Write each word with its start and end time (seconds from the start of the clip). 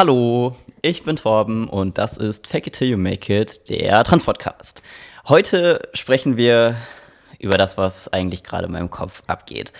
Hallo, 0.00 0.56
ich 0.80 1.02
bin 1.02 1.16
Torben 1.16 1.68
und 1.68 1.98
das 1.98 2.16
ist 2.16 2.46
Fake 2.46 2.66
It 2.66 2.72
Till 2.72 2.88
You 2.88 2.96
Make 2.96 3.38
It, 3.38 3.68
der 3.68 4.02
Transpodcast. 4.02 4.80
Heute 5.28 5.90
sprechen 5.92 6.38
wir 6.38 6.76
über 7.38 7.58
das, 7.58 7.76
was 7.76 8.10
eigentlich 8.10 8.42
gerade 8.42 8.64
in 8.64 8.72
meinem 8.72 8.88
Kopf 8.88 9.22
abgeht. 9.26 9.74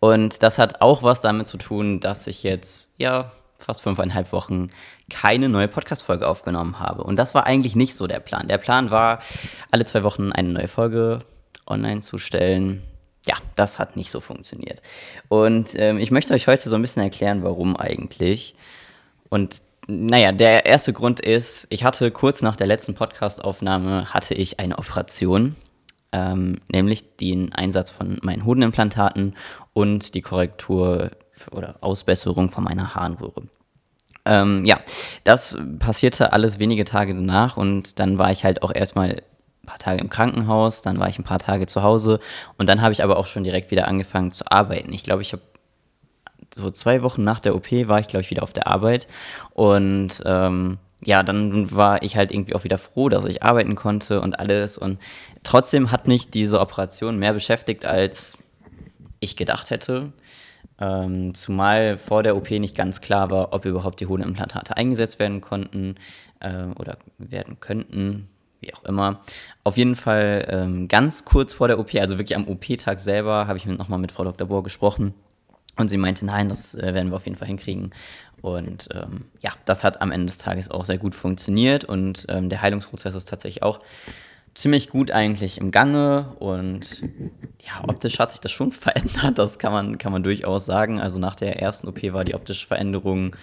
Und 0.00 0.42
das 0.42 0.56
hat 0.56 0.80
auch 0.80 1.02
was 1.02 1.20
damit 1.20 1.46
zu 1.46 1.58
tun, 1.58 2.00
dass 2.00 2.26
ich 2.26 2.42
jetzt, 2.42 2.94
ja, 2.96 3.30
fast 3.58 3.82
fünfeinhalb 3.82 4.32
Wochen 4.32 4.70
keine 5.10 5.50
neue 5.50 5.68
Podcast-Folge 5.68 6.26
aufgenommen 6.26 6.80
habe. 6.80 7.04
Und 7.04 7.16
das 7.16 7.34
war 7.34 7.44
eigentlich 7.44 7.76
nicht 7.76 7.96
so 7.96 8.06
der 8.06 8.20
Plan. 8.20 8.48
Der 8.48 8.56
Plan 8.56 8.90
war, 8.90 9.20
alle 9.72 9.84
zwei 9.84 10.02
Wochen 10.04 10.32
eine 10.32 10.48
neue 10.48 10.68
Folge 10.68 11.18
online 11.66 12.00
zu 12.00 12.16
stellen. 12.16 12.82
Ja, 13.26 13.36
das 13.56 13.78
hat 13.78 13.94
nicht 13.94 14.10
so 14.10 14.20
funktioniert. 14.20 14.80
Und 15.28 15.78
ähm, 15.78 15.98
ich 15.98 16.10
möchte 16.10 16.32
euch 16.32 16.46
heute 16.46 16.66
so 16.66 16.76
ein 16.76 16.80
bisschen 16.80 17.02
erklären, 17.02 17.44
warum 17.44 17.76
eigentlich. 17.76 18.54
Und 19.28 19.60
naja, 19.86 20.32
der 20.32 20.66
erste 20.66 20.92
Grund 20.92 21.20
ist, 21.20 21.66
ich 21.70 21.84
hatte 21.84 22.10
kurz 22.10 22.42
nach 22.42 22.56
der 22.56 22.66
letzten 22.66 22.94
Podcast-Aufnahme 22.94 24.12
hatte 24.12 24.34
ich 24.34 24.58
eine 24.58 24.78
Operation, 24.78 25.54
ähm, 26.12 26.60
nämlich 26.68 27.16
den 27.16 27.52
Einsatz 27.52 27.90
von 27.90 28.18
meinen 28.22 28.44
Hodenimplantaten 28.44 29.36
und 29.72 30.14
die 30.14 30.22
Korrektur 30.22 31.12
oder 31.52 31.76
Ausbesserung 31.82 32.50
von 32.50 32.64
meiner 32.64 32.94
Harnröhre. 32.94 33.42
Ähm, 34.24 34.64
ja, 34.64 34.80
das 35.22 35.56
passierte 35.78 36.32
alles 36.32 36.58
wenige 36.58 36.84
Tage 36.84 37.14
danach 37.14 37.56
und 37.56 38.00
dann 38.00 38.18
war 38.18 38.32
ich 38.32 38.44
halt 38.44 38.62
auch 38.62 38.74
erstmal 38.74 39.10
ein 39.10 39.66
paar 39.66 39.78
Tage 39.78 40.00
im 40.00 40.10
Krankenhaus, 40.10 40.82
dann 40.82 40.98
war 40.98 41.08
ich 41.08 41.18
ein 41.18 41.24
paar 41.24 41.38
Tage 41.38 41.66
zu 41.66 41.84
Hause 41.84 42.18
und 42.58 42.68
dann 42.68 42.82
habe 42.82 42.92
ich 42.92 43.04
aber 43.04 43.18
auch 43.18 43.26
schon 43.26 43.44
direkt 43.44 43.70
wieder 43.70 43.86
angefangen 43.86 44.32
zu 44.32 44.44
arbeiten. 44.50 44.92
Ich 44.92 45.04
glaube, 45.04 45.22
ich 45.22 45.32
habe 45.32 45.42
so 46.54 46.70
zwei 46.70 47.02
Wochen 47.02 47.24
nach 47.24 47.40
der 47.40 47.54
OP 47.54 47.70
war 47.70 48.00
ich, 48.00 48.08
glaube 48.08 48.22
ich, 48.22 48.30
wieder 48.30 48.42
auf 48.42 48.52
der 48.52 48.66
Arbeit. 48.66 49.06
Und 49.52 50.22
ähm, 50.24 50.78
ja, 51.04 51.22
dann 51.22 51.70
war 51.72 52.02
ich 52.02 52.16
halt 52.16 52.32
irgendwie 52.32 52.54
auch 52.54 52.64
wieder 52.64 52.78
froh, 52.78 53.08
dass 53.08 53.24
ich 53.24 53.42
arbeiten 53.42 53.74
konnte 53.74 54.20
und 54.20 54.38
alles. 54.38 54.78
Und 54.78 54.98
trotzdem 55.42 55.90
hat 55.90 56.08
mich 56.08 56.30
diese 56.30 56.60
Operation 56.60 57.18
mehr 57.18 57.32
beschäftigt, 57.32 57.84
als 57.84 58.38
ich 59.20 59.36
gedacht 59.36 59.70
hätte. 59.70 60.12
Ähm, 60.78 61.34
zumal 61.34 61.96
vor 61.96 62.22
der 62.22 62.36
OP 62.36 62.50
nicht 62.50 62.76
ganz 62.76 63.00
klar 63.00 63.30
war, 63.30 63.52
ob 63.52 63.64
überhaupt 63.64 64.00
die 64.00 64.06
Hodenimplantate 64.06 64.76
eingesetzt 64.76 65.18
werden 65.18 65.40
konnten 65.40 65.94
äh, 66.40 66.64
oder 66.78 66.98
werden 67.18 67.60
könnten, 67.60 68.28
wie 68.60 68.74
auch 68.74 68.84
immer. 68.84 69.20
Auf 69.64 69.78
jeden 69.78 69.94
Fall 69.94 70.46
ähm, 70.50 70.88
ganz 70.88 71.24
kurz 71.24 71.54
vor 71.54 71.68
der 71.68 71.78
OP, 71.78 71.94
also 71.94 72.18
wirklich 72.18 72.36
am 72.36 72.46
OP-Tag 72.46 73.00
selber, 73.00 73.46
habe 73.46 73.56
ich 73.56 73.64
nochmal 73.64 73.98
mit 73.98 74.12
Frau 74.12 74.24
Dr. 74.24 74.48
Bohr 74.48 74.62
gesprochen 74.62 75.14
und 75.76 75.88
sie 75.88 75.96
meinte, 75.96 76.24
nein, 76.24 76.48
das 76.48 76.74
äh, 76.74 76.94
werden 76.94 77.10
wir 77.10 77.16
auf 77.16 77.26
jeden 77.26 77.36
Fall 77.36 77.48
hinkriegen. 77.48 77.92
Und 78.42 78.88
ähm, 78.94 79.26
ja, 79.40 79.52
das 79.64 79.84
hat 79.84 80.00
am 80.00 80.12
Ende 80.12 80.26
des 80.26 80.38
Tages 80.38 80.70
auch 80.70 80.84
sehr 80.84 80.98
gut 80.98 81.14
funktioniert 81.14 81.84
und 81.84 82.26
ähm, 82.28 82.48
der 82.48 82.62
Heilungsprozess 82.62 83.14
ist 83.14 83.28
tatsächlich 83.28 83.62
auch 83.62 83.80
ziemlich 84.54 84.88
gut 84.88 85.10
eigentlich 85.10 85.58
im 85.58 85.70
Gange 85.70 86.34
und 86.38 87.02
ja, 87.60 87.82
optisch 87.86 88.18
hat 88.18 88.32
sich 88.32 88.40
das 88.40 88.52
schon 88.52 88.72
verändert, 88.72 89.38
das 89.38 89.58
kann 89.58 89.72
man, 89.72 89.98
kann 89.98 90.12
man 90.12 90.22
durchaus 90.22 90.66
sagen. 90.66 91.00
Also 91.00 91.18
nach 91.18 91.36
der 91.36 91.60
ersten 91.60 91.88
OP 91.88 92.02
war 92.12 92.24
die 92.24 92.34
optische 92.34 92.66
Veränderung 92.66 93.36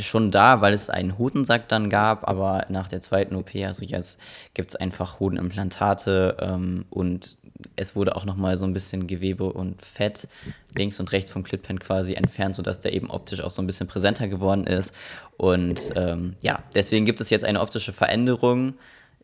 schon 0.00 0.30
da, 0.30 0.60
weil 0.60 0.74
es 0.74 0.90
einen 0.90 1.18
Hodensack 1.18 1.68
dann 1.68 1.90
gab, 1.90 2.28
aber 2.28 2.66
nach 2.68 2.88
der 2.88 3.00
zweiten 3.00 3.34
OP, 3.36 3.54
also 3.56 3.84
jetzt 3.84 4.18
gibt 4.54 4.70
es 4.70 4.76
einfach 4.76 5.20
Hodenimplantate 5.20 6.36
ähm, 6.40 6.84
und 6.90 7.38
es 7.76 7.96
wurde 7.96 8.16
auch 8.16 8.24
nochmal 8.24 8.56
so 8.56 8.64
ein 8.64 8.72
bisschen 8.72 9.06
Gewebe 9.06 9.52
und 9.52 9.82
Fett 9.82 10.28
links 10.74 11.00
und 11.00 11.12
rechts 11.12 11.30
vom 11.30 11.42
Clitpen 11.42 11.78
quasi 11.78 12.14
entfernt, 12.14 12.56
sodass 12.56 12.78
der 12.78 12.92
eben 12.92 13.10
optisch 13.10 13.40
auch 13.42 13.50
so 13.50 13.62
ein 13.62 13.66
bisschen 13.66 13.86
präsenter 13.86 14.28
geworden 14.28 14.66
ist. 14.66 14.94
Und 15.36 15.80
ähm, 15.96 16.36
ja, 16.40 16.62
deswegen 16.74 17.06
gibt 17.06 17.20
es 17.20 17.30
jetzt 17.30 17.44
eine 17.44 17.60
optische 17.60 17.92
Veränderung, 17.92 18.74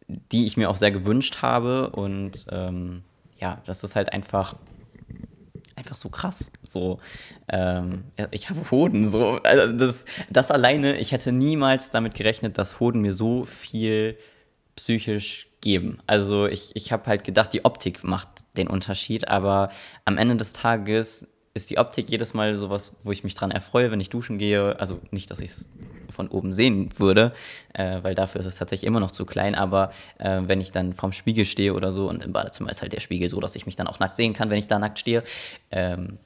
die 0.08 0.44
ich 0.44 0.56
mir 0.56 0.70
auch 0.70 0.76
sehr 0.76 0.90
gewünscht 0.90 1.38
habe. 1.42 1.90
Und 1.90 2.46
ähm, 2.50 3.02
ja, 3.38 3.60
das 3.66 3.84
ist 3.84 3.96
halt 3.96 4.12
einfach 4.12 4.54
einfach 5.76 5.96
so 5.96 6.08
krass. 6.08 6.50
So, 6.62 6.98
ähm, 7.48 8.04
ich 8.30 8.50
habe 8.50 8.70
Hoden. 8.70 9.06
So, 9.06 9.38
also 9.42 9.72
das, 9.72 10.04
das 10.30 10.50
alleine, 10.50 10.98
ich 10.98 11.12
hätte 11.12 11.32
niemals 11.32 11.90
damit 11.90 12.14
gerechnet, 12.14 12.58
dass 12.58 12.80
Hoden 12.80 13.02
mir 13.02 13.12
so 13.12 13.44
viel 13.44 14.18
psychisch 14.74 15.48
geben. 15.60 15.98
Also 16.06 16.46
ich, 16.46 16.74
ich 16.74 16.92
habe 16.92 17.06
halt 17.06 17.24
gedacht, 17.24 17.52
die 17.52 17.64
Optik 17.64 18.04
macht 18.04 18.28
den 18.56 18.68
Unterschied, 18.68 19.28
aber 19.28 19.70
am 20.04 20.18
Ende 20.18 20.36
des 20.36 20.52
Tages 20.52 21.28
ist 21.54 21.70
die 21.70 21.78
Optik 21.78 22.10
jedes 22.10 22.34
Mal 22.34 22.54
sowas, 22.54 22.98
wo 23.02 23.12
ich 23.12 23.24
mich 23.24 23.34
dran 23.34 23.50
erfreue, 23.50 23.90
wenn 23.90 24.00
ich 24.00 24.10
duschen 24.10 24.38
gehe. 24.38 24.78
Also 24.78 25.00
nicht, 25.10 25.30
dass 25.30 25.40
ich 25.40 25.50
es 25.50 25.68
von 26.16 26.28
oben 26.28 26.52
sehen 26.52 26.90
würde, 26.96 27.32
äh, 27.74 28.02
weil 28.02 28.14
dafür 28.14 28.40
ist 28.40 28.46
es 28.46 28.56
tatsächlich 28.56 28.86
immer 28.86 29.00
noch 29.00 29.12
zu 29.12 29.24
klein, 29.24 29.54
aber 29.54 29.92
äh, 30.18 30.40
wenn 30.46 30.60
ich 30.60 30.72
dann 30.72 30.94
vorm 30.94 31.12
Spiegel 31.12 31.44
stehe 31.44 31.74
oder 31.74 31.92
so 31.92 32.08
und 32.08 32.24
im 32.24 32.32
Badezimmer 32.32 32.70
ist 32.70 32.82
halt 32.82 32.92
der 32.92 33.00
Spiegel 33.00 33.28
so, 33.28 33.38
dass 33.40 33.54
ich 33.54 33.66
mich 33.66 33.76
dann 33.76 33.86
auch 33.86 34.00
nackt 34.00 34.16
sehen 34.16 34.32
kann, 34.32 34.50
wenn 34.50 34.58
ich 34.58 34.66
da 34.66 34.78
nackt 34.78 34.98
stehe, 34.98 35.22
ähm, 35.70 36.18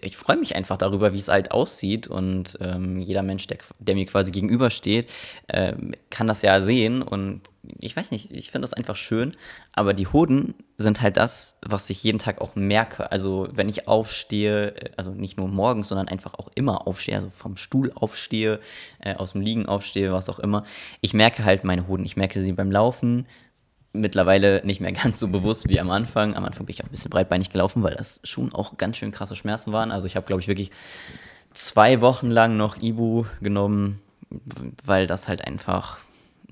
ich 0.00 0.16
freue 0.16 0.36
mich 0.36 0.56
einfach 0.56 0.76
darüber, 0.76 1.12
wie 1.12 1.18
es 1.18 1.28
halt 1.28 1.52
aussieht. 1.52 2.06
Und 2.06 2.58
ähm, 2.60 3.00
jeder 3.00 3.22
Mensch, 3.22 3.46
der, 3.46 3.58
der, 3.78 3.94
mir 3.94 4.06
quasi 4.06 4.30
gegenübersteht, 4.30 5.10
äh, 5.48 5.74
kann 6.10 6.26
das 6.26 6.42
ja 6.42 6.60
sehen. 6.60 7.02
Und 7.02 7.42
ich 7.80 7.96
weiß 7.96 8.10
nicht, 8.10 8.30
ich 8.30 8.50
finde 8.50 8.66
das 8.66 8.74
einfach 8.74 8.96
schön, 8.96 9.32
aber 9.72 9.94
die 9.94 10.06
Hoden 10.06 10.54
sind 10.78 11.00
halt 11.00 11.16
das, 11.16 11.56
was 11.62 11.90
ich 11.90 12.02
jeden 12.02 12.18
Tag 12.18 12.40
auch 12.40 12.56
merke. 12.56 13.10
Also 13.12 13.48
wenn 13.52 13.68
ich 13.68 13.86
aufstehe, 13.86 14.74
äh, 14.76 14.90
also 14.96 15.12
nicht 15.12 15.36
nur 15.36 15.48
morgens, 15.48 15.88
sondern 15.88 16.08
einfach 16.08 16.34
auch 16.34 16.48
immer 16.54 16.86
aufstehe, 16.86 17.16
also 17.16 17.30
vom 17.30 17.56
Stuhl 17.56 17.92
aufstehe, 17.94 18.60
äh, 19.00 19.14
aus 19.14 19.32
dem 19.32 19.40
Liegen 19.40 19.66
aufstehe, 19.66 20.12
was 20.12 20.28
auch 20.28 20.38
immer, 20.38 20.64
ich 21.00 21.14
merke 21.14 21.44
halt 21.44 21.64
meine 21.64 21.86
Hoden, 21.86 22.04
ich 22.04 22.16
merke 22.16 22.40
sie 22.40 22.52
beim 22.52 22.72
Laufen, 22.72 23.26
mittlerweile 23.92 24.64
nicht 24.64 24.80
mehr 24.80 24.92
ganz 25.02 25.18
so 25.18 25.28
bewusst 25.28 25.68
wie 25.68 25.80
am 25.80 25.90
Anfang. 25.90 26.36
Am 26.36 26.44
Anfang 26.44 26.66
bin 26.66 26.74
ich 26.74 26.82
auch 26.82 26.88
ein 26.88 26.90
bisschen 26.90 27.10
breitbeinig 27.10 27.50
gelaufen, 27.50 27.82
weil 27.82 27.94
das 27.94 28.20
schon 28.24 28.54
auch 28.54 28.76
ganz 28.76 28.96
schön 28.96 29.12
krasse 29.12 29.36
Schmerzen 29.36 29.72
waren. 29.72 29.90
Also 29.90 30.06
ich 30.06 30.16
habe, 30.16 30.26
glaube 30.26 30.40
ich, 30.42 30.48
wirklich 30.48 30.70
zwei 31.52 32.00
Wochen 32.00 32.30
lang 32.30 32.56
noch 32.56 32.80
Ibu 32.80 33.24
genommen, 33.40 34.00
weil 34.84 35.06
das 35.06 35.28
halt 35.28 35.44
einfach 35.44 35.98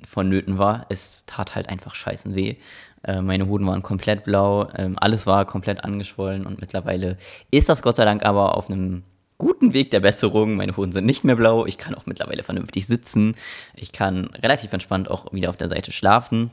vonnöten 0.07 0.59
war. 0.59 0.87
Es 0.89 1.25
tat 1.27 1.55
halt 1.55 1.69
einfach 1.69 1.95
scheißen 1.95 2.35
weh. 2.35 2.57
Äh, 3.03 3.21
meine 3.21 3.49
Hoden 3.49 3.67
waren 3.67 3.83
komplett 3.83 4.25
blau, 4.25 4.69
ähm, 4.77 4.97
alles 4.99 5.27
war 5.27 5.45
komplett 5.45 5.85
angeschwollen 5.85 6.47
und 6.47 6.61
mittlerweile 6.61 7.17
ist 7.51 7.69
das 7.69 7.83
Gott 7.83 7.97
sei 7.97 8.05
Dank 8.05 8.25
aber 8.25 8.57
auf 8.57 8.69
einem 8.69 9.05
guten 9.39 9.73
Weg 9.73 9.91
der 9.91 10.01
Besserung. 10.01 10.57
Meine 10.57 10.77
Hoden 10.77 10.93
sind 10.93 11.07
nicht 11.07 11.25
mehr 11.25 11.37
blau. 11.37 11.65
Ich 11.65 11.79
kann 11.79 11.95
auch 11.95 12.07
mittlerweile 12.07 12.43
vernünftig 12.43 12.87
sitzen. 12.87 13.37
Ich 13.77 13.93
kann 13.93 14.27
relativ 14.43 14.73
entspannt 14.73 15.09
auch 15.09 15.33
wieder 15.33 15.49
auf 15.49 15.57
der 15.57 15.69
Seite 15.69 15.93
schlafen. 15.93 16.51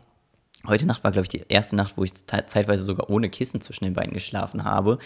Heute 0.68 0.86
Nacht 0.86 1.04
war, 1.04 1.12
glaube 1.12 1.26
ich, 1.26 1.30
die 1.30 1.46
erste 1.48 1.76
Nacht, 1.76 1.98
wo 1.98 2.04
ich 2.04 2.14
zeitweise 2.26 2.84
sogar 2.84 3.10
ohne 3.10 3.30
Kissen 3.30 3.62
zwischen 3.62 3.86
den 3.86 3.94
Beinen 3.94 4.14
geschlafen 4.14 4.64
habe. 4.64 5.00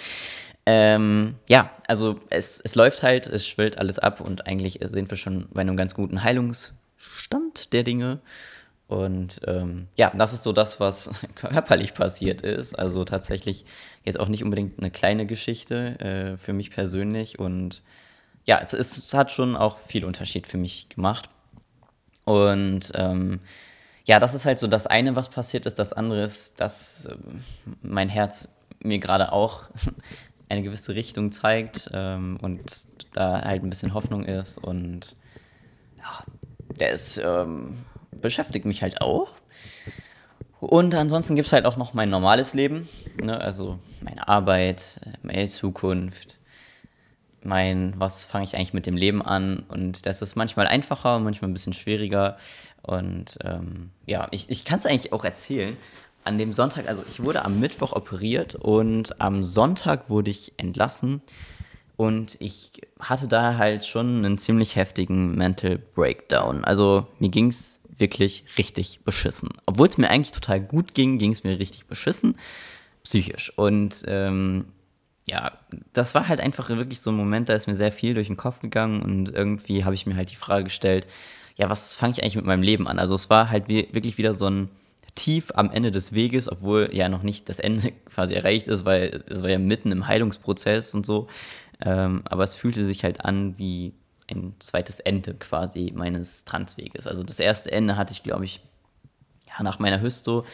Ähm, 0.65 1.35
ja, 1.47 1.71
also 1.87 2.19
es, 2.29 2.59
es 2.59 2.75
läuft 2.75 3.01
halt, 3.01 3.27
es 3.27 3.47
schwillt 3.47 3.77
alles 3.77 3.97
ab 3.97 4.21
und 4.21 4.45
eigentlich 4.45 4.79
sind 4.83 5.09
wir 5.09 5.17
schon 5.17 5.47
bei 5.51 5.61
einem 5.61 5.77
ganz 5.77 5.93
guten 5.93 6.23
Heilungsstand 6.23 7.73
der 7.73 7.83
Dinge. 7.83 8.19
Und 8.87 9.41
ähm, 9.45 9.87
ja, 9.95 10.11
das 10.15 10.33
ist 10.33 10.43
so 10.43 10.51
das, 10.51 10.79
was 10.79 11.11
körperlich 11.35 11.93
passiert 11.93 12.41
ist. 12.41 12.77
Also 12.77 13.03
tatsächlich 13.03 13.65
jetzt 14.03 14.19
auch 14.19 14.27
nicht 14.27 14.43
unbedingt 14.43 14.79
eine 14.79 14.89
kleine 14.89 15.25
Geschichte 15.25 15.99
äh, 15.99 16.37
für 16.37 16.53
mich 16.53 16.71
persönlich. 16.71 17.37
Und 17.37 17.83
ja, 18.45 18.59
es, 18.59 18.73
es 18.73 19.13
hat 19.13 19.31
schon 19.31 19.55
auch 19.55 19.77
viel 19.77 20.05
Unterschied 20.05 20.47
für 20.47 20.57
mich 20.57 20.89
gemacht. 20.89 21.29
Und 22.25 22.91
ähm, 22.95 23.41
ja, 24.09 24.17
das 24.17 24.33
ist 24.33 24.47
halt 24.47 24.57
so 24.57 24.65
das 24.65 24.87
eine, 24.87 25.15
was 25.15 25.29
passiert 25.29 25.67
ist. 25.67 25.77
Das 25.77 25.93
andere 25.93 26.23
ist, 26.23 26.59
dass 26.59 27.05
äh, 27.05 27.15
mein 27.83 28.09
Herz 28.09 28.49
mir 28.79 28.97
gerade 28.97 29.31
auch 29.31 29.69
eine 30.49 30.63
gewisse 30.63 30.95
Richtung 30.95 31.31
zeigt 31.31 31.91
ähm, 31.93 32.39
und 32.41 32.87
da 33.13 33.39
halt 33.39 33.61
ein 33.63 33.69
bisschen 33.69 33.93
Hoffnung 33.93 34.25
ist. 34.25 34.57
Und 34.57 35.15
ja, 35.99 36.87
ist, 36.87 37.21
ähm, 37.23 37.85
beschäftigt 38.09 38.65
mich 38.65 38.81
halt 38.81 38.99
auch. 38.99 39.29
Und 40.59 40.95
ansonsten 40.95 41.35
gibt 41.35 41.45
es 41.45 41.53
halt 41.53 41.67
auch 41.67 41.77
noch 41.77 41.93
mein 41.93 42.09
normales 42.09 42.55
Leben. 42.55 42.89
Ne? 43.21 43.39
Also 43.39 43.77
meine 44.01 44.27
Arbeit, 44.27 45.01
meine 45.21 45.47
Zukunft, 45.47 46.39
mein, 47.43 47.93
was 47.97 48.25
fange 48.25 48.45
ich 48.45 48.55
eigentlich 48.55 48.73
mit 48.73 48.87
dem 48.87 48.97
Leben 48.97 49.21
an. 49.21 49.59
Und 49.67 50.07
das 50.07 50.23
ist 50.23 50.35
manchmal 50.35 50.65
einfacher, 50.65 51.19
manchmal 51.19 51.51
ein 51.51 51.53
bisschen 51.53 51.73
schwieriger. 51.73 52.37
Und 52.81 53.37
ähm, 53.43 53.91
ja, 54.05 54.27
ich, 54.31 54.49
ich 54.49 54.65
kann 54.65 54.79
es 54.79 54.85
eigentlich 54.85 55.13
auch 55.13 55.25
erzählen. 55.25 55.77
An 56.23 56.37
dem 56.37 56.53
Sonntag, 56.53 56.87
also 56.87 57.03
ich 57.09 57.23
wurde 57.23 57.45
am 57.45 57.59
Mittwoch 57.59 57.93
operiert 57.93 58.55
und 58.55 59.19
am 59.21 59.43
Sonntag 59.43 60.09
wurde 60.09 60.31
ich 60.31 60.53
entlassen. 60.57 61.21
Und 61.95 62.37
ich 62.39 62.71
hatte 62.99 63.27
da 63.27 63.57
halt 63.57 63.85
schon 63.85 64.23
einen 64.23 64.37
ziemlich 64.37 64.75
heftigen 64.75 65.35
Mental 65.35 65.77
Breakdown. 65.77 66.63
Also 66.63 67.07
mir 67.19 67.29
ging 67.29 67.47
es 67.47 67.79
wirklich 67.97 68.45
richtig 68.57 69.01
beschissen. 69.03 69.49
Obwohl 69.65 69.87
es 69.87 69.97
mir 69.97 70.09
eigentlich 70.09 70.31
total 70.31 70.61
gut 70.61 70.93
ging, 70.93 71.17
ging 71.17 71.31
es 71.31 71.43
mir 71.43 71.59
richtig 71.59 71.87
beschissen, 71.87 72.37
psychisch. 73.03 73.51
Und 73.57 74.03
ähm, 74.07 74.65
ja, 75.27 75.51
das 75.93 76.15
war 76.15 76.27
halt 76.27 76.39
einfach 76.39 76.69
wirklich 76.69 77.01
so 77.01 77.11
ein 77.11 77.17
Moment, 77.17 77.49
da 77.49 77.53
ist 77.53 77.67
mir 77.67 77.75
sehr 77.75 77.91
viel 77.91 78.13
durch 78.13 78.27
den 78.27 78.37
Kopf 78.37 78.61
gegangen 78.61 79.01
und 79.01 79.29
irgendwie 79.29 79.83
habe 79.85 79.93
ich 79.93 80.05
mir 80.05 80.15
halt 80.15 80.31
die 80.31 80.35
Frage 80.35 80.63
gestellt, 80.65 81.05
ja, 81.59 81.69
was 81.69 81.97
fange 81.97 82.13
ich 82.13 82.23
eigentlich 82.23 82.37
mit 82.37 82.45
meinem 82.45 82.63
Leben 82.63 82.87
an? 82.87 82.99
Also 82.99 83.13
es 83.15 83.29
war 83.29 83.49
halt 83.49 83.67
wie, 83.67 83.89
wirklich 83.91 84.17
wieder 84.17 84.33
so 84.33 84.49
ein 84.49 84.69
Tief 85.15 85.51
am 85.55 85.69
Ende 85.71 85.91
des 85.91 86.13
Weges, 86.13 86.49
obwohl 86.49 86.89
ja 86.93 87.09
noch 87.09 87.21
nicht 87.21 87.49
das 87.49 87.59
Ende 87.59 87.91
quasi 88.09 88.33
erreicht 88.33 88.69
ist, 88.69 88.85
weil 88.85 89.25
es 89.27 89.41
war 89.41 89.49
ja 89.49 89.59
mitten 89.59 89.91
im 89.91 90.07
Heilungsprozess 90.07 90.93
und 90.93 91.05
so. 91.05 91.27
Ähm, 91.81 92.21
aber 92.23 92.43
es 92.45 92.55
fühlte 92.55 92.85
sich 92.85 93.03
halt 93.03 93.25
an 93.25 93.57
wie 93.57 93.93
ein 94.31 94.53
zweites 94.59 95.01
Ende 95.01 95.33
quasi 95.33 95.91
meines 95.93 96.45
Transweges. 96.45 97.07
Also 97.07 97.23
das 97.23 97.41
erste 97.41 97.71
Ende 97.73 97.97
hatte 97.97 98.13
ich, 98.13 98.23
glaube 98.23 98.45
ich, 98.45 98.61
ja, 99.45 99.61
nach 99.61 99.79
meiner 99.79 100.01
Hysto. 100.01 100.45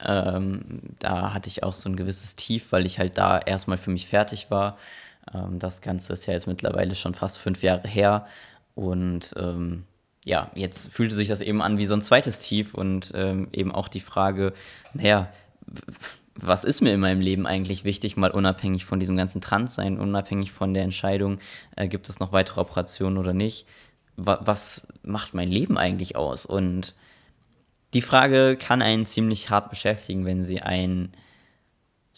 Ähm, 0.00 0.80
da 0.98 1.34
hatte 1.34 1.48
ich 1.48 1.62
auch 1.62 1.74
so 1.74 1.88
ein 1.88 1.96
gewisses 1.96 2.34
Tief, 2.34 2.72
weil 2.72 2.84
ich 2.84 2.98
halt 2.98 3.16
da 3.16 3.38
erstmal 3.38 3.78
für 3.78 3.90
mich 3.90 4.08
fertig 4.08 4.50
war. 4.50 4.76
Ähm, 5.32 5.60
das 5.60 5.82
Ganze 5.82 6.14
ist 6.14 6.26
ja 6.26 6.32
jetzt 6.32 6.48
mittlerweile 6.48 6.96
schon 6.96 7.14
fast 7.14 7.38
fünf 7.38 7.62
Jahre 7.62 7.86
her. 7.86 8.26
Und 8.74 9.34
ähm, 9.36 9.84
ja, 10.28 10.50
jetzt 10.54 10.92
fühlte 10.92 11.14
sich 11.14 11.28
das 11.28 11.40
eben 11.40 11.62
an 11.62 11.78
wie 11.78 11.86
so 11.86 11.94
ein 11.94 12.02
zweites 12.02 12.40
Tief 12.40 12.74
und 12.74 13.12
ähm, 13.14 13.48
eben 13.50 13.72
auch 13.72 13.88
die 13.88 14.00
Frage, 14.00 14.52
naja, 14.92 15.32
was 16.34 16.64
ist 16.64 16.82
mir 16.82 16.92
in 16.92 17.00
meinem 17.00 17.22
Leben 17.22 17.46
eigentlich 17.46 17.84
wichtig, 17.84 18.18
mal 18.18 18.30
unabhängig 18.30 18.84
von 18.84 19.00
diesem 19.00 19.16
ganzen 19.16 19.40
Transsein, 19.40 19.98
unabhängig 19.98 20.52
von 20.52 20.74
der 20.74 20.82
Entscheidung, 20.82 21.38
äh, 21.76 21.88
gibt 21.88 22.10
es 22.10 22.20
noch 22.20 22.30
weitere 22.30 22.60
Operationen 22.60 23.16
oder 23.16 23.32
nicht? 23.32 23.66
Wa 24.16 24.38
was 24.42 24.86
macht 25.02 25.32
mein 25.32 25.48
Leben 25.48 25.78
eigentlich 25.78 26.14
aus? 26.14 26.44
Und 26.44 26.94
die 27.94 28.02
Frage 28.02 28.58
kann 28.58 28.82
einen 28.82 29.06
ziemlich 29.06 29.48
hart 29.48 29.70
beschäftigen, 29.70 30.26
wenn 30.26 30.44
sie 30.44 30.60
einen 30.60 31.12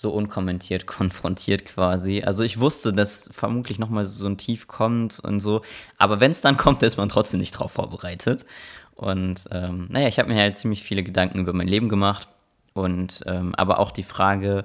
so 0.00 0.10
unkommentiert 0.10 0.86
konfrontiert 0.86 1.64
quasi. 1.66 2.22
Also 2.22 2.42
ich 2.42 2.60
wusste, 2.60 2.92
dass 2.92 3.28
vermutlich 3.32 3.78
nochmal 3.78 4.04
so 4.04 4.26
ein 4.26 4.38
Tief 4.38 4.68
kommt 4.68 5.20
und 5.20 5.40
so, 5.40 5.62
aber 5.98 6.20
wenn 6.20 6.30
es 6.30 6.40
dann 6.40 6.56
kommt, 6.56 6.82
ist 6.82 6.96
man 6.96 7.08
trotzdem 7.08 7.40
nicht 7.40 7.52
drauf 7.52 7.72
vorbereitet. 7.72 8.46
Und 8.94 9.48
ähm, 9.50 9.86
naja, 9.90 10.08
ich 10.08 10.18
habe 10.18 10.28
mir 10.28 10.38
halt 10.38 10.58
ziemlich 10.58 10.82
viele 10.82 11.02
Gedanken 11.02 11.38
über 11.38 11.52
mein 11.52 11.68
Leben 11.68 11.88
gemacht 11.88 12.28
und 12.74 13.22
ähm, 13.26 13.54
aber 13.54 13.78
auch 13.78 13.92
die 13.92 14.02
Frage, 14.02 14.64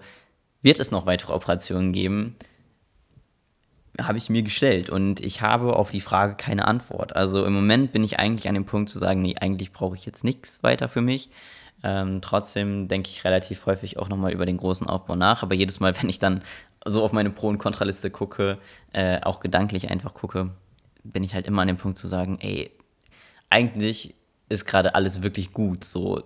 wird 0.62 0.80
es 0.80 0.92
noch 0.92 1.06
weitere 1.06 1.32
Operationen 1.32 1.94
geben, 1.94 2.36
habe 4.02 4.18
ich 4.18 4.30
mir 4.30 4.42
gestellt 4.42 4.90
und 4.90 5.22
ich 5.22 5.42
habe 5.42 5.76
auf 5.76 5.90
die 5.90 6.02
Frage 6.02 6.36
keine 6.36 6.68
Antwort. 6.68 7.16
Also 7.16 7.46
im 7.46 7.54
Moment 7.54 7.92
bin 7.92 8.04
ich 8.04 8.20
eigentlich 8.20 8.48
an 8.48 8.56
dem 8.56 8.66
Punkt 8.66 8.90
zu 8.90 9.00
sagen, 9.00 9.22
nee, 9.22 9.36
eigentlich 9.40 9.72
brauche 9.72 9.96
ich 9.96 10.06
jetzt 10.06 10.24
nichts 10.24 10.64
weiter 10.64 10.90
für 10.90 11.02
mich. 11.02 11.30
Ähm, 11.86 12.20
trotzdem 12.20 12.88
denke 12.88 13.12
ich 13.12 13.24
relativ 13.24 13.68
häufig 13.68 14.00
auch 14.00 14.10
nochmal 14.10 14.34
über 14.34 14.48
den 14.48 14.58
großen 14.58 14.88
Aufbau 14.88 15.16
nach, 15.16 15.44
aber 15.44 15.54
jedes 15.54 15.80
Mal, 15.80 15.94
wenn 16.02 16.10
ich 16.10 16.18
dann 16.18 16.42
so 16.84 17.04
auf 17.04 17.14
meine 17.14 17.30
Pro- 17.30 17.50
und 17.50 17.60
Kontraliste 17.60 18.10
gucke, 18.10 18.58
äh, 18.92 19.22
auch 19.22 19.40
gedanklich 19.40 19.92
einfach 19.92 20.16
gucke, 20.16 20.50
bin 21.04 21.24
ich 21.24 21.36
halt 21.36 21.46
immer 21.46 21.62
an 21.62 21.68
dem 21.68 21.78
Punkt 21.78 22.00
zu 22.00 22.08
sagen, 22.08 22.40
ey, 22.42 22.72
eigentlich 23.52 24.16
ist 24.50 24.66
gerade 24.66 24.96
alles 24.96 25.22
wirklich 25.22 25.54
gut. 25.54 25.84
So, 25.84 26.24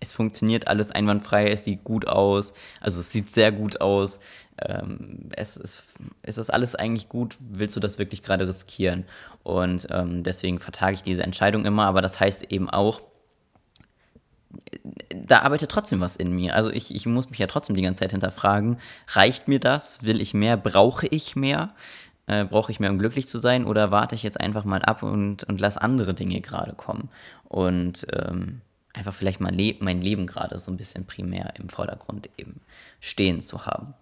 es 0.00 0.12
funktioniert 0.12 0.66
alles 0.66 0.90
einwandfrei, 0.90 1.50
es 1.50 1.64
sieht 1.64 1.84
gut 1.84 2.08
aus, 2.08 2.52
also 2.80 2.98
es 2.98 3.12
sieht 3.12 3.32
sehr 3.32 3.52
gut 3.52 3.80
aus. 3.80 4.18
Ähm, 4.58 5.28
es, 5.36 5.56
ist, 5.56 5.84
es 6.22 6.36
ist 6.36 6.50
alles 6.50 6.74
eigentlich 6.74 7.08
gut, 7.08 7.36
willst 7.38 7.76
du 7.76 7.80
das 7.80 7.98
wirklich 8.00 8.24
gerade 8.24 8.46
riskieren? 8.48 9.04
Und 9.44 9.86
ähm, 9.90 10.24
deswegen 10.24 10.58
vertage 10.58 10.94
ich 10.94 11.02
diese 11.02 11.22
Entscheidung 11.22 11.64
immer, 11.64 11.84
aber 11.84 12.02
das 12.02 12.18
heißt 12.18 12.50
eben 12.50 12.68
auch, 12.68 13.00
da 15.14 15.40
arbeitet 15.40 15.70
trotzdem 15.70 16.00
was 16.00 16.16
in 16.16 16.32
mir. 16.32 16.54
Also 16.54 16.70
ich, 16.70 16.94
ich 16.94 17.06
muss 17.06 17.30
mich 17.30 17.38
ja 17.38 17.46
trotzdem 17.46 17.76
die 17.76 17.82
ganze 17.82 18.00
Zeit 18.00 18.12
hinterfragen, 18.12 18.78
reicht 19.08 19.48
mir 19.48 19.60
das? 19.60 20.02
Will 20.02 20.20
ich 20.20 20.34
mehr? 20.34 20.56
Brauche 20.56 21.06
ich 21.06 21.36
mehr? 21.36 21.74
Äh, 22.26 22.44
brauche 22.44 22.72
ich 22.72 22.80
mehr, 22.80 22.90
um 22.90 22.98
glücklich 22.98 23.26
zu 23.26 23.38
sein? 23.38 23.64
Oder 23.64 23.90
warte 23.90 24.14
ich 24.14 24.22
jetzt 24.22 24.40
einfach 24.40 24.64
mal 24.64 24.82
ab 24.82 25.02
und, 25.02 25.44
und 25.44 25.60
lass 25.60 25.76
andere 25.76 26.14
Dinge 26.14 26.40
gerade 26.40 26.74
kommen? 26.74 27.08
Und 27.44 28.06
ähm, 28.12 28.60
einfach 28.92 29.14
vielleicht 29.14 29.40
mal 29.40 29.54
le 29.54 29.76
mein 29.80 30.02
Leben 30.02 30.26
gerade 30.26 30.58
so 30.58 30.70
ein 30.70 30.76
bisschen 30.76 31.06
primär 31.06 31.54
im 31.56 31.68
Vordergrund 31.68 32.28
eben 32.36 32.60
stehen 33.00 33.40
zu 33.40 33.66
haben. 33.66 33.94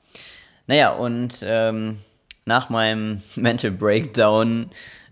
Naja, 0.66 0.90
und 0.90 1.40
ähm, 1.42 1.98
nach 2.44 2.70
meinem 2.70 3.22
Mental 3.36 3.70
Breakdown 3.70 4.70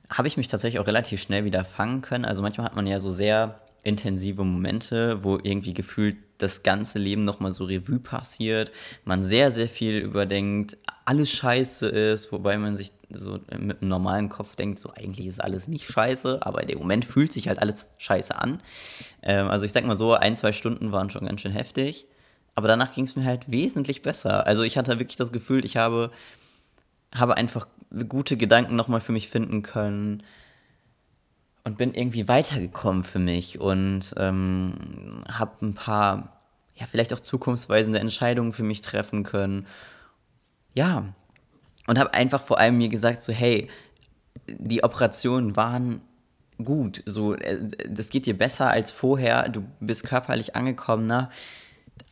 habe 0.08 0.28
ich 0.28 0.36
mich 0.36 0.48
tatsächlich 0.48 0.80
auch 0.80 0.86
relativ 0.86 1.20
schnell 1.20 1.44
wieder 1.44 1.64
fangen 1.64 2.00
können. 2.00 2.24
Also 2.24 2.42
manchmal 2.42 2.66
hat 2.66 2.76
man 2.76 2.86
ja 2.86 3.00
so 3.00 3.10
sehr 3.10 3.58
intensive 3.86 4.42
Momente, 4.42 5.22
wo 5.22 5.38
irgendwie 5.40 5.72
gefühlt 5.72 6.16
das 6.38 6.62
ganze 6.62 6.98
Leben 6.98 7.24
nochmal 7.24 7.52
so 7.52 7.64
Revue 7.64 8.00
passiert, 8.00 8.72
man 9.04 9.24
sehr, 9.24 9.50
sehr 9.50 9.68
viel 9.68 9.98
überdenkt, 9.98 10.76
alles 11.04 11.30
scheiße 11.30 11.86
ist, 11.86 12.32
wobei 12.32 12.58
man 12.58 12.74
sich 12.74 12.92
so 13.10 13.38
mit 13.56 13.80
einem 13.80 13.88
normalen 13.88 14.28
Kopf 14.28 14.56
denkt, 14.56 14.80
so 14.80 14.90
eigentlich 14.92 15.26
ist 15.26 15.42
alles 15.42 15.68
nicht 15.68 15.86
scheiße, 15.86 16.40
aber 16.42 16.62
in 16.62 16.68
dem 16.68 16.78
Moment 16.78 17.04
fühlt 17.04 17.32
sich 17.32 17.48
halt 17.48 17.60
alles 17.60 17.90
scheiße 17.98 18.36
an. 18.36 18.60
Ähm, 19.22 19.48
also 19.48 19.64
ich 19.64 19.72
sag 19.72 19.86
mal 19.86 19.96
so, 19.96 20.14
ein, 20.14 20.34
zwei 20.36 20.52
Stunden 20.52 20.90
waren 20.90 21.08
schon 21.08 21.24
ganz 21.24 21.40
schön 21.40 21.52
heftig, 21.52 22.06
aber 22.56 22.66
danach 22.66 22.92
ging 22.92 23.04
es 23.04 23.14
mir 23.14 23.24
halt 23.24 23.50
wesentlich 23.50 24.02
besser. 24.02 24.46
Also 24.46 24.64
ich 24.64 24.76
hatte 24.76 24.98
wirklich 24.98 25.16
das 25.16 25.30
Gefühl, 25.30 25.64
ich 25.64 25.76
habe, 25.76 26.10
habe 27.14 27.36
einfach 27.36 27.68
gute 28.08 28.36
Gedanken 28.36 28.74
nochmal 28.74 29.00
für 29.00 29.12
mich 29.12 29.28
finden 29.28 29.62
können 29.62 30.24
und 31.66 31.76
bin 31.76 31.94
irgendwie 31.94 32.28
weitergekommen 32.28 33.02
für 33.02 33.18
mich 33.18 33.60
und 33.60 34.14
ähm, 34.18 35.24
habe 35.28 35.66
ein 35.66 35.74
paar, 35.74 36.40
ja, 36.76 36.86
vielleicht 36.86 37.12
auch 37.12 37.18
zukunftsweisende 37.18 37.98
Entscheidungen 37.98 38.52
für 38.52 38.62
mich 38.62 38.82
treffen 38.82 39.24
können. 39.24 39.66
Ja, 40.74 41.06
und 41.88 41.98
habe 41.98 42.14
einfach 42.14 42.40
vor 42.40 42.60
allem 42.60 42.78
mir 42.78 42.88
gesagt, 42.88 43.20
so, 43.20 43.32
hey, 43.32 43.68
die 44.46 44.84
Operationen 44.84 45.56
waren 45.56 46.02
gut, 46.62 47.02
so, 47.04 47.34
äh, 47.34 47.66
das 47.90 48.10
geht 48.10 48.26
dir 48.26 48.38
besser 48.38 48.70
als 48.70 48.92
vorher, 48.92 49.48
du 49.48 49.64
bist 49.80 50.04
körperlich 50.04 50.54
angekommener, 50.54 51.32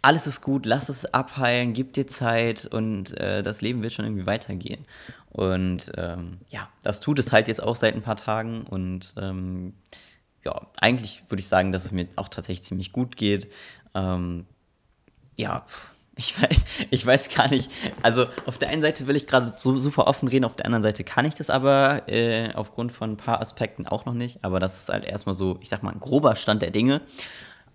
alles 0.03 0.27
ist 0.27 0.43
gut, 0.43 0.67
lass 0.67 0.89
es 0.89 1.07
abheilen, 1.07 1.73
gib 1.73 1.95
dir 1.95 2.07
Zeit 2.07 2.67
und 2.67 3.19
äh, 3.19 3.43
das 3.43 3.61
Leben 3.61 3.83
wird 3.83 3.93
schon 3.93 4.05
irgendwie 4.05 4.27
weitergehen. 4.27 4.85
Und 5.31 5.91
ähm, 5.97 6.39
ja, 6.51 6.69
das 6.83 7.01
tut 7.01 7.19
es 7.19 7.33
halt 7.33 7.49
jetzt 7.49 7.63
auch 7.63 7.75
seit 7.75 7.95
ein 7.95 8.03
paar 8.03 8.17
Tagen. 8.17 8.63
Und 8.63 9.15
ähm, 9.19 9.75
ja, 10.45 10.69
eigentlich 10.77 11.25
würde 11.29 11.41
ich 11.41 11.49
sagen, 11.49 11.73
dass 11.73 11.85
es 11.85 11.93
mir 11.93 12.07
auch 12.17 12.29
tatsächlich 12.29 12.63
ziemlich 12.63 12.93
gut 12.93 13.17
geht. 13.17 13.51
Ähm, 13.95 14.47
ja, 15.37 15.65
ich 16.17 16.41
weiß, 16.43 16.65
ich 16.91 17.07
weiß 17.07 17.35
gar 17.35 17.49
nicht. 17.49 17.71
Also 18.03 18.27
auf 18.47 18.59
der 18.59 18.69
einen 18.69 18.83
Seite 18.83 19.07
will 19.07 19.17
ich 19.17 19.27
gerade 19.27 19.55
so 19.57 19.77
super 19.79 20.07
offen 20.07 20.29
reden, 20.29 20.45
auf 20.45 20.57
der 20.57 20.67
anderen 20.67 20.83
Seite 20.83 21.03
kann 21.03 21.25
ich 21.25 21.35
das 21.35 21.51
aber 21.51 22.09
äh, 22.09 22.53
aufgrund 22.55 22.93
von 22.93 23.13
ein 23.13 23.17
paar 23.17 23.41
Aspekten 23.41 23.87
auch 23.87 24.05
noch 24.05 24.15
nicht. 24.15 24.45
Aber 24.45 24.61
das 24.61 24.79
ist 24.79 24.89
halt 24.89 25.05
erstmal 25.05 25.35
so, 25.35 25.59
ich 25.61 25.69
sag 25.69 25.83
mal, 25.83 25.93
ein 25.93 26.01
grober 26.01 26.37
Stand 26.37 26.63
der 26.63 26.71
Dinge. 26.71 27.01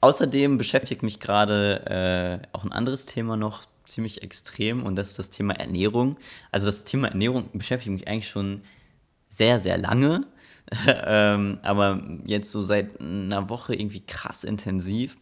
Außerdem 0.01 0.58
beschäftigt 0.58 1.03
mich 1.03 1.20
gerade 1.20 2.41
äh, 2.44 2.48
auch 2.53 2.63
ein 2.63 2.72
anderes 2.72 3.06
Thema 3.06 3.36
noch, 3.36 3.63
ziemlich 3.86 4.22
extrem 4.22 4.84
und 4.84 4.96
das 4.96 5.10
ist 5.10 5.20
das 5.20 5.29
Thema 5.29 5.56
Ernährung. 5.56 6.18
Also 6.51 6.68
das 6.68 6.84
Thema 6.84 7.10
Ernährung 7.10 7.50
beschäftigt 7.53 7.91
mich 7.91 8.08
eigentlich 8.08 8.29
schon 8.29 8.62
sehr, 9.29 9.60
sehr 9.60 9.77
lange, 9.77 10.25
ähm, 10.88 11.60
aber 11.63 12.01
jetzt 12.25 12.51
so 12.51 12.62
seit 12.62 13.01
einer 13.01 13.50
Woche 13.50 13.75
irgendwie 13.75 14.01
krass 14.01 14.44
intensiv. 14.44 15.18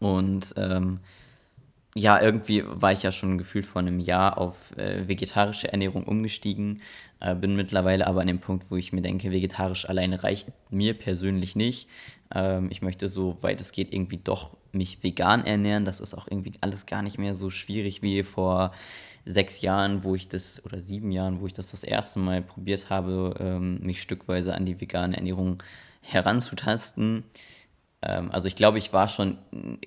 Und 0.00 0.54
ähm, 0.56 1.00
ja, 1.94 2.20
irgendwie 2.20 2.64
war 2.66 2.92
ich 2.92 3.02
ja 3.02 3.12
schon 3.12 3.38
gefühlt 3.38 3.66
vor 3.66 3.80
einem 3.80 4.00
Jahr 4.00 4.38
auf 4.38 4.76
äh, 4.76 5.06
vegetarische 5.06 5.70
Ernährung 5.70 6.04
umgestiegen, 6.04 6.82
äh, 7.20 7.34
bin 7.34 7.54
mittlerweile 7.54 8.06
aber 8.06 8.20
an 8.22 8.26
dem 8.26 8.40
Punkt, 8.40 8.66
wo 8.70 8.76
ich 8.76 8.92
mir 8.92 9.02
denke, 9.02 9.30
vegetarisch 9.30 9.88
alleine 9.88 10.22
reicht 10.24 10.48
mir 10.70 10.94
persönlich 10.94 11.54
nicht. 11.54 11.88
Ähm, 12.34 12.68
ich 12.70 12.82
möchte 12.82 13.08
so 13.08 13.36
weit 13.40 13.60
es 13.60 13.72
geht 13.72 13.92
irgendwie 13.92 14.18
doch 14.18 14.56
mich 14.72 15.02
vegan 15.02 15.46
ernähren. 15.46 15.84
Das 15.84 16.00
ist 16.00 16.14
auch 16.14 16.26
irgendwie 16.28 16.52
alles 16.60 16.86
gar 16.86 17.02
nicht 17.02 17.18
mehr 17.18 17.34
so 17.34 17.50
schwierig 17.50 18.02
wie 18.02 18.22
vor 18.22 18.72
sechs 19.24 19.60
Jahren, 19.62 20.04
wo 20.04 20.14
ich 20.14 20.28
das, 20.28 20.64
oder 20.64 20.80
sieben 20.80 21.10
Jahren, 21.10 21.40
wo 21.40 21.46
ich 21.46 21.52
das 21.52 21.70
das 21.70 21.84
erste 21.84 22.18
Mal 22.18 22.42
probiert 22.42 22.90
habe, 22.90 23.34
ähm, 23.40 23.80
mich 23.80 24.02
stückweise 24.02 24.54
an 24.54 24.66
die 24.66 24.80
vegane 24.80 25.16
Ernährung 25.16 25.62
heranzutasten. 26.02 27.24
Ähm, 28.02 28.30
also 28.30 28.48
ich 28.48 28.56
glaube, 28.56 28.78
ich 28.78 28.92
war 28.92 29.08
schon 29.08 29.38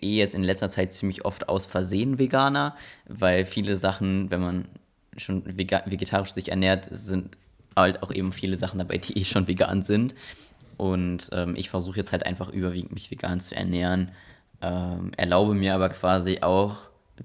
eh 0.01 0.17
jetzt 0.17 0.33
in 0.33 0.43
letzter 0.43 0.69
Zeit 0.69 0.91
ziemlich 0.93 1.25
oft 1.25 1.49
aus 1.49 1.65
Versehen 1.65 2.17
Veganer, 2.17 2.75
weil 3.07 3.45
viele 3.45 3.75
Sachen, 3.75 4.31
wenn 4.31 4.41
man 4.41 4.65
schon 5.17 5.43
vegetarisch 5.57 6.33
sich 6.33 6.49
ernährt, 6.49 6.87
sind 6.91 7.37
halt 7.75 8.03
auch 8.03 8.11
eben 8.11 8.31
viele 8.31 8.57
Sachen 8.57 8.79
dabei, 8.79 8.97
die 8.97 9.17
eh 9.17 9.25
schon 9.25 9.47
vegan 9.47 9.81
sind. 9.81 10.15
Und 10.77 11.29
ähm, 11.31 11.55
ich 11.55 11.69
versuche 11.69 11.97
jetzt 11.97 12.11
halt 12.11 12.25
einfach 12.25 12.49
überwiegend 12.49 12.93
mich 12.93 13.11
vegan 13.11 13.39
zu 13.39 13.55
ernähren 13.55 14.11
ähm, 14.61 15.11
erlaube 15.17 15.53
mir 15.53 15.75
aber 15.75 15.89
quasi 15.89 16.39
auch 16.41 16.77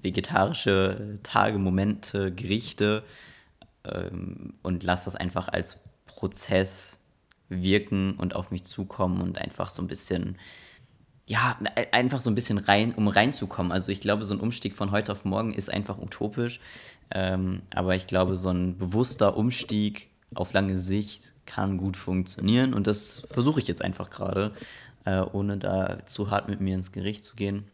vegetarische 0.02 1.18
Tage, 1.22 1.58
Momente, 1.58 2.32
Gerichte 2.32 3.04
ähm, 3.84 4.54
und 4.62 4.82
lasse 4.82 5.06
das 5.06 5.16
einfach 5.16 5.48
als 5.48 5.80
Prozess 6.06 6.98
wirken 7.48 8.14
und 8.14 8.34
auf 8.34 8.50
mich 8.50 8.64
zukommen 8.64 9.20
und 9.20 9.38
einfach 9.38 9.68
so 9.68 9.82
ein 9.82 9.88
bisschen 9.88 10.38
ja, 11.24 11.56
einfach 11.92 12.18
so 12.18 12.30
ein 12.30 12.34
bisschen 12.34 12.58
rein, 12.58 12.92
um 12.92 13.06
reinzukommen. 13.06 13.70
Also 13.70 13.92
ich 13.92 14.00
glaube, 14.00 14.24
so 14.24 14.34
ein 14.34 14.40
Umstieg 14.40 14.74
von 14.74 14.90
heute 14.90 15.12
auf 15.12 15.24
morgen 15.24 15.54
ist 15.54 15.72
einfach 15.72 15.98
utopisch. 15.98 16.58
Ähm, 17.12 17.62
aber 17.72 17.94
ich 17.94 18.08
glaube, 18.08 18.34
so 18.34 18.50
ein 18.50 18.76
bewusster 18.76 19.36
Umstieg 19.36 20.10
auf 20.34 20.52
lange 20.52 20.76
Sicht 20.76 21.32
kann 21.46 21.78
gut 21.78 21.96
funktionieren. 21.96 22.74
Und 22.74 22.86
das 22.86 23.22
versuche 23.30 23.60
ich 23.60 23.68
jetzt 23.68 23.82
einfach 23.82 24.10
gerade, 24.10 24.52
äh, 25.04 25.20
ohne 25.20 25.58
da 25.58 26.04
zu 26.06 26.30
hart 26.30 26.48
mit 26.48 26.60
mir 26.60 26.74
ins 26.74 26.92
Gericht 26.92 27.24
zu 27.24 27.36
gehen 27.36 27.64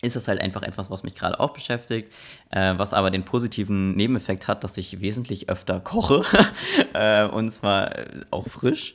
ist 0.00 0.16
das 0.16 0.28
halt 0.28 0.40
einfach 0.40 0.62
etwas, 0.62 0.90
was 0.90 1.02
mich 1.02 1.14
gerade 1.14 1.40
auch 1.40 1.52
beschäftigt, 1.52 2.12
äh, 2.50 2.74
was 2.76 2.94
aber 2.94 3.10
den 3.10 3.24
positiven 3.24 3.96
Nebeneffekt 3.96 4.46
hat, 4.46 4.62
dass 4.64 4.76
ich 4.76 5.00
wesentlich 5.00 5.48
öfter 5.48 5.80
koche 5.80 6.22
äh, 6.92 7.26
und 7.26 7.50
zwar 7.50 7.92
auch 8.30 8.46
frisch. 8.46 8.94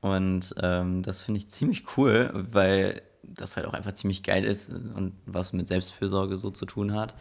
Und 0.00 0.54
ähm, 0.62 1.02
das 1.02 1.22
finde 1.22 1.38
ich 1.38 1.48
ziemlich 1.48 1.84
cool, 1.96 2.30
weil 2.34 3.02
das 3.22 3.56
halt 3.56 3.66
auch 3.66 3.72
einfach 3.72 3.92
ziemlich 3.92 4.22
geil 4.22 4.44
ist 4.44 4.70
und 4.70 5.14
was 5.24 5.52
mit 5.52 5.66
Selbstfürsorge 5.66 6.36
so 6.36 6.50
zu 6.50 6.66
tun 6.66 6.92
hat. 6.92 7.14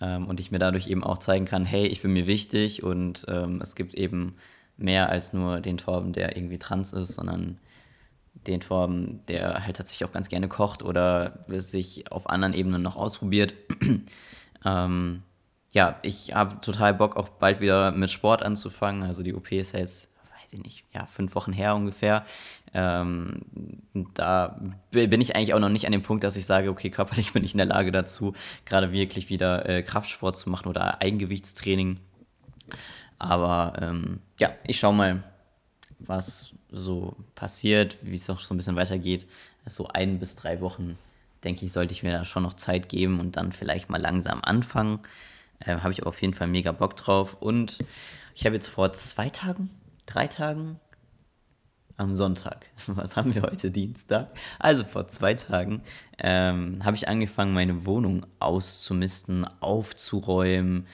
Ähm, 0.00 0.26
und 0.26 0.40
ich 0.40 0.50
mir 0.50 0.58
dadurch 0.58 0.88
eben 0.88 1.04
auch 1.04 1.18
zeigen 1.18 1.44
kann, 1.44 1.64
hey, 1.64 1.86
ich 1.86 2.02
bin 2.02 2.12
mir 2.12 2.26
wichtig 2.26 2.82
und 2.82 3.26
ähm, 3.28 3.60
es 3.60 3.76
gibt 3.76 3.94
eben 3.94 4.34
mehr 4.82 5.08
als 5.08 5.32
nur 5.32 5.60
den 5.60 5.78
Torben, 5.78 6.12
der 6.12 6.36
irgendwie 6.36 6.58
trans 6.58 6.92
ist, 6.92 7.14
sondern 7.14 7.58
den 8.46 8.60
Torben, 8.60 9.20
der 9.28 9.64
halt 9.64 9.76
tatsächlich 9.76 10.08
auch 10.08 10.12
ganz 10.12 10.28
gerne 10.28 10.48
kocht 10.48 10.82
oder 10.82 11.44
sich 11.46 12.10
auf 12.10 12.28
anderen 12.28 12.54
Ebenen 12.54 12.82
noch 12.82 12.96
ausprobiert. 12.96 13.54
ähm, 14.64 15.22
ja, 15.72 15.98
ich 16.02 16.34
habe 16.34 16.60
total 16.60 16.94
Bock, 16.94 17.16
auch 17.16 17.28
bald 17.28 17.60
wieder 17.60 17.92
mit 17.92 18.10
Sport 18.10 18.42
anzufangen. 18.42 19.02
Also 19.02 19.22
die 19.22 19.34
OP 19.34 19.52
ist 19.52 19.72
jetzt, 19.72 20.08
weiß 20.34 20.52
ich 20.52 20.62
nicht, 20.62 20.84
ja, 20.92 21.06
fünf 21.06 21.34
Wochen 21.34 21.52
her 21.52 21.74
ungefähr. 21.74 22.26
Ähm, 22.74 23.42
da 24.14 24.60
bin 24.90 25.20
ich 25.20 25.36
eigentlich 25.36 25.54
auch 25.54 25.60
noch 25.60 25.68
nicht 25.68 25.86
an 25.86 25.92
dem 25.92 26.02
Punkt, 26.02 26.24
dass 26.24 26.36
ich 26.36 26.46
sage, 26.46 26.70
okay, 26.70 26.90
körperlich 26.90 27.32
bin 27.34 27.44
ich 27.44 27.52
in 27.52 27.58
der 27.58 27.66
Lage 27.66 27.92
dazu, 27.92 28.34
gerade 28.64 28.92
wirklich 28.92 29.30
wieder 29.30 29.68
äh, 29.68 29.82
Kraftsport 29.82 30.36
zu 30.36 30.50
machen 30.50 30.68
oder 30.68 31.00
Eigengewichtstraining. 31.00 32.00
Aber 33.22 33.74
ähm, 33.80 34.20
ja, 34.40 34.50
ich 34.66 34.80
schaue 34.80 34.94
mal, 34.94 35.22
was 36.00 36.54
so 36.70 37.14
passiert, 37.36 37.96
wie 38.02 38.16
es 38.16 38.28
auch 38.28 38.40
so 38.40 38.52
ein 38.52 38.56
bisschen 38.56 38.74
weitergeht. 38.74 39.28
So 39.66 39.86
ein 39.86 40.18
bis 40.18 40.34
drei 40.34 40.60
Wochen, 40.60 40.98
denke 41.44 41.64
ich, 41.64 41.72
sollte 41.72 41.92
ich 41.92 42.02
mir 42.02 42.10
da 42.10 42.24
schon 42.24 42.42
noch 42.42 42.54
Zeit 42.54 42.88
geben 42.88 43.20
und 43.20 43.36
dann 43.36 43.52
vielleicht 43.52 43.88
mal 43.90 44.00
langsam 44.00 44.42
anfangen. 44.42 44.98
Äh, 45.60 45.76
habe 45.76 45.92
ich 45.92 46.02
auf 46.02 46.20
jeden 46.20 46.34
Fall 46.34 46.48
mega 46.48 46.72
Bock 46.72 46.96
drauf. 46.96 47.34
Und 47.40 47.78
ich 48.34 48.44
habe 48.44 48.56
jetzt 48.56 48.66
vor 48.66 48.92
zwei 48.92 49.30
Tagen, 49.30 49.70
drei 50.06 50.26
Tagen, 50.26 50.80
am 51.96 52.14
Sonntag, 52.16 52.66
was 52.88 53.16
haben 53.16 53.36
wir 53.36 53.42
heute, 53.42 53.70
Dienstag? 53.70 54.36
Also 54.58 54.82
vor 54.82 55.06
zwei 55.06 55.34
Tagen 55.34 55.82
ähm, 56.18 56.84
habe 56.84 56.96
ich 56.96 57.06
angefangen, 57.06 57.54
meine 57.54 57.86
Wohnung 57.86 58.26
auszumisten, 58.40 59.46
aufzuräumen, 59.60 60.88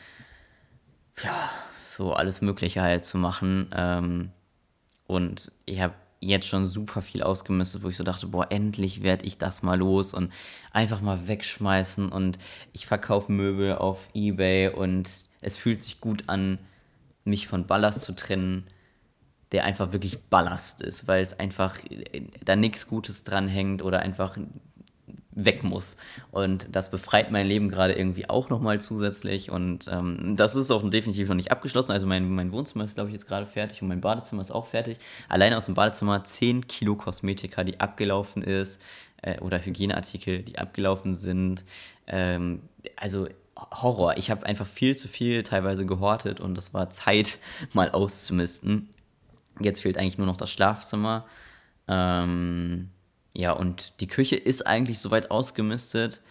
ja, 1.25 1.51
so 1.99 2.13
alles 2.13 2.41
Mögliche 2.41 2.81
halt 2.81 3.05
zu 3.05 3.19
machen. 3.19 3.71
Ähm, 3.75 4.31
und 5.09 5.51
ich 5.67 5.81
habe 5.81 5.95
jetzt 6.21 6.47
schon 6.47 6.65
super 6.65 7.03
viel 7.03 7.25
ausgemistet, 7.25 7.83
wo 7.83 7.89
ich 7.89 7.97
so 7.97 8.05
dachte, 8.05 8.29
boah, 8.29 8.47
endlich 8.51 9.03
werde 9.03 9.27
ich 9.27 9.37
das 9.37 9.63
mal 9.63 9.79
los 9.79 10.15
und 10.15 10.33
einfach 10.73 11.01
mal 11.01 11.27
wegschmeißen 11.27 12.11
und 12.11 12.39
ich 12.73 12.87
verkaufe 12.87 13.33
Möbel 13.33 13.75
auf 13.77 14.09
eBay 14.15 14.69
und 14.69 15.11
es 15.41 15.57
fühlt 15.57 15.83
sich 15.83 16.01
gut 16.01 16.25
an, 16.29 16.59
mich 17.25 17.49
von 17.49 17.67
Ballast 17.67 18.03
zu 18.03 18.15
trennen, 18.15 18.69
der 19.51 19.65
einfach 19.65 19.91
wirklich 19.93 20.23
Ballast 20.29 20.83
ist, 20.83 21.09
weil 21.09 21.23
es 21.23 21.39
einfach 21.39 21.79
äh, 21.91 22.23
da 22.45 22.55
nichts 22.55 22.87
Gutes 22.87 23.25
dran 23.25 23.49
hängt 23.49 23.83
oder 23.83 24.01
einfach 24.01 24.37
weg 25.39 25.63
muss. 25.63 25.97
Und 26.33 26.69
das 26.75 26.91
befreit 26.91 27.31
mein 27.31 27.47
Leben 27.47 27.69
gerade 27.69 27.95
irgendwie 27.95 28.29
auch 28.29 28.51
nochmal 28.51 28.81
zusätzlich. 28.81 29.51
Und 29.51 29.89
ähm, 29.91 30.35
das 30.37 30.57
ist 30.57 30.71
auch 30.71 30.89
definitiv 30.89 31.29
noch 31.29 31.37
nicht 31.37 31.53
abgeschlossen. 31.53 31.93
Also 31.93 32.07
mein, 32.07 32.29
mein 32.29 32.51
Wohnzimmer 32.51 32.85
ist, 32.85 32.97
glaube 32.97 33.11
ich, 33.11 33.15
jetzt 33.15 33.27
gerade 33.27 33.47
fertig 33.47 33.81
und 33.81 33.89
mein 33.89 34.01
Badezimmer 34.01 34.43
ist 34.43 34.51
auch 34.51 34.67
fertig. 34.67 34.99
Alleine 35.29 35.57
aus 35.57 35.67
dem 35.67 35.75
Badezimmer 35.75 36.25
10 36.25 36.67
Kilo 36.67 36.97
Kosmetika, 36.97 37.63
die 37.63 37.79
abgelaufen 37.79 38.43
ist, 38.43 38.81
äh, 39.23 39.39
oder 39.39 39.65
Hygieneartikel, 39.65 40.43
die 40.43 40.59
abgelaufen 40.59 41.15
sind. 41.15 41.65
Ähm, 42.09 42.63
also 42.97 43.29
Horror. 43.57 44.17
Ich 44.17 44.31
habe 44.31 44.45
einfach 44.45 44.67
viel 44.67 44.97
zu 44.97 45.07
viel 45.09 45.45
teilweise 45.45 45.87
gehortet 45.87 46.41
und 46.41 46.57
das 46.57 46.75
war 46.75 46.91
Zeit, 46.91 47.39
mal 47.73 47.91
auszumisten. 47.91 48.89
Jetzt 49.61 49.83
fehlt 49.83 49.99
eigentlich 49.99 50.19
nur 50.19 50.27
noch 50.27 50.37
das 50.37 50.51
Schlafzimmer. 50.51 51.27
Ähm, 51.87 52.91
ja, 53.39 53.53
und 53.53 53.93
die 54.01 54.09
Küche 54.09 54.35
ist 54.35 54.67
eigentlich 54.67 54.99
soweit 54.99 55.31
ausgemistet, 55.31 56.23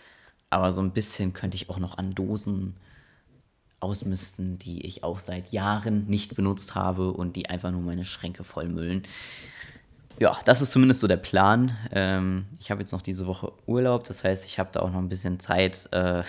aber 0.50 0.74
so 0.74 0.82
ein 0.82 0.92
bisschen 0.92 1.32
könnte 1.32 1.56
ich 1.56 1.70
auch 1.70 1.80
noch 1.80 1.98
an 1.98 2.14
Dosen 2.14 2.76
ausmisten, 3.80 4.60
die 4.60 4.86
ich 4.86 5.06
auch 5.06 5.22
seit 5.22 5.54
Jahren 5.54 6.08
nicht 6.08 6.36
benutzt 6.36 6.76
habe 6.76 7.14
und 7.14 7.38
die 7.38 7.50
einfach 7.50 7.72
nur 7.72 7.80
meine 7.80 8.04
Schränke 8.04 8.44
vollmüllen. 8.44 9.04
Ja, 10.20 10.38
das 10.44 10.62
ist 10.62 10.74
zumindest 10.74 11.00
so 11.00 11.08
der 11.08 11.16
Plan. 11.16 11.78
Ähm, 11.94 12.48
ich 12.60 12.72
habe 12.72 12.82
jetzt 12.82 12.92
noch 12.92 13.02
diese 13.02 13.26
Woche 13.26 13.54
Urlaub, 13.68 14.04
das 14.04 14.26
heißt, 14.26 14.44
ich 14.44 14.60
habe 14.60 14.72
da 14.74 14.82
auch 14.82 14.92
noch 14.92 15.00
ein 15.00 15.08
bisschen 15.08 15.40
Zeit, 15.40 15.88
äh, 15.94 16.24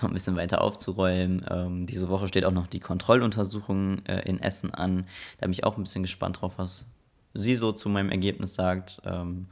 noch 0.00 0.08
ein 0.08 0.14
bisschen 0.14 0.36
weiter 0.36 0.62
aufzuräumen. 0.62 1.44
Ähm, 1.50 1.84
diese 1.86 2.08
Woche 2.08 2.26
steht 2.26 2.46
auch 2.46 2.52
noch 2.52 2.68
die 2.68 2.80
Kontrolluntersuchung 2.80 4.02
äh, 4.06 4.22
in 4.22 4.40
Essen 4.40 4.72
an. 4.72 5.06
Da 5.40 5.46
bin 5.46 5.52
ich 5.52 5.64
auch 5.64 5.76
ein 5.76 5.82
bisschen 5.82 6.04
gespannt 6.04 6.40
drauf, 6.40 6.54
was 6.56 6.86
sie 7.34 7.56
so 7.56 7.72
zu 7.72 7.90
meinem 7.90 8.10
Ergebnis 8.10 8.54
sagt. 8.54 9.02
Ähm, 9.04 9.48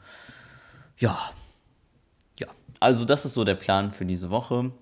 ja, 0.99 1.19
ja, 2.39 2.47
also 2.81 3.05
das 3.05 3.25
ist 3.25 3.35
so 3.35 3.45
der 3.45 3.55
Plan 3.55 3.93
für 3.93 4.07
diese 4.07 4.31
Woche. 4.31 4.73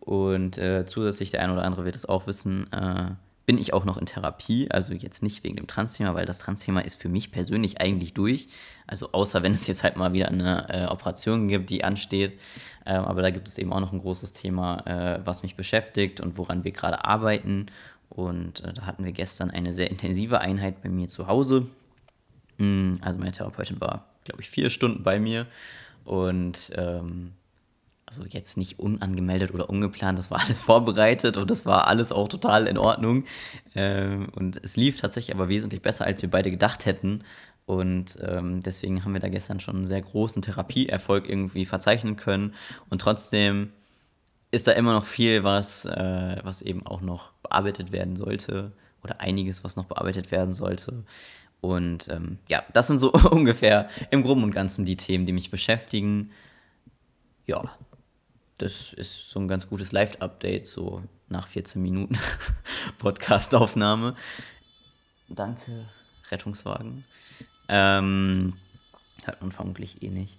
Und 0.00 0.56
äh, 0.58 0.86
zusätzlich, 0.86 1.30
der 1.30 1.42
eine 1.42 1.52
oder 1.52 1.64
andere 1.64 1.84
wird 1.84 1.96
es 1.96 2.08
auch 2.08 2.28
wissen, 2.28 2.72
äh, 2.72 3.10
bin 3.46 3.58
ich 3.58 3.72
auch 3.72 3.84
noch 3.84 3.96
in 3.96 4.06
Therapie. 4.06 4.70
Also 4.70 4.92
jetzt 4.92 5.22
nicht 5.22 5.44
wegen 5.44 5.56
dem 5.56 5.66
Trans-Thema, 5.66 6.14
weil 6.14 6.26
das 6.26 6.40
Trans-Thema 6.40 6.80
ist 6.80 7.00
für 7.00 7.08
mich 7.08 7.30
persönlich 7.30 7.80
eigentlich 7.80 8.12
durch. 8.12 8.48
Also 8.86 9.12
außer 9.12 9.42
wenn 9.42 9.52
es 9.52 9.66
jetzt 9.66 9.84
halt 9.84 9.96
mal 9.96 10.12
wieder 10.12 10.28
eine 10.28 10.68
äh, 10.68 10.86
Operation 10.86 11.48
gibt, 11.48 11.70
die 11.70 11.84
ansteht. 11.84 12.38
Ähm, 12.84 13.04
aber 13.04 13.22
da 13.22 13.30
gibt 13.30 13.48
es 13.48 13.58
eben 13.58 13.72
auch 13.72 13.80
noch 13.80 13.92
ein 13.92 14.00
großes 14.00 14.32
Thema, 14.32 14.86
äh, 14.86 15.20
was 15.24 15.42
mich 15.42 15.56
beschäftigt 15.56 16.20
und 16.20 16.36
woran 16.38 16.64
wir 16.64 16.72
gerade 16.72 17.04
arbeiten. 17.04 17.66
Und 18.08 18.64
äh, 18.64 18.72
da 18.72 18.82
hatten 18.82 19.04
wir 19.04 19.12
gestern 19.12 19.50
eine 19.50 19.72
sehr 19.72 19.90
intensive 19.90 20.40
Einheit 20.40 20.82
bei 20.82 20.88
mir 20.88 21.08
zu 21.08 21.28
Hause. 21.28 21.66
Hm, 22.58 22.98
also 23.00 23.18
meine 23.18 23.32
Therapeutin 23.32 23.80
war 23.80 24.06
glaube 24.26 24.42
ich, 24.42 24.50
vier 24.50 24.70
Stunden 24.70 25.02
bei 25.02 25.18
mir. 25.18 25.46
Und 26.04 26.70
ähm, 26.74 27.32
also 28.06 28.24
jetzt 28.24 28.56
nicht 28.56 28.78
unangemeldet 28.78 29.52
oder 29.52 29.68
ungeplant, 29.68 30.18
das 30.18 30.30
war 30.30 30.40
alles 30.40 30.60
vorbereitet 30.62 31.36
und 31.36 31.50
das 31.50 31.66
war 31.66 31.88
alles 31.88 32.12
auch 32.12 32.28
total 32.28 32.66
in 32.66 32.78
Ordnung. 32.78 33.24
Ähm, 33.74 34.28
und 34.34 34.60
es 34.62 34.76
lief 34.76 35.00
tatsächlich 35.00 35.34
aber 35.34 35.48
wesentlich 35.48 35.82
besser, 35.82 36.04
als 36.04 36.22
wir 36.22 36.30
beide 36.30 36.50
gedacht 36.50 36.86
hätten. 36.86 37.24
Und 37.66 38.16
ähm, 38.22 38.60
deswegen 38.60 39.04
haben 39.04 39.12
wir 39.12 39.20
da 39.20 39.28
gestern 39.28 39.58
schon 39.58 39.76
einen 39.76 39.86
sehr 39.88 40.00
großen 40.00 40.40
Therapieerfolg 40.40 41.28
irgendwie 41.28 41.66
verzeichnen 41.66 42.16
können. 42.16 42.54
Und 42.90 43.00
trotzdem 43.00 43.72
ist 44.52 44.68
da 44.68 44.72
immer 44.72 44.92
noch 44.92 45.04
viel, 45.04 45.42
was, 45.42 45.84
äh, 45.84 46.36
was 46.44 46.62
eben 46.62 46.86
auch 46.86 47.00
noch 47.00 47.32
bearbeitet 47.42 47.90
werden 47.90 48.14
sollte. 48.14 48.70
Oder 49.02 49.20
einiges, 49.20 49.64
was 49.64 49.74
noch 49.74 49.86
bearbeitet 49.86 50.30
werden 50.30 50.52
sollte. 50.52 51.02
Und 51.68 52.08
ähm, 52.08 52.38
ja, 52.48 52.64
das 52.72 52.86
sind 52.86 52.98
so 52.98 53.12
ungefähr 53.30 53.88
im 54.10 54.22
Groben 54.22 54.42
und 54.42 54.52
Ganzen 54.52 54.84
die 54.84 54.96
Themen, 54.96 55.26
die 55.26 55.32
mich 55.32 55.50
beschäftigen. 55.50 56.30
Ja, 57.46 57.70
das 58.58 58.92
ist 58.92 59.30
so 59.30 59.38
ein 59.38 59.48
ganz 59.48 59.68
gutes 59.68 59.92
Live-Update, 59.92 60.66
so 60.66 61.02
nach 61.28 61.48
14 61.48 61.82
Minuten 61.82 62.18
Podcastaufnahme. 62.98 64.14
Danke, 65.28 65.86
Rettungswagen. 66.30 67.04
Ähm, 67.68 68.54
hört 69.24 69.40
man 69.40 69.52
vermutlich 69.52 70.02
eh 70.02 70.08
nicht. 70.08 70.38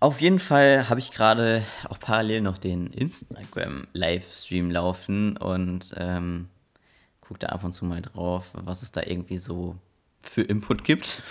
Auf 0.00 0.20
jeden 0.20 0.38
Fall 0.38 0.88
habe 0.88 1.00
ich 1.00 1.10
gerade 1.10 1.64
auch 1.88 1.98
parallel 1.98 2.40
noch 2.40 2.56
den 2.56 2.86
Instagram-Livestream 2.92 4.70
laufen 4.70 5.36
und 5.36 5.92
ähm, 5.96 6.48
gucke 7.20 7.40
da 7.40 7.48
ab 7.48 7.64
und 7.64 7.72
zu 7.72 7.84
mal 7.84 8.00
drauf, 8.00 8.50
was 8.54 8.82
es 8.82 8.92
da 8.92 9.02
irgendwie 9.02 9.36
so 9.36 9.76
für 10.28 10.42
Input 10.42 10.84
gibt. 10.84 11.22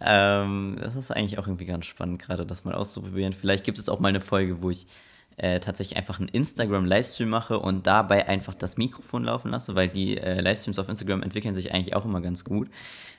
ähm, 0.00 0.78
das 0.80 0.96
ist 0.96 1.10
eigentlich 1.10 1.38
auch 1.38 1.46
irgendwie 1.46 1.66
ganz 1.66 1.86
spannend, 1.86 2.20
gerade 2.20 2.46
das 2.46 2.64
mal 2.64 2.74
auszuprobieren. 2.74 3.32
Vielleicht 3.32 3.64
gibt 3.64 3.78
es 3.78 3.88
auch 3.88 4.00
mal 4.00 4.08
eine 4.08 4.20
Folge, 4.20 4.62
wo 4.62 4.70
ich 4.70 4.86
äh, 5.36 5.60
tatsächlich 5.60 5.96
einfach 5.96 6.18
einen 6.18 6.28
Instagram-Livestream 6.28 7.28
mache 7.28 7.58
und 7.58 7.86
dabei 7.86 8.28
einfach 8.28 8.54
das 8.54 8.76
Mikrofon 8.76 9.24
laufen 9.24 9.50
lasse, 9.50 9.74
weil 9.74 9.88
die 9.88 10.18
äh, 10.18 10.40
Livestreams 10.40 10.78
auf 10.78 10.88
Instagram 10.88 11.22
entwickeln 11.22 11.54
sich 11.54 11.72
eigentlich 11.72 11.96
auch 11.96 12.04
immer 12.04 12.20
ganz 12.20 12.44
gut. 12.44 12.68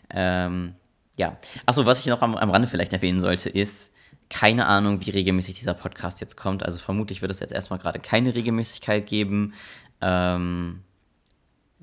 Ähm, 0.09 0.75
ja, 1.15 1.37
achso, 1.65 1.85
was 1.85 1.99
ich 1.99 2.05
noch 2.07 2.21
am, 2.21 2.35
am 2.35 2.49
Rande 2.49 2.67
vielleicht 2.67 2.93
erwähnen 2.93 3.19
sollte, 3.19 3.49
ist, 3.49 3.91
keine 4.29 4.65
Ahnung, 4.65 5.05
wie 5.05 5.11
regelmäßig 5.11 5.55
dieser 5.55 5.73
Podcast 5.73 6.21
jetzt 6.21 6.37
kommt. 6.37 6.63
Also 6.63 6.79
vermutlich 6.79 7.21
wird 7.21 7.31
es 7.31 7.39
jetzt 7.39 7.53
erstmal 7.53 7.79
gerade 7.79 7.99
keine 7.99 8.33
Regelmäßigkeit 8.33 9.05
geben. 9.05 9.53
Ähm, 10.01 10.81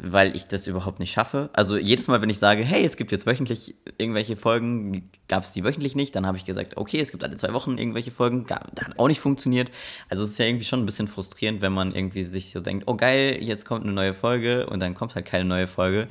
weil 0.02 0.34
ich 0.34 0.46
das 0.46 0.66
überhaupt 0.66 0.98
nicht 0.98 1.12
schaffe. 1.12 1.50
Also 1.52 1.76
jedes 1.76 2.08
Mal, 2.08 2.22
wenn 2.22 2.30
ich 2.30 2.38
sage, 2.38 2.64
hey, 2.64 2.84
es 2.84 2.96
gibt 2.96 3.12
jetzt 3.12 3.26
wöchentlich 3.26 3.74
irgendwelche 3.98 4.36
Folgen, 4.36 5.10
gab 5.28 5.44
es 5.44 5.52
die 5.52 5.62
wöchentlich 5.62 5.94
nicht, 5.94 6.16
dann 6.16 6.26
habe 6.26 6.38
ich 6.38 6.44
gesagt, 6.44 6.76
okay, 6.76 7.00
es 7.00 7.10
gibt 7.10 7.22
alle 7.22 7.36
zwei 7.36 7.52
Wochen 7.52 7.76
irgendwelche 7.76 8.10
Folgen, 8.10 8.46
gab, 8.46 8.80
hat 8.80 8.98
auch 8.98 9.08
nicht 9.08 9.20
funktioniert. 9.20 9.70
Also 10.08 10.24
es 10.24 10.30
ist 10.30 10.38
ja 10.38 10.46
irgendwie 10.46 10.64
schon 10.64 10.80
ein 10.80 10.86
bisschen 10.86 11.08
frustrierend, 11.08 11.60
wenn 11.60 11.72
man 11.72 11.94
irgendwie 11.94 12.22
sich 12.22 12.50
so 12.50 12.60
denkt, 12.60 12.84
oh 12.86 12.94
geil, 12.94 13.38
jetzt 13.42 13.66
kommt 13.66 13.84
eine 13.84 13.92
neue 13.92 14.14
Folge 14.14 14.66
und 14.66 14.80
dann 14.80 14.94
kommt 14.94 15.14
halt 15.14 15.26
keine 15.26 15.44
neue 15.44 15.66
Folge. 15.66 16.08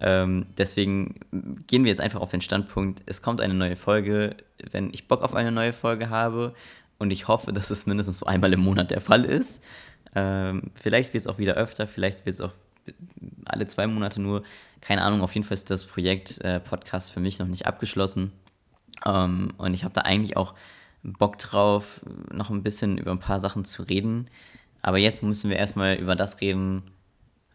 Ähm, 0.00 0.46
deswegen 0.58 1.20
gehen 1.66 1.84
wir 1.84 1.90
jetzt 1.90 2.00
einfach 2.00 2.20
auf 2.20 2.30
den 2.30 2.42
Standpunkt, 2.42 3.02
es 3.06 3.22
kommt 3.22 3.40
eine 3.40 3.54
neue 3.54 3.76
Folge, 3.76 4.36
wenn 4.70 4.92
ich 4.92 5.08
Bock 5.08 5.22
auf 5.22 5.34
eine 5.34 5.50
neue 5.50 5.72
Folge 5.72 6.10
habe 6.10 6.54
und 6.98 7.10
ich 7.10 7.28
hoffe, 7.28 7.52
dass 7.52 7.70
es 7.70 7.86
mindestens 7.86 8.18
so 8.18 8.26
einmal 8.26 8.52
im 8.52 8.60
Monat 8.60 8.90
der 8.90 9.00
Fall 9.00 9.24
ist. 9.24 9.64
Ähm, 10.14 10.72
vielleicht 10.74 11.14
wird 11.14 11.22
es 11.22 11.26
auch 11.26 11.38
wieder 11.38 11.54
öfter, 11.54 11.86
vielleicht 11.86 12.26
wird 12.26 12.34
es 12.34 12.40
auch 12.40 12.52
alle 13.44 13.66
zwei 13.66 13.86
Monate 13.86 14.20
nur. 14.20 14.42
Keine 14.80 15.02
Ahnung, 15.02 15.22
auf 15.22 15.34
jeden 15.34 15.44
Fall 15.46 15.54
ist 15.54 15.70
das 15.70 15.84
Projekt 15.84 16.40
äh, 16.40 16.60
Podcast 16.60 17.12
für 17.12 17.20
mich 17.20 17.38
noch 17.38 17.46
nicht 17.46 17.66
abgeschlossen. 17.66 18.32
Ähm, 19.04 19.52
und 19.58 19.74
ich 19.74 19.84
habe 19.84 19.94
da 19.94 20.02
eigentlich 20.02 20.36
auch 20.36 20.54
Bock 21.02 21.38
drauf, 21.38 22.04
noch 22.32 22.50
ein 22.50 22.62
bisschen 22.62 22.98
über 22.98 23.10
ein 23.10 23.20
paar 23.20 23.40
Sachen 23.40 23.64
zu 23.64 23.82
reden. 23.82 24.28
Aber 24.82 24.98
jetzt 24.98 25.22
müssen 25.22 25.50
wir 25.50 25.56
erstmal 25.56 25.96
über 25.96 26.16
das 26.16 26.40
reden, 26.40 26.90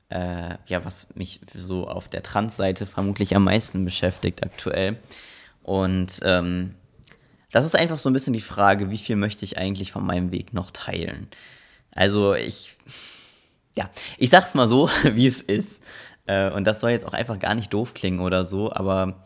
äh, 0.10 0.55
ja, 0.67 0.86
was 0.86 1.15
mich 1.15 1.41
so 1.53 1.88
auf 1.88 2.08
der 2.08 2.24
Trans-Seite 2.24 2.86
vermutlich 2.86 3.36
am 3.36 3.44
meisten 3.44 3.86
beschäftigt 3.86 4.44
aktuell. 4.44 4.98
Und 5.63 6.20
ähm, 6.24 6.75
das 7.51 7.65
ist 7.65 7.75
einfach 7.75 8.00
so 8.00 8.10
ein 8.10 8.13
bisschen 8.13 8.34
die 8.34 8.41
Frage, 8.41 8.91
wie 8.91 8.98
viel 8.98 9.15
möchte 9.15 9.46
ich 9.46 9.58
eigentlich 9.58 9.91
von 9.91 10.05
meinem 10.05 10.32
Weg 10.32 10.53
noch 10.53 10.72
teilen? 10.72 11.27
Also 11.91 12.36
ich 12.36 12.75
ja, 13.77 13.89
ich 14.17 14.29
sag's 14.29 14.53
mal 14.55 14.67
so, 14.67 14.89
wie 15.03 15.27
es 15.27 15.41
ist. 15.41 15.82
Äh, 16.27 16.51
und 16.51 16.65
das 16.65 16.79
soll 16.79 16.91
jetzt 16.91 17.08
auch 17.08 17.13
einfach 17.13 17.39
gar 17.39 17.55
nicht 17.55 17.74
doof 17.74 17.94
klingen 17.94 18.20
oder 18.20 18.46
so, 18.46 18.72
aber 18.72 19.22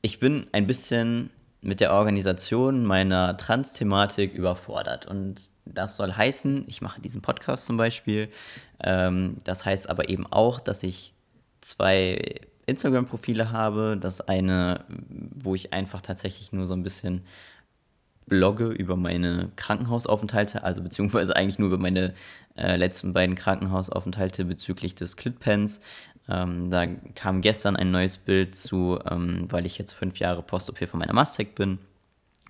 ich 0.00 0.18
bin 0.18 0.46
ein 0.52 0.66
bisschen 0.66 1.30
mit 1.60 1.78
der 1.80 1.92
Organisation 1.92 2.84
meiner 2.84 3.36
Trans-Thematik 3.36 4.34
überfordert. 4.34 5.06
Und 5.06 5.48
das 5.64 5.96
soll 5.96 6.12
heißen, 6.12 6.64
ich 6.66 6.82
mache 6.82 7.00
diesen 7.00 7.22
Podcast 7.22 7.66
zum 7.66 7.76
Beispiel. 7.76 8.30
Ähm, 8.82 9.36
das 9.44 9.64
heißt 9.64 9.88
aber 9.88 10.08
eben 10.08 10.26
auch, 10.26 10.58
dass 10.58 10.82
ich 10.82 11.14
zwei 11.60 12.40
Instagram-Profile 12.66 13.52
habe. 13.52 13.96
Das 13.98 14.20
eine, 14.20 14.84
wo 14.88 15.54
ich 15.54 15.72
einfach 15.72 16.00
tatsächlich 16.00 16.52
nur 16.52 16.66
so 16.66 16.74
ein 16.74 16.82
bisschen 16.82 17.22
blogge 18.26 18.66
über 18.66 18.96
meine 18.96 19.50
Krankenhausaufenthalte, 19.56 20.64
also 20.64 20.82
beziehungsweise 20.82 21.36
eigentlich 21.36 21.58
nur 21.58 21.68
über 21.68 21.78
meine 21.78 22.14
äh, 22.56 22.76
letzten 22.76 23.12
beiden 23.12 23.34
Krankenhausaufenthalte 23.34 24.44
bezüglich 24.44 24.94
des 24.94 25.16
Clitpens. 25.16 25.80
Ähm, 26.28 26.70
da 26.70 26.86
kam 27.14 27.40
gestern 27.40 27.76
ein 27.76 27.90
neues 27.90 28.16
Bild 28.16 28.54
zu, 28.54 28.98
ähm, 29.10 29.46
weil 29.50 29.66
ich 29.66 29.78
jetzt 29.78 29.92
fünf 29.92 30.18
Jahre 30.18 30.42
Post-OP 30.42 30.88
von 30.88 31.00
meiner 31.00 31.12
Mastec 31.12 31.54
bin. 31.54 31.78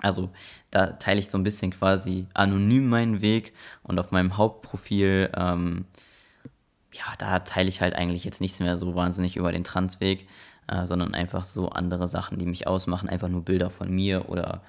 Also 0.00 0.31
da 0.71 0.88
teile 0.88 1.21
ich 1.21 1.31
so 1.31 1.38
ein 1.38 1.45
bisschen 1.45 1.71
quasi 1.71 2.26
anonym 2.35 2.88
meinen 2.88 3.21
Weg 3.21 3.55
und 3.83 3.99
auf 3.99 4.11
meinem 4.11 4.37
Hauptprofil, 4.37 5.31
ähm, 5.37 5.87
ja, 6.93 7.05
da 7.19 7.38
teile 7.41 7.69
ich 7.69 7.81
halt 7.81 7.95
eigentlich 7.95 8.25
jetzt 8.25 8.41
nichts 8.41 8.61
mehr 8.61 8.76
so 8.76 8.95
wahnsinnig 8.95 9.37
über 9.37 9.52
den 9.52 9.64
Transweg, 9.64 10.26
äh, 10.67 10.85
sondern 10.85 11.14
einfach 11.14 11.45
so 11.45 11.71
andere 11.71 12.09
Sachen, 12.09 12.38
die 12.38 12.47
mich 12.47 12.67
ausmachen, 12.67 13.09
einfach 13.09 13.29
nur 13.29 13.45
Bilder 13.45 13.71
von 13.71 13.91
mir 13.91 14.29
oder 14.29 14.62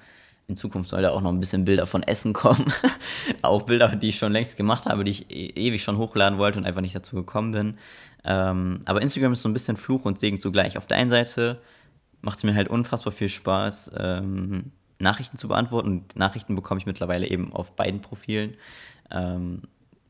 in 0.46 0.56
Zukunft 0.56 0.90
soll 0.90 1.02
da 1.02 1.10
auch 1.10 1.22
noch 1.22 1.32
ein 1.32 1.40
bisschen 1.40 1.64
Bilder 1.64 1.86
von 1.86 2.02
Essen 2.02 2.32
kommen. 2.32 2.70
auch 3.42 3.62
Bilder, 3.62 3.96
die 3.96 4.10
ich 4.10 4.18
schon 4.18 4.32
längst 4.32 4.56
gemacht 4.56 4.86
habe, 4.86 5.04
die 5.04 5.10
ich 5.10 5.30
e 5.30 5.46
ewig 5.50 5.82
schon 5.82 5.96
hochladen 5.96 6.38
wollte 6.38 6.58
und 6.58 6.66
einfach 6.66 6.82
nicht 6.82 6.94
dazu 6.94 7.16
gekommen 7.16 7.52
bin. 7.52 7.78
Ähm, 8.24 8.80
aber 8.84 9.00
Instagram 9.02 9.32
ist 9.32 9.42
so 9.42 9.48
ein 9.48 9.54
bisschen 9.54 9.76
Fluch 9.76 10.04
und 10.04 10.20
Segen 10.20 10.38
zugleich. 10.38 10.76
Auf 10.76 10.86
der 10.86 10.98
einen 10.98 11.10
Seite 11.10 11.60
macht 12.20 12.38
es 12.38 12.44
mir 12.44 12.54
halt 12.54 12.68
unfassbar 12.68 13.12
viel 13.12 13.28
Spaß, 13.28 13.92
ähm, 13.98 14.72
Nachrichten 14.98 15.38
zu 15.38 15.48
beantworten. 15.48 15.88
Und 15.88 16.16
Nachrichten 16.16 16.54
bekomme 16.54 16.78
ich 16.78 16.86
mittlerweile 16.86 17.26
eben 17.28 17.52
auf 17.52 17.74
beiden 17.74 18.00
Profilen. 18.00 18.54
Ähm, 19.10 19.62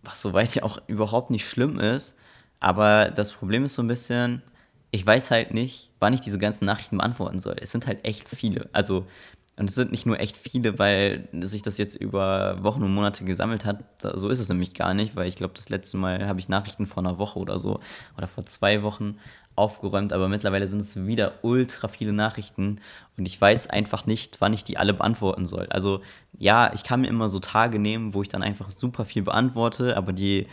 was 0.03 0.21
soweit 0.21 0.55
ja 0.55 0.62
auch 0.62 0.79
überhaupt 0.87 1.31
nicht 1.31 1.49
schlimm 1.49 1.79
ist. 1.79 2.19
Aber 2.61 3.11
das 3.11 3.33
Problem 3.33 3.64
ist 3.64 3.75
so 3.75 3.83
ein 3.83 3.88
bisschen, 3.88 4.43
ich 4.91 5.05
weiß 5.05 5.31
halt 5.31 5.53
nicht, 5.53 5.91
wann 5.99 6.12
ich 6.12 6.21
diese 6.21 6.38
ganzen 6.38 6.64
Nachrichten 6.64 6.99
beantworten 6.99 7.41
soll. 7.41 7.57
Es 7.61 7.73
sind 7.73 7.87
halt 7.87 8.05
echt 8.05 8.29
viele. 8.29 8.69
Also 8.73 9.07
und 9.56 9.68
es 9.68 9.76
sind 9.76 9.92
nicht 9.92 10.04
nur 10.04 10.18
echt 10.18 10.37
viele, 10.37 10.78
weil 10.80 11.28
sich 11.40 11.62
das 11.62 11.78
jetzt 11.78 11.94
über 11.94 12.62
Wochen 12.62 12.82
und 12.82 12.93
Monate 12.93 13.25
gesammelt 13.25 13.64
hat. 13.64 13.84
So 14.02 14.28
ist 14.28 14.40
es 14.40 14.49
nämlich 14.49 14.75
gar 14.75 14.95
nicht, 14.95 15.14
weil 15.14 15.28
ich 15.28 15.36
glaube, 15.36 15.54
das 15.54 15.69
letzte 15.69 15.97
Mal 15.97 16.26
habe 16.26 16.40
ich 16.40 16.49
Nachrichten 16.49 16.86
vor 16.86 17.04
einer 17.04 17.19
Woche 17.19 17.38
oder 17.38 17.58
so 17.58 17.78
oder 18.17 18.26
vor 18.26 18.45
zwei 18.45 18.82
Wochen 18.82 19.17
aufgeräumt, 19.56 20.12
aber 20.12 20.28
mittlerweile 20.28 20.67
sind 20.67 20.80
es 20.80 21.06
wieder 21.06 21.34
ultra 21.43 21.86
viele 21.86 22.12
Nachrichten 22.12 22.80
und 23.17 23.26
ich 23.26 23.40
weiß 23.40 23.71
einfach 23.71 24.06
nicht, 24.06 24.40
wann 24.40 24.52
ich 24.52 24.64
die 24.64 24.78
alle 24.78 24.95
beantworten 24.95 25.47
soll. 25.47 25.67
Also 25.71 26.00
ja, 26.36 26.73
ich 26.75 26.82
kann 26.82 27.02
mir 27.02 27.06
immer 27.06 27.28
so 27.28 27.38
Tage 27.38 27.78
nehmen, 27.78 28.14
wo 28.14 28.23
ich 28.23 28.28
dann 28.28 28.43
einfach 28.43 28.71
super 28.71 29.04
viel 29.04 29.23
beantworte, 29.23 29.97
aber 29.97 30.12
die, 30.12 30.49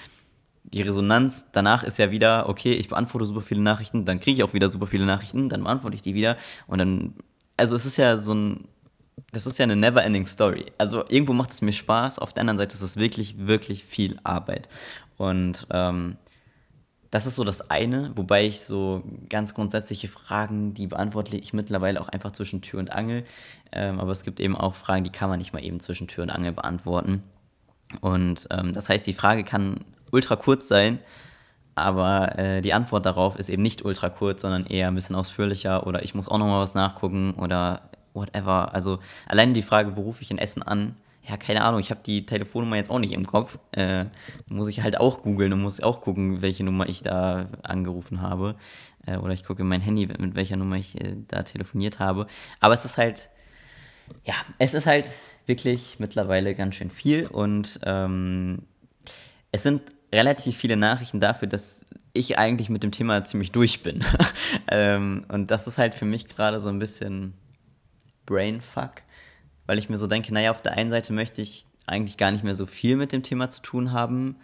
die 0.63 0.83
Resonanz 0.83 1.51
danach 1.51 1.83
ist 1.83 1.97
ja 1.97 2.11
wieder, 2.11 2.47
okay, 2.47 2.73
ich 2.73 2.89
beantworte 2.89 3.25
super 3.25 3.41
viele 3.41 3.61
Nachrichten, 3.61 4.05
dann 4.05 4.19
kriege 4.19 4.35
ich 4.35 4.43
auch 4.43 4.53
wieder 4.53 4.69
super 4.69 4.85
viele 4.85 5.07
Nachrichten, 5.07 5.49
dann 5.49 5.63
beantworte 5.63 5.95
ich 5.95 6.03
die 6.03 6.13
wieder 6.13 6.37
und 6.67 6.77
dann, 6.77 7.15
also 7.57 7.75
es 7.75 7.87
ist 7.87 7.97
ja 7.97 8.17
so 8.17 8.35
ein 8.35 8.67
das 9.31 9.47
ist 9.47 9.57
ja 9.57 9.63
eine 9.63 9.75
never-ending 9.75 10.25
Story. 10.25 10.71
Also 10.77 11.03
irgendwo 11.07 11.33
macht 11.33 11.51
es 11.51 11.61
mir 11.61 11.73
Spaß, 11.73 12.19
auf 12.19 12.33
der 12.33 12.41
anderen 12.41 12.57
Seite 12.57 12.75
ist 12.75 12.81
es 12.81 12.97
wirklich, 12.97 13.35
wirklich 13.47 13.85
viel 13.85 14.19
Arbeit. 14.23 14.67
Und 15.17 15.67
ähm, 15.71 16.17
das 17.11 17.25
ist 17.25 17.35
so 17.35 17.43
das 17.43 17.69
eine, 17.69 18.11
wobei 18.15 18.45
ich 18.45 18.61
so 18.61 19.03
ganz 19.29 19.53
grundsätzliche 19.53 20.07
Fragen, 20.07 20.73
die 20.73 20.87
beantworte 20.87 21.37
ich 21.37 21.53
mittlerweile 21.53 21.99
auch 21.99 22.09
einfach 22.09 22.31
zwischen 22.31 22.61
Tür 22.61 22.79
und 22.79 22.91
Angel. 22.91 23.25
Ähm, 23.71 23.99
aber 23.99 24.11
es 24.11 24.23
gibt 24.23 24.39
eben 24.39 24.55
auch 24.55 24.75
Fragen, 24.75 25.03
die 25.03 25.11
kann 25.11 25.29
man 25.29 25.37
nicht 25.37 25.53
mal 25.53 25.63
eben 25.63 25.81
zwischen 25.81 26.07
Tür 26.07 26.23
und 26.23 26.29
Angel 26.29 26.53
beantworten. 26.53 27.23
Und 27.99 28.47
ähm, 28.49 28.71
das 28.71 28.87
heißt, 28.87 29.05
die 29.05 29.13
Frage 29.13 29.43
kann 29.43 29.81
ultra 30.11 30.37
kurz 30.37 30.69
sein, 30.69 30.99
aber 31.75 32.39
äh, 32.39 32.61
die 32.61 32.73
Antwort 32.73 33.05
darauf 33.05 33.37
ist 33.37 33.49
eben 33.49 33.61
nicht 33.61 33.83
ultra 33.83 34.09
kurz, 34.09 34.41
sondern 34.41 34.65
eher 34.65 34.87
ein 34.87 34.95
bisschen 34.95 35.15
ausführlicher 35.15 35.85
oder 35.87 36.03
ich 36.03 36.15
muss 36.15 36.29
auch 36.29 36.37
noch 36.37 36.47
mal 36.47 36.61
was 36.61 36.75
nachgucken 36.75 37.33
oder 37.33 37.90
whatever. 38.13 38.73
Also 38.73 38.99
allein 39.27 39.53
die 39.53 39.61
Frage, 39.61 39.95
wo 39.95 40.01
rufe 40.01 40.21
ich 40.21 40.31
in 40.31 40.37
Essen 40.37 40.63
an? 40.63 40.95
Ja, 41.27 41.37
keine 41.37 41.63
Ahnung, 41.63 41.79
ich 41.79 41.91
habe 41.91 42.01
die 42.03 42.25
Telefonnummer 42.25 42.77
jetzt 42.77 42.89
auch 42.89 42.99
nicht 42.99 43.13
im 43.13 43.27
Kopf. 43.27 43.59
Äh, 43.73 44.05
muss 44.47 44.67
ich 44.67 44.81
halt 44.81 44.99
auch 44.99 45.21
googeln 45.21 45.53
und 45.53 45.61
muss 45.61 45.81
auch 45.81 46.01
gucken, 46.01 46.41
welche 46.41 46.63
Nummer 46.63 46.89
ich 46.89 47.03
da 47.03 47.47
angerufen 47.61 48.21
habe. 48.21 48.55
Äh, 49.05 49.17
oder 49.17 49.33
ich 49.33 49.43
gucke 49.43 49.61
in 49.61 49.67
mein 49.67 49.81
Handy, 49.81 50.07
mit 50.07 50.35
welcher 50.35 50.57
Nummer 50.57 50.77
ich 50.77 50.99
äh, 50.99 51.15
da 51.27 51.43
telefoniert 51.43 51.99
habe. 51.99 52.27
Aber 52.59 52.73
es 52.73 52.85
ist 52.85 52.97
halt, 52.97 53.29
ja, 54.25 54.33
es 54.57 54.73
ist 54.73 54.87
halt 54.87 55.09
wirklich 55.45 55.97
mittlerweile 55.99 56.55
ganz 56.55 56.75
schön 56.75 56.89
viel 56.89 57.27
und 57.27 57.79
ähm, 57.83 58.63
es 59.51 59.63
sind 59.63 59.81
relativ 60.13 60.57
viele 60.57 60.77
Nachrichten 60.77 61.19
dafür, 61.19 61.47
dass 61.47 61.85
ich 62.13 62.37
eigentlich 62.37 62.69
mit 62.69 62.83
dem 62.83 62.91
Thema 62.91 63.23
ziemlich 63.23 63.51
durch 63.51 63.83
bin. 63.83 64.03
ähm, 64.67 65.25
und 65.29 65.51
das 65.51 65.67
ist 65.67 65.77
halt 65.77 65.95
für 65.95 66.05
mich 66.05 66.27
gerade 66.27 66.59
so 66.59 66.69
ein 66.69 66.79
bisschen 66.79 67.33
Brainfuck, 68.25 69.03
weil 69.65 69.77
ich 69.77 69.89
mir 69.89 69.97
so 69.97 70.07
denke, 70.07 70.33
naja, 70.33 70.51
auf 70.51 70.61
der 70.61 70.73
einen 70.73 70.89
Seite 70.89 71.13
möchte 71.13 71.41
ich 71.41 71.65
eigentlich 71.87 72.17
gar 72.17 72.31
nicht 72.31 72.43
mehr 72.43 72.55
so 72.55 72.65
viel 72.65 72.95
mit 72.95 73.11
dem 73.11 73.23
Thema 73.23 73.49
zu 73.49 73.61
tun 73.61 73.91
haben. 73.91 74.35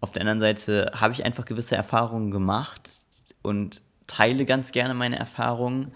Auf 0.00 0.12
der 0.12 0.22
anderen 0.22 0.40
Seite 0.40 0.92
habe 0.94 1.12
ich 1.12 1.24
einfach 1.24 1.44
gewisse 1.44 1.76
Erfahrungen 1.76 2.30
gemacht 2.30 3.00
und 3.42 3.82
teile 4.06 4.44
ganz 4.44 4.72
gerne 4.72 4.94
meine 4.94 5.18
Erfahrungen, 5.18 5.92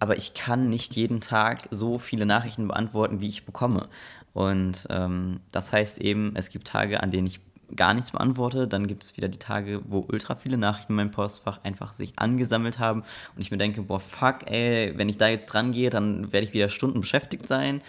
aber 0.00 0.16
ich 0.16 0.34
kann 0.34 0.68
nicht 0.68 0.96
jeden 0.96 1.20
Tag 1.20 1.68
so 1.70 1.98
viele 1.98 2.26
Nachrichten 2.26 2.68
beantworten, 2.68 3.20
wie 3.20 3.28
ich 3.28 3.44
bekomme. 3.44 3.88
Und 4.32 4.86
ähm, 4.90 5.40
das 5.50 5.72
heißt 5.72 5.98
eben, 6.00 6.32
es 6.36 6.50
gibt 6.50 6.68
Tage, 6.68 7.02
an 7.02 7.10
denen 7.10 7.26
ich 7.26 7.40
gar 7.74 7.94
nichts 7.94 8.10
beantworte. 8.10 8.68
Dann 8.68 8.86
gibt 8.86 9.04
es 9.04 9.16
wieder 9.16 9.28
die 9.28 9.38
Tage, 9.38 9.80
wo 9.86 10.04
ultra 10.08 10.36
viele 10.36 10.56
Nachrichten 10.56 10.92
in 10.92 10.96
meinem 10.96 11.10
Postfach 11.10 11.60
einfach 11.64 11.92
sich 11.92 12.18
angesammelt 12.18 12.78
haben 12.78 13.02
und 13.34 13.42
ich 13.42 13.50
mir 13.50 13.58
denke, 13.58 13.82
boah, 13.82 14.00
fuck, 14.00 14.50
ey, 14.50 14.92
wenn 14.96 15.08
ich 15.08 15.18
da 15.18 15.28
jetzt 15.28 15.46
dran 15.46 15.72
gehe, 15.72 15.90
dann 15.90 16.32
werde 16.32 16.46
ich 16.46 16.54
wieder 16.54 16.68
Stunden 16.68 17.00
beschäftigt 17.00 17.48
sein. 17.48 17.82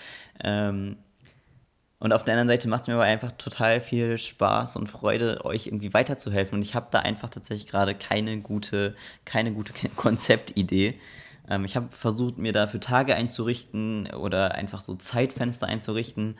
Ähm, 0.43 0.97
und 1.99 2.13
auf 2.13 2.23
der 2.23 2.33
anderen 2.35 2.47
Seite 2.47 2.69
macht 2.69 2.83
es 2.83 2.87
mir 2.87 2.93
aber 2.93 3.03
einfach 3.03 3.33
total 3.33 3.81
viel 3.81 4.17
Spaß 4.17 4.77
und 4.77 4.87
Freude, 4.87 5.43
euch 5.43 5.67
irgendwie 5.67 5.93
weiterzuhelfen. 5.93 6.57
Und 6.57 6.61
ich 6.61 6.73
habe 6.73 6.87
da 6.91 6.99
einfach 6.99 7.29
tatsächlich 7.29 7.67
gerade 7.67 7.93
keine 7.93 8.39
gute, 8.39 8.95
keine 9.25 9.51
gute 9.51 9.73
Konzeptidee. 9.95 10.99
Ähm, 11.49 11.65
ich 11.65 11.75
habe 11.75 11.87
versucht, 11.91 12.37
mir 12.37 12.53
dafür 12.53 12.79
Tage 12.79 13.15
einzurichten 13.15 14.07
oder 14.11 14.55
einfach 14.55 14.79
so 14.79 14.95
Zeitfenster 14.95 15.67
einzurichten, 15.67 16.37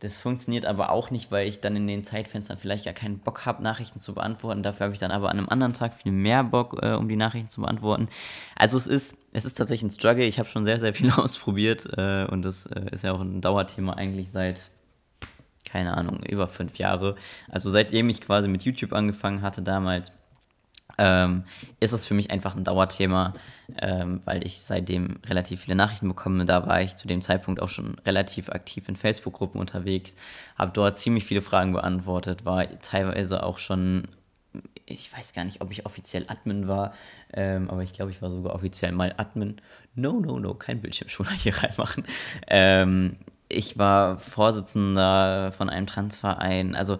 das 0.00 0.18
funktioniert 0.18 0.66
aber 0.66 0.90
auch 0.90 1.10
nicht, 1.10 1.30
weil 1.30 1.48
ich 1.48 1.60
dann 1.60 1.74
in 1.74 1.86
den 1.86 2.02
Zeitfenstern 2.02 2.58
vielleicht 2.58 2.84
gar 2.84 2.92
keinen 2.92 3.18
Bock 3.18 3.46
habe, 3.46 3.62
Nachrichten 3.62 3.98
zu 3.98 4.14
beantworten. 4.14 4.62
Dafür 4.62 4.84
habe 4.84 4.94
ich 4.94 5.00
dann 5.00 5.10
aber 5.10 5.30
an 5.30 5.38
einem 5.38 5.48
anderen 5.48 5.72
Tag 5.72 5.94
viel 5.94 6.12
mehr 6.12 6.44
Bock, 6.44 6.78
äh, 6.82 6.92
um 6.92 7.08
die 7.08 7.16
Nachrichten 7.16 7.48
zu 7.48 7.62
beantworten. 7.62 8.08
Also 8.56 8.76
es 8.76 8.86
ist, 8.86 9.16
es 9.32 9.46
ist 9.46 9.54
tatsächlich 9.54 9.90
ein 9.90 9.90
Struggle. 9.90 10.24
Ich 10.24 10.38
habe 10.38 10.48
schon 10.50 10.66
sehr, 10.66 10.80
sehr 10.80 10.92
viel 10.92 11.10
ausprobiert 11.16 11.88
äh, 11.96 12.26
und 12.26 12.44
das 12.44 12.66
äh, 12.66 12.90
ist 12.92 13.04
ja 13.04 13.12
auch 13.12 13.20
ein 13.20 13.40
Dauerthema 13.40 13.94
eigentlich 13.94 14.30
seit, 14.30 14.70
keine 15.64 15.96
Ahnung, 15.96 16.22
über 16.24 16.46
fünf 16.46 16.76
Jahre. 16.76 17.16
Also 17.48 17.70
seitdem 17.70 18.10
ich 18.10 18.20
quasi 18.20 18.48
mit 18.48 18.64
YouTube 18.64 18.92
angefangen 18.92 19.40
hatte 19.40 19.62
damals, 19.62 20.12
ähm, 20.98 21.44
ist 21.80 21.92
es 21.92 22.06
für 22.06 22.14
mich 22.14 22.30
einfach 22.30 22.56
ein 22.56 22.64
Dauerthema, 22.64 23.34
ähm, 23.78 24.20
weil 24.24 24.46
ich 24.46 24.60
seitdem 24.60 25.18
relativ 25.26 25.62
viele 25.62 25.76
Nachrichten 25.76 26.08
bekomme. 26.08 26.44
Da 26.44 26.66
war 26.66 26.80
ich 26.80 26.96
zu 26.96 27.06
dem 27.06 27.22
Zeitpunkt 27.22 27.60
auch 27.60 27.68
schon 27.68 27.98
relativ 28.06 28.48
aktiv 28.48 28.88
in 28.88 28.96
Facebook-Gruppen 28.96 29.60
unterwegs, 29.60 30.16
habe 30.56 30.72
dort 30.72 30.96
ziemlich 30.96 31.24
viele 31.24 31.42
Fragen 31.42 31.72
beantwortet, 31.72 32.44
war 32.44 32.66
teilweise 32.80 33.42
auch 33.42 33.58
schon, 33.58 34.08
ich 34.86 35.14
weiß 35.16 35.32
gar 35.32 35.44
nicht, 35.44 35.60
ob 35.60 35.70
ich 35.70 35.86
offiziell 35.86 36.24
Admin 36.28 36.68
war, 36.68 36.94
ähm, 37.32 37.70
aber 37.70 37.82
ich 37.82 37.92
glaube, 37.92 38.10
ich 38.10 38.22
war 38.22 38.30
sogar 38.30 38.54
offiziell 38.54 38.92
mal 38.92 39.14
Admin. 39.16 39.56
No, 39.94 40.20
no, 40.20 40.38
no, 40.38 40.54
kein 40.54 40.80
Bildschirmschoner 40.80 41.32
hier 41.32 41.54
reinmachen. 41.62 42.04
Ähm, 42.46 43.16
ich 43.48 43.78
war 43.78 44.18
Vorsitzender 44.18 45.52
von 45.52 45.70
einem 45.70 45.86
Transverein, 45.86 46.74
also 46.74 46.98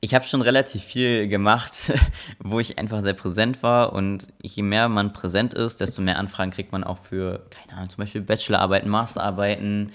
ich 0.00 0.14
habe 0.14 0.24
schon 0.24 0.42
relativ 0.42 0.84
viel 0.84 1.28
gemacht, 1.28 1.92
wo 2.38 2.60
ich 2.60 2.78
einfach 2.78 3.02
sehr 3.02 3.14
präsent 3.14 3.62
war. 3.62 3.92
Und 3.92 4.28
je 4.42 4.62
mehr 4.62 4.88
man 4.88 5.12
präsent 5.12 5.54
ist, 5.54 5.80
desto 5.80 6.02
mehr 6.02 6.18
Anfragen 6.18 6.50
kriegt 6.50 6.72
man 6.72 6.84
auch 6.84 6.98
für, 6.98 7.46
keine 7.50 7.74
Ahnung, 7.78 7.90
zum 7.90 7.98
Beispiel 7.98 8.20
Bachelorarbeiten, 8.20 8.88
Masterarbeiten, 8.88 9.92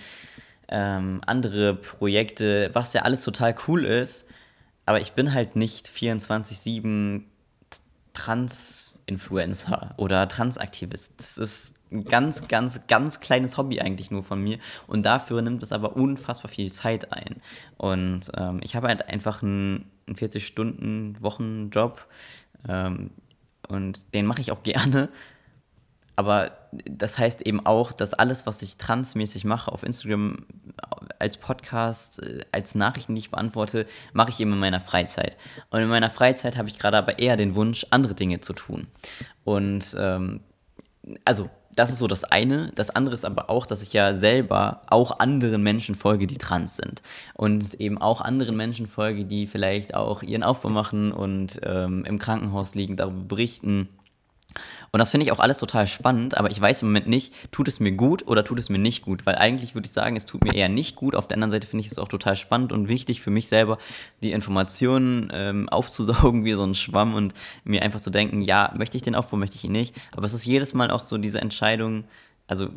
ähm, 0.68 1.22
andere 1.26 1.76
Projekte, 1.76 2.70
was 2.74 2.94
ja 2.94 3.04
alles 3.04 3.24
total 3.24 3.56
cool 3.68 3.86
ist. 3.86 4.30
Aber 4.86 5.00
ich 5.00 5.14
bin 5.14 5.34
halt 5.34 5.56
nicht 5.56 5.88
24-7 5.88 7.22
Trans-Influencer 8.14 9.94
oder 9.98 10.28
Transaktivist. 10.28 11.20
Das 11.20 11.38
ist 11.38 11.76
ein 11.92 12.06
ganz, 12.06 12.48
ganz, 12.48 12.88
ganz 12.88 13.20
kleines 13.20 13.58
Hobby 13.58 13.80
eigentlich 13.80 14.12
nur 14.12 14.24
von 14.24 14.42
mir. 14.42 14.58
Und 14.88 15.06
dafür 15.06 15.42
nimmt 15.42 15.64
es 15.64 15.72
aber 15.72 15.96
unfassbar 15.96 16.50
viel 16.50 16.72
Zeit 16.72 17.14
ein. 17.14 17.42
Und 17.78 18.32
ähm, 18.36 18.60
ich 18.64 18.76
habe 18.76 18.88
halt 18.88 19.08
einfach 19.08 19.42
einen, 19.42 19.86
einen 20.08 20.16
40-Stunden-Wochenjob. 20.16 22.06
Ähm, 22.68 23.12
und 23.68 24.14
den 24.14 24.26
mache 24.26 24.42
ich 24.42 24.52
auch 24.52 24.64
gerne. 24.64 25.10
Aber 26.16 26.52
das 26.86 27.18
heißt 27.18 27.42
eben 27.42 27.66
auch, 27.66 27.92
dass 27.92 28.14
alles, 28.14 28.46
was 28.46 28.62
ich 28.62 28.78
transmäßig 28.78 29.46
mache, 29.46 29.72
auf 29.72 29.82
Instagram, 29.82 30.46
als 31.18 31.38
Podcast, 31.38 32.22
als 32.52 32.76
Nachrichten, 32.76 33.16
die 33.16 33.20
ich 33.20 33.32
beantworte, 33.32 33.88
mache 34.14 34.30
ich 34.30 34.40
eben 34.40 34.54
in 34.54 34.60
meiner 34.60 34.80
Freizeit. 34.80 35.38
Und 35.72 35.82
in 35.82 35.90
meiner 35.90 36.12
Freizeit 36.12 36.56
habe 36.58 36.70
ich 36.70 36.78
gerade 36.78 36.98
aber 36.98 37.18
eher 37.18 37.36
den 37.36 37.56
Wunsch, 37.56 37.88
andere 37.90 38.14
Dinge 38.14 38.42
zu 38.42 38.54
tun. 38.54 38.88
Und 39.44 39.96
ähm, 39.98 40.42
also 41.26 41.50
das 41.76 41.92
ist 41.92 42.00
so 42.00 42.08
das 42.08 42.24
eine. 42.24 42.72
Das 42.76 42.90
andere 42.90 43.16
ist 43.16 43.26
aber 43.26 43.50
auch, 43.50 43.66
dass 43.66 43.82
ich 43.82 43.94
ja 43.94 44.14
selber 44.14 44.82
auch 44.88 45.20
anderen 45.20 45.64
Menschen 45.64 45.96
folge, 45.96 46.28
die 46.28 46.38
trans 46.38 46.76
sind. 46.76 47.02
Und 47.34 47.74
eben 47.76 47.98
auch 47.98 48.22
anderen 48.22 48.56
Menschen 48.56 48.88
folge, 48.88 49.26
die 49.26 49.48
vielleicht 49.48 49.96
auch 49.96 50.24
ihren 50.24 50.44
Aufbau 50.44 50.70
machen 50.70 51.12
und 51.12 51.60
ähm, 51.64 52.06
im 52.06 52.20
Krankenhaus 52.20 52.76
liegen, 52.76 52.96
darüber 52.96 53.24
berichten 53.24 53.90
und 54.92 55.00
das 55.00 55.12
finde 55.12 55.26
ich 55.26 55.32
auch 55.32 55.40
alles 55.40 55.60
total 55.60 55.88
spannend, 55.88 56.38
aber 56.38 56.52
ich 56.52 56.60
weiß 56.60 56.82
im 56.82 56.90
Moment 56.90 57.08
nicht, 57.08 57.34
tut 57.52 57.68
es 57.68 57.80
mir 57.80 57.92
gut 57.92 58.28
oder 58.28 58.44
tut 58.44 58.60
es 58.60 58.70
mir 58.70 58.78
nicht 58.78 59.04
gut, 59.04 59.26
weil 59.26 59.36
eigentlich 59.36 59.74
würde 59.76 59.88
ich 59.88 59.92
sagen, 59.92 60.16
es 60.16 60.26
tut 60.26 60.44
mir 60.44 60.54
eher 60.54 60.70
nicht 60.70 60.96
gut. 60.96 61.16
Auf 61.16 61.28
der 61.28 61.38
anderen 61.38 61.52
Seite 61.52 61.68
finde 61.68 61.86
ich 61.86 61.92
es 61.92 61.98
auch 61.98 62.08
total 62.08 62.36
spannend 62.36 62.72
und 62.72 62.90
wichtig 62.90 63.22
für 63.22 63.32
mich 63.32 63.48
selber, 63.48 63.78
die 64.22 64.32
Informationen 64.32 65.32
ähm, 65.34 65.70
aufzusaugen 65.70 66.46
wie 66.46 66.54
so 66.54 66.64
ein 66.64 66.76
Schwamm 66.76 67.16
und 67.16 67.34
mir 67.64 67.82
einfach 67.82 68.02
zu 68.02 68.10
denken, 68.10 68.42
ja, 68.42 68.74
möchte 68.78 68.98
ich 68.98 69.04
den 69.04 69.16
Aufbau, 69.16 69.38
möchte 69.38 69.56
ich 69.56 69.64
ihn 69.64 69.72
nicht. 69.72 69.96
Aber 70.12 70.26
es 70.26 70.34
ist 70.34 70.46
jedes 70.46 70.74
Mal 70.74 70.92
auch 70.92 71.04
so 71.04 71.18
diese 71.18 71.42
Entscheidung, 71.42 72.04
also 72.48 72.70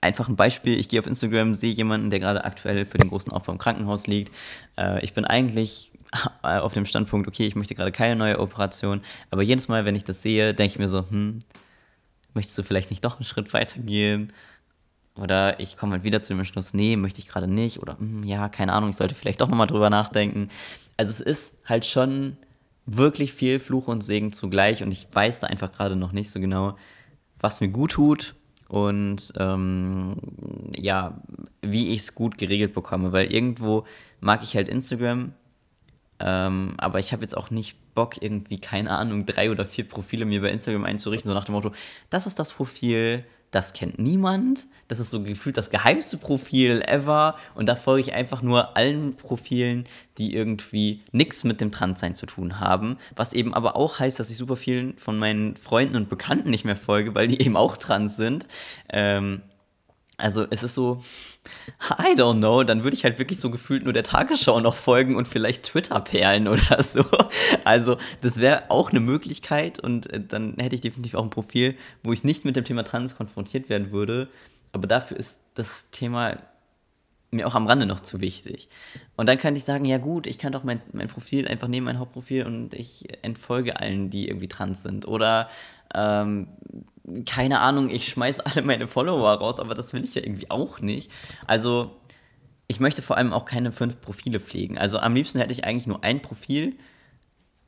einfach 0.00 0.28
ein 0.28 0.36
Beispiel, 0.36 0.78
ich 0.78 0.88
gehe 0.88 1.00
auf 1.00 1.06
Instagram, 1.06 1.54
sehe 1.54 1.72
jemanden, 1.72 2.10
der 2.10 2.20
gerade 2.20 2.44
aktuell 2.44 2.84
für 2.84 2.98
den 2.98 3.08
großen 3.08 3.32
Aufbau 3.32 3.52
im 3.52 3.58
Krankenhaus 3.58 4.06
liegt. 4.06 4.32
Äh, 4.76 5.02
ich 5.04 5.14
bin 5.14 5.24
eigentlich 5.24 5.91
auf 6.42 6.74
dem 6.74 6.86
Standpunkt, 6.86 7.28
okay, 7.28 7.46
ich 7.46 7.56
möchte 7.56 7.74
gerade 7.74 7.92
keine 7.92 8.16
neue 8.16 8.38
Operation, 8.38 9.00
aber 9.30 9.42
jedes 9.42 9.68
Mal, 9.68 9.84
wenn 9.84 9.94
ich 9.94 10.04
das 10.04 10.22
sehe, 10.22 10.54
denke 10.54 10.72
ich 10.72 10.78
mir 10.78 10.88
so, 10.88 11.08
hm, 11.08 11.38
möchtest 12.34 12.58
du 12.58 12.62
vielleicht 12.62 12.90
nicht 12.90 13.04
doch 13.04 13.16
einen 13.16 13.24
Schritt 13.24 13.52
weiter 13.52 13.80
gehen? 13.80 14.32
Oder 15.16 15.60
ich 15.60 15.76
komme 15.76 15.92
halt 15.92 16.04
wieder 16.04 16.22
zu 16.22 16.34
dem 16.34 16.44
Schluss, 16.44 16.72
nee, 16.72 16.96
möchte 16.96 17.20
ich 17.20 17.28
gerade 17.28 17.46
nicht. 17.46 17.80
Oder 17.80 17.98
hm, 17.98 18.24
ja, 18.24 18.48
keine 18.48 18.72
Ahnung, 18.72 18.90
ich 18.90 18.96
sollte 18.96 19.14
vielleicht 19.14 19.40
doch 19.40 19.48
nochmal 19.48 19.66
drüber 19.66 19.90
nachdenken. 19.90 20.48
Also 20.96 21.10
es 21.10 21.20
ist 21.20 21.58
halt 21.68 21.84
schon 21.84 22.36
wirklich 22.86 23.32
viel 23.32 23.58
Fluch 23.58 23.88
und 23.88 24.02
Segen 24.02 24.32
zugleich 24.32 24.82
und 24.82 24.90
ich 24.90 25.06
weiß 25.12 25.40
da 25.40 25.46
einfach 25.46 25.72
gerade 25.72 25.96
noch 25.96 26.12
nicht 26.12 26.30
so 26.30 26.40
genau, 26.40 26.76
was 27.38 27.60
mir 27.60 27.68
gut 27.68 27.92
tut 27.92 28.34
und 28.68 29.32
ähm, 29.38 30.16
ja, 30.76 31.20
wie 31.60 31.92
ich 31.92 32.00
es 32.00 32.14
gut 32.14 32.38
geregelt 32.38 32.74
bekomme, 32.74 33.12
weil 33.12 33.30
irgendwo 33.30 33.84
mag 34.20 34.42
ich 34.42 34.56
halt 34.56 34.68
Instagram 34.68 35.32
ähm, 36.22 36.74
aber 36.78 37.00
ich 37.00 37.12
habe 37.12 37.22
jetzt 37.22 37.36
auch 37.36 37.50
nicht 37.50 37.76
Bock, 37.94 38.22
irgendwie, 38.22 38.60
keine 38.60 38.90
Ahnung, 38.90 39.26
drei 39.26 39.50
oder 39.50 39.64
vier 39.64 39.88
Profile 39.88 40.24
mir 40.24 40.40
bei 40.40 40.50
Instagram 40.50 40.84
einzurichten, 40.84 41.28
so 41.28 41.34
nach 41.34 41.44
dem 41.44 41.54
Motto, 41.54 41.72
das 42.10 42.26
ist 42.26 42.38
das 42.38 42.52
Profil, 42.52 43.24
das 43.50 43.74
kennt 43.74 43.98
niemand, 43.98 44.66
das 44.88 44.98
ist 44.98 45.10
so 45.10 45.22
gefühlt 45.22 45.56
das 45.58 45.68
geheimste 45.68 46.16
Profil 46.16 46.82
ever 46.86 47.36
und 47.54 47.66
da 47.66 47.76
folge 47.76 48.00
ich 48.00 48.14
einfach 48.14 48.40
nur 48.40 48.76
allen 48.76 49.14
Profilen, 49.16 49.84
die 50.16 50.34
irgendwie 50.34 51.02
nichts 51.12 51.44
mit 51.44 51.60
dem 51.60 51.70
Transsein 51.70 52.14
zu 52.14 52.24
tun 52.24 52.60
haben, 52.60 52.96
was 53.14 53.34
eben 53.34 53.52
aber 53.52 53.76
auch 53.76 53.98
heißt, 53.98 54.18
dass 54.18 54.30
ich 54.30 54.36
super 54.36 54.56
vielen 54.56 54.96
von 54.96 55.18
meinen 55.18 55.56
Freunden 55.56 55.96
und 55.96 56.08
Bekannten 56.08 56.50
nicht 56.50 56.64
mehr 56.64 56.76
folge, 56.76 57.14
weil 57.14 57.28
die 57.28 57.42
eben 57.42 57.56
auch 57.56 57.76
trans 57.76 58.16
sind. 58.16 58.46
Ähm, 58.88 59.42
also 60.22 60.46
es 60.50 60.62
ist 60.62 60.74
so, 60.74 61.02
I 61.98 62.14
don't 62.14 62.38
know, 62.38 62.62
dann 62.62 62.84
würde 62.84 62.96
ich 62.96 63.04
halt 63.04 63.18
wirklich 63.18 63.40
so 63.40 63.50
gefühlt 63.50 63.82
nur 63.82 63.92
der 63.92 64.04
Tagesschau 64.04 64.60
noch 64.60 64.76
folgen 64.76 65.16
und 65.16 65.26
vielleicht 65.26 65.64
Twitter-Perlen 65.64 66.46
oder 66.48 66.82
so. 66.82 67.04
Also 67.64 67.96
das 68.20 68.40
wäre 68.40 68.70
auch 68.70 68.90
eine 68.90 69.00
Möglichkeit 69.00 69.80
und 69.80 70.10
äh, 70.12 70.20
dann 70.20 70.54
hätte 70.58 70.76
ich 70.76 70.80
definitiv 70.80 71.14
auch 71.14 71.24
ein 71.24 71.30
Profil, 71.30 71.76
wo 72.02 72.12
ich 72.12 72.22
nicht 72.22 72.44
mit 72.44 72.56
dem 72.56 72.64
Thema 72.64 72.84
Trans 72.84 73.16
konfrontiert 73.16 73.68
werden 73.68 73.90
würde. 73.90 74.28
Aber 74.70 74.86
dafür 74.86 75.16
ist 75.16 75.40
das 75.54 75.90
Thema 75.90 76.38
mir 77.32 77.46
auch 77.46 77.54
am 77.54 77.66
Rande 77.66 77.86
noch 77.86 78.00
zu 78.00 78.20
wichtig. 78.20 78.68
Und 79.16 79.28
dann 79.28 79.38
könnte 79.38 79.58
ich 79.58 79.64
sagen, 79.64 79.86
ja 79.86 79.98
gut, 79.98 80.26
ich 80.26 80.38
kann 80.38 80.52
doch 80.52 80.64
mein, 80.64 80.82
mein 80.92 81.08
Profil 81.08 81.48
einfach 81.48 81.66
nehmen, 81.66 81.86
mein 81.86 81.98
Hauptprofil 81.98 82.44
und 82.46 82.74
ich 82.74 83.06
entfolge 83.24 83.80
allen, 83.80 84.10
die 84.10 84.28
irgendwie 84.28 84.48
trans 84.48 84.82
sind. 84.82 85.08
Oder 85.08 85.48
ähm, 85.94 86.48
keine 87.26 87.60
Ahnung, 87.60 87.90
ich 87.90 88.08
schmeiß 88.08 88.40
alle 88.40 88.62
meine 88.62 88.86
Follower 88.86 89.30
raus, 89.32 89.60
aber 89.60 89.74
das 89.74 89.92
will 89.92 90.04
ich 90.04 90.14
ja 90.14 90.22
irgendwie 90.22 90.50
auch 90.50 90.80
nicht. 90.80 91.10
Also, 91.46 91.96
ich 92.68 92.80
möchte 92.80 93.02
vor 93.02 93.16
allem 93.16 93.32
auch 93.32 93.44
keine 93.44 93.72
fünf 93.72 94.00
Profile 94.00 94.40
pflegen. 94.40 94.78
Also, 94.78 94.98
am 94.98 95.14
liebsten 95.14 95.38
hätte 95.38 95.52
ich 95.52 95.64
eigentlich 95.64 95.86
nur 95.86 96.04
ein 96.04 96.22
Profil, 96.22 96.74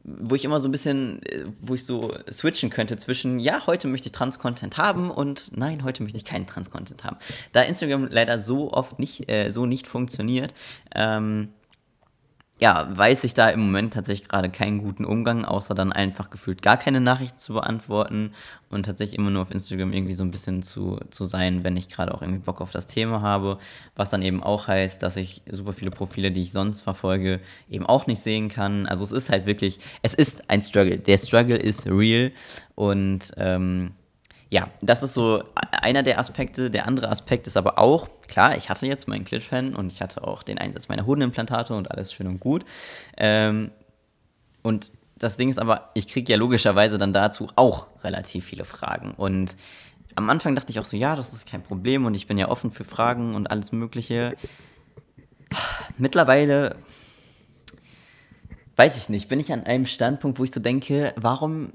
wo 0.04 0.34
ich 0.34 0.44
immer 0.44 0.60
so 0.60 0.68
ein 0.68 0.72
bisschen, 0.72 1.20
wo 1.62 1.74
ich 1.74 1.86
so 1.86 2.14
switchen 2.30 2.68
könnte 2.68 2.98
zwischen, 2.98 3.38
ja, 3.38 3.66
heute 3.66 3.88
möchte 3.88 4.08
ich 4.08 4.12
Trans-Content 4.12 4.76
haben 4.76 5.10
und 5.10 5.56
nein, 5.56 5.82
heute 5.82 6.02
möchte 6.02 6.18
ich 6.18 6.26
keinen 6.26 6.46
Trans-Content 6.46 7.04
haben. 7.04 7.16
Da 7.52 7.62
Instagram 7.62 8.08
leider 8.10 8.38
so 8.38 8.72
oft 8.72 8.98
nicht, 8.98 9.30
äh, 9.30 9.48
so 9.48 9.64
nicht 9.64 9.86
funktioniert, 9.86 10.52
ähm, 10.94 11.48
ja, 12.64 12.88
weiß 12.96 13.24
ich 13.24 13.34
da 13.34 13.50
im 13.50 13.60
Moment 13.60 13.92
tatsächlich 13.92 14.26
gerade 14.26 14.48
keinen 14.48 14.78
guten 14.78 15.04
Umgang, 15.04 15.44
außer 15.44 15.74
dann 15.74 15.92
einfach 15.92 16.30
gefühlt 16.30 16.62
gar 16.62 16.78
keine 16.78 17.02
Nachrichten 17.02 17.36
zu 17.38 17.52
beantworten 17.52 18.32
und 18.70 18.86
tatsächlich 18.86 19.18
immer 19.18 19.28
nur 19.28 19.42
auf 19.42 19.50
Instagram 19.50 19.92
irgendwie 19.92 20.14
so 20.14 20.24
ein 20.24 20.30
bisschen 20.30 20.62
zu, 20.62 20.98
zu 21.10 21.26
sein, 21.26 21.62
wenn 21.62 21.76
ich 21.76 21.90
gerade 21.90 22.14
auch 22.14 22.22
irgendwie 22.22 22.40
Bock 22.40 22.62
auf 22.62 22.70
das 22.70 22.86
Thema 22.86 23.20
habe. 23.20 23.58
Was 23.96 24.08
dann 24.08 24.22
eben 24.22 24.42
auch 24.42 24.66
heißt, 24.66 25.02
dass 25.02 25.18
ich 25.18 25.42
super 25.50 25.74
viele 25.74 25.90
Profile, 25.90 26.32
die 26.32 26.40
ich 26.40 26.52
sonst 26.52 26.80
verfolge, 26.80 27.40
eben 27.68 27.84
auch 27.84 28.06
nicht 28.06 28.22
sehen 28.22 28.48
kann. 28.48 28.86
Also 28.86 29.04
es 29.04 29.12
ist 29.12 29.28
halt 29.28 29.44
wirklich, 29.44 29.78
es 30.00 30.14
ist 30.14 30.48
ein 30.48 30.62
Struggle. 30.62 30.96
Der 30.96 31.18
Struggle 31.18 31.58
ist 31.58 31.86
real 31.86 32.32
und 32.76 33.30
ähm, 33.36 33.90
ja, 34.54 34.68
das 34.80 35.02
ist 35.02 35.14
so 35.14 35.42
einer 35.58 36.04
der 36.04 36.20
Aspekte. 36.20 36.70
Der 36.70 36.86
andere 36.86 37.08
Aspekt 37.08 37.48
ist 37.48 37.56
aber 37.56 37.76
auch, 37.76 38.06
klar, 38.28 38.56
ich 38.56 38.70
hatte 38.70 38.86
jetzt 38.86 39.08
meinen 39.08 39.24
Clitpen 39.24 39.74
und 39.74 39.90
ich 39.90 40.00
hatte 40.00 40.22
auch 40.22 40.44
den 40.44 40.58
Einsatz 40.58 40.86
meiner 40.86 41.06
Hodenimplantate 41.06 41.74
und 41.74 41.90
alles 41.90 42.12
schön 42.12 42.28
und 42.28 42.38
gut. 42.38 42.64
Ähm, 43.16 43.72
und 44.62 44.92
das 45.16 45.36
Ding 45.36 45.48
ist 45.48 45.58
aber, 45.58 45.90
ich 45.94 46.06
kriege 46.06 46.30
ja 46.32 46.38
logischerweise 46.38 46.98
dann 46.98 47.12
dazu 47.12 47.48
auch 47.56 47.88
relativ 48.04 48.44
viele 48.44 48.64
Fragen. 48.64 49.10
Und 49.16 49.56
am 50.14 50.30
Anfang 50.30 50.54
dachte 50.54 50.70
ich 50.70 50.78
auch 50.78 50.84
so, 50.84 50.96
ja, 50.96 51.16
das 51.16 51.32
ist 51.32 51.48
kein 51.48 51.64
Problem 51.64 52.06
und 52.06 52.14
ich 52.14 52.28
bin 52.28 52.38
ja 52.38 52.48
offen 52.48 52.70
für 52.70 52.84
Fragen 52.84 53.34
und 53.34 53.50
alles 53.50 53.72
Mögliche. 53.72 54.36
Mittlerweile 55.98 56.76
weiß 58.76 58.96
ich 58.98 59.08
nicht, 59.08 59.28
bin 59.28 59.40
ich 59.40 59.52
an 59.52 59.64
einem 59.64 59.86
Standpunkt, 59.86 60.38
wo 60.38 60.44
ich 60.44 60.52
so 60.52 60.60
denke, 60.60 61.12
warum 61.16 61.72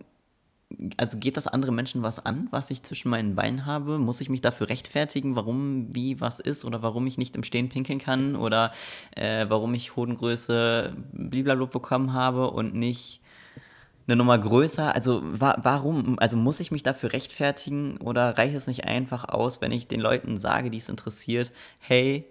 also 0.97 1.17
geht 1.17 1.35
das 1.35 1.47
andere 1.47 1.71
Menschen 1.71 2.03
was 2.03 2.23
an, 2.23 2.47
was 2.51 2.69
ich 2.69 2.83
zwischen 2.83 3.09
meinen 3.09 3.35
Beinen 3.35 3.65
habe? 3.65 3.97
Muss 3.97 4.21
ich 4.21 4.29
mich 4.29 4.41
dafür 4.41 4.69
rechtfertigen, 4.69 5.35
warum 5.35 5.87
wie 5.93 6.21
was 6.21 6.39
ist 6.39 6.63
oder 6.63 6.81
warum 6.83 7.07
ich 7.07 7.17
nicht 7.17 7.35
im 7.35 7.43
Stehen 7.43 7.69
pinkeln 7.69 7.99
kann 7.99 8.35
oder 8.35 8.71
äh, 9.15 9.47
warum 9.49 9.73
ich 9.73 9.95
Hodengröße 9.95 10.95
blablabla 11.11 11.65
bekommen 11.65 12.13
habe 12.13 12.51
und 12.51 12.75
nicht 12.75 13.21
eine 14.07 14.15
Nummer 14.15 14.37
größer? 14.37 14.93
Also 14.93 15.21
wa 15.23 15.57
warum? 15.63 16.19
Also 16.19 16.37
muss 16.37 16.59
ich 16.59 16.71
mich 16.71 16.83
dafür 16.83 17.13
rechtfertigen 17.13 17.97
oder 17.97 18.37
reicht 18.37 18.55
es 18.55 18.67
nicht 18.67 18.85
einfach 18.85 19.27
aus, 19.27 19.61
wenn 19.61 19.71
ich 19.71 19.87
den 19.87 19.99
Leuten 19.99 20.37
sage, 20.37 20.69
die 20.69 20.77
es 20.77 20.89
interessiert, 20.89 21.51
hey, 21.79 22.25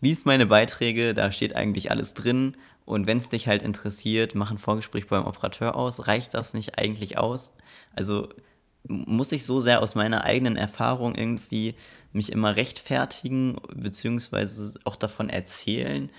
lies 0.00 0.24
meine 0.24 0.46
Beiträge, 0.46 1.14
da 1.14 1.32
steht 1.32 1.54
eigentlich 1.56 1.90
alles 1.90 2.14
drin. 2.14 2.56
Und 2.84 3.06
wenn 3.06 3.18
es 3.18 3.28
dich 3.28 3.48
halt 3.48 3.62
interessiert, 3.62 4.34
mach 4.34 4.50
ein 4.50 4.58
Vorgespräch 4.58 5.06
beim 5.08 5.26
Operateur 5.26 5.76
aus. 5.76 6.06
Reicht 6.06 6.34
das 6.34 6.54
nicht 6.54 6.78
eigentlich 6.78 7.18
aus? 7.18 7.52
Also 7.94 8.28
muss 8.86 9.32
ich 9.32 9.44
so 9.44 9.60
sehr 9.60 9.82
aus 9.82 9.94
meiner 9.94 10.24
eigenen 10.24 10.56
Erfahrung 10.56 11.14
irgendwie 11.14 11.74
mich 12.12 12.32
immer 12.32 12.56
rechtfertigen, 12.56 13.58
beziehungsweise 13.74 14.74
auch 14.84 14.96
davon 14.96 15.28
erzählen. 15.28 16.10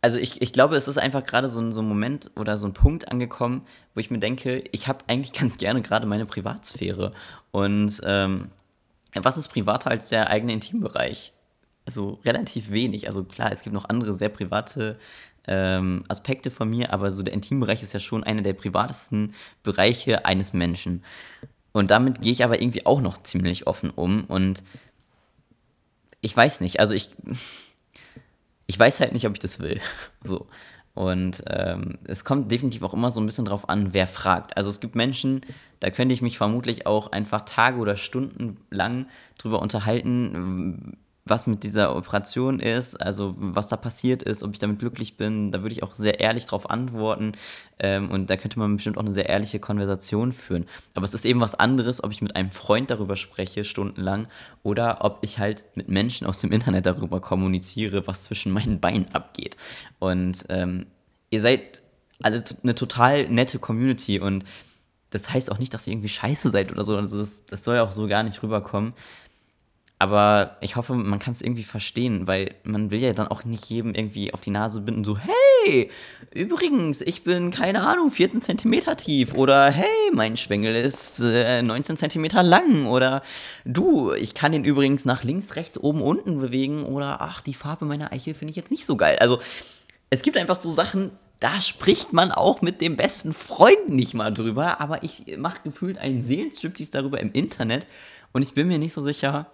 Also 0.00 0.18
ich, 0.18 0.40
ich 0.40 0.52
glaube, 0.52 0.76
es 0.76 0.88
ist 0.88 0.98
einfach 0.98 1.24
gerade 1.24 1.50
so 1.50 1.60
ein, 1.60 1.72
so 1.72 1.82
ein 1.82 1.88
Moment 1.88 2.30
oder 2.36 2.58
so 2.58 2.66
ein 2.66 2.72
Punkt 2.72 3.08
angekommen, 3.08 3.66
wo 3.94 4.00
ich 4.00 4.10
mir 4.10 4.18
denke, 4.18 4.64
ich 4.72 4.88
habe 4.88 5.04
eigentlich 5.08 5.32
ganz 5.38 5.58
gerne 5.58 5.82
gerade 5.82 6.06
meine 6.06 6.26
Privatsphäre. 6.26 7.12
Und 7.50 8.00
ähm, 8.04 8.50
was 9.14 9.36
ist 9.36 9.48
privater 9.48 9.90
als 9.90 10.08
der 10.08 10.30
eigene 10.30 10.54
Intimbereich? 10.54 11.32
Also 11.84 12.20
relativ 12.24 12.70
wenig. 12.70 13.06
Also 13.08 13.24
klar, 13.24 13.50
es 13.52 13.62
gibt 13.62 13.74
noch 13.74 13.88
andere 13.88 14.12
sehr 14.12 14.28
private 14.28 14.98
ähm, 15.46 16.04
Aspekte 16.08 16.50
von 16.50 16.70
mir, 16.70 16.92
aber 16.92 17.10
so 17.10 17.22
der 17.22 17.34
Intimbereich 17.34 17.82
ist 17.82 17.94
ja 17.94 18.00
schon 18.00 18.24
einer 18.24 18.42
der 18.42 18.52
privatesten 18.52 19.34
Bereiche 19.62 20.24
eines 20.24 20.52
Menschen. 20.52 21.02
Und 21.72 21.90
damit 21.90 22.20
gehe 22.20 22.32
ich 22.32 22.44
aber 22.44 22.60
irgendwie 22.60 22.86
auch 22.86 23.00
noch 23.00 23.22
ziemlich 23.22 23.66
offen 23.66 23.90
um 23.90 24.24
und 24.24 24.62
ich 26.20 26.36
weiß 26.36 26.60
nicht, 26.60 26.78
also 26.78 26.94
ich, 26.94 27.10
ich 28.66 28.78
weiß 28.78 29.00
halt 29.00 29.12
nicht, 29.12 29.26
ob 29.26 29.32
ich 29.34 29.40
das 29.40 29.60
will. 29.60 29.80
So. 30.22 30.46
Und 30.94 31.42
ähm, 31.48 31.98
es 32.04 32.22
kommt 32.22 32.52
definitiv 32.52 32.82
auch 32.82 32.92
immer 32.92 33.10
so 33.10 33.18
ein 33.18 33.24
bisschen 33.24 33.46
drauf 33.46 33.70
an, 33.70 33.94
wer 33.94 34.06
fragt. 34.06 34.58
Also 34.58 34.68
es 34.68 34.78
gibt 34.78 34.94
Menschen, 34.94 35.40
da 35.80 35.90
könnte 35.90 36.12
ich 36.12 36.20
mich 36.20 36.36
vermutlich 36.36 36.86
auch 36.86 37.10
einfach 37.10 37.46
Tage 37.46 37.78
oder 37.78 37.96
Stunden 37.96 38.58
lang 38.70 39.06
drüber 39.38 39.62
unterhalten, 39.62 40.98
was 41.24 41.46
mit 41.46 41.62
dieser 41.62 41.94
Operation 41.94 42.58
ist, 42.58 43.00
also 43.00 43.34
was 43.36 43.68
da 43.68 43.76
passiert 43.76 44.24
ist, 44.24 44.42
ob 44.42 44.52
ich 44.52 44.58
damit 44.58 44.80
glücklich 44.80 45.16
bin, 45.16 45.52
da 45.52 45.62
würde 45.62 45.72
ich 45.72 45.84
auch 45.84 45.94
sehr 45.94 46.18
ehrlich 46.18 46.46
drauf 46.46 46.68
antworten 46.68 47.32
ähm, 47.78 48.10
und 48.10 48.28
da 48.28 48.36
könnte 48.36 48.58
man 48.58 48.74
bestimmt 48.74 48.98
auch 48.98 49.02
eine 49.02 49.12
sehr 49.12 49.28
ehrliche 49.28 49.60
Konversation 49.60 50.32
führen. 50.32 50.66
Aber 50.94 51.04
es 51.04 51.14
ist 51.14 51.24
eben 51.24 51.40
was 51.40 51.54
anderes, 51.54 52.02
ob 52.02 52.10
ich 52.10 52.22
mit 52.22 52.34
einem 52.34 52.50
Freund 52.50 52.90
darüber 52.90 53.14
spreche, 53.14 53.64
stundenlang, 53.64 54.26
oder 54.64 55.04
ob 55.04 55.18
ich 55.22 55.38
halt 55.38 55.64
mit 55.76 55.88
Menschen 55.88 56.26
aus 56.26 56.38
dem 56.38 56.50
Internet 56.50 56.86
darüber 56.86 57.20
kommuniziere, 57.20 58.06
was 58.08 58.24
zwischen 58.24 58.52
meinen 58.52 58.80
Beinen 58.80 59.14
abgeht. 59.14 59.56
Und 60.00 60.44
ähm, 60.48 60.86
ihr 61.30 61.40
seid 61.40 61.82
alle 62.20 62.42
eine 62.62 62.74
total 62.74 63.28
nette 63.28 63.58
Community 63.60 64.18
und 64.18 64.44
das 65.10 65.30
heißt 65.32 65.52
auch 65.52 65.58
nicht, 65.58 65.74
dass 65.74 65.86
ihr 65.86 65.92
irgendwie 65.92 66.08
scheiße 66.08 66.50
seid 66.50 66.72
oder 66.72 66.84
so. 66.84 66.96
Also 66.96 67.18
das, 67.18 67.44
das 67.44 67.62
soll 67.64 67.76
ja 67.76 67.84
auch 67.84 67.92
so 67.92 68.08
gar 68.08 68.22
nicht 68.22 68.42
rüberkommen. 68.42 68.94
Aber 70.02 70.56
ich 70.60 70.74
hoffe, 70.74 70.94
man 70.94 71.20
kann 71.20 71.30
es 71.30 71.42
irgendwie 71.42 71.62
verstehen, 71.62 72.26
weil 72.26 72.56
man 72.64 72.90
will 72.90 72.98
ja 72.98 73.12
dann 73.12 73.28
auch 73.28 73.44
nicht 73.44 73.66
jedem 73.66 73.94
irgendwie 73.94 74.34
auf 74.34 74.40
die 74.40 74.50
Nase 74.50 74.80
binden, 74.80 75.04
so, 75.04 75.16
hey, 75.16 75.92
übrigens, 76.32 77.02
ich 77.02 77.22
bin, 77.22 77.52
keine 77.52 77.82
Ahnung, 77.82 78.10
14 78.10 78.42
Zentimeter 78.42 78.96
tief. 78.96 79.32
Oder 79.34 79.70
hey, 79.70 79.86
mein 80.12 80.36
Schwengel 80.36 80.74
ist 80.74 81.20
äh, 81.20 81.62
19 81.62 81.96
Zentimeter 81.96 82.42
lang. 82.42 82.86
Oder 82.86 83.22
du, 83.64 84.12
ich 84.12 84.34
kann 84.34 84.50
den 84.50 84.64
übrigens 84.64 85.04
nach 85.04 85.22
links, 85.22 85.54
rechts, 85.54 85.78
oben, 85.78 86.00
unten 86.00 86.40
bewegen. 86.40 86.82
Oder 86.82 87.20
ach, 87.20 87.40
die 87.40 87.54
Farbe 87.54 87.84
meiner 87.84 88.12
Eichel 88.12 88.34
finde 88.34 88.50
ich 88.50 88.56
jetzt 88.56 88.72
nicht 88.72 88.86
so 88.86 88.96
geil. 88.96 89.18
Also, 89.20 89.38
es 90.10 90.22
gibt 90.22 90.36
einfach 90.36 90.56
so 90.56 90.72
Sachen, 90.72 91.12
da 91.38 91.60
spricht 91.60 92.12
man 92.12 92.32
auch 92.32 92.60
mit 92.60 92.80
dem 92.80 92.96
besten 92.96 93.32
Freund 93.32 93.88
nicht 93.88 94.14
mal 94.14 94.34
drüber. 94.34 94.80
Aber 94.80 95.04
ich 95.04 95.36
mache 95.38 95.60
gefühlt 95.62 95.96
einen 95.96 96.22
Seelenstriptease 96.22 96.90
darüber 96.90 97.20
im 97.20 97.30
Internet. 97.30 97.86
Und 98.32 98.42
ich 98.42 98.52
bin 98.52 98.66
mir 98.66 98.80
nicht 98.80 98.94
so 98.94 99.00
sicher, 99.00 99.46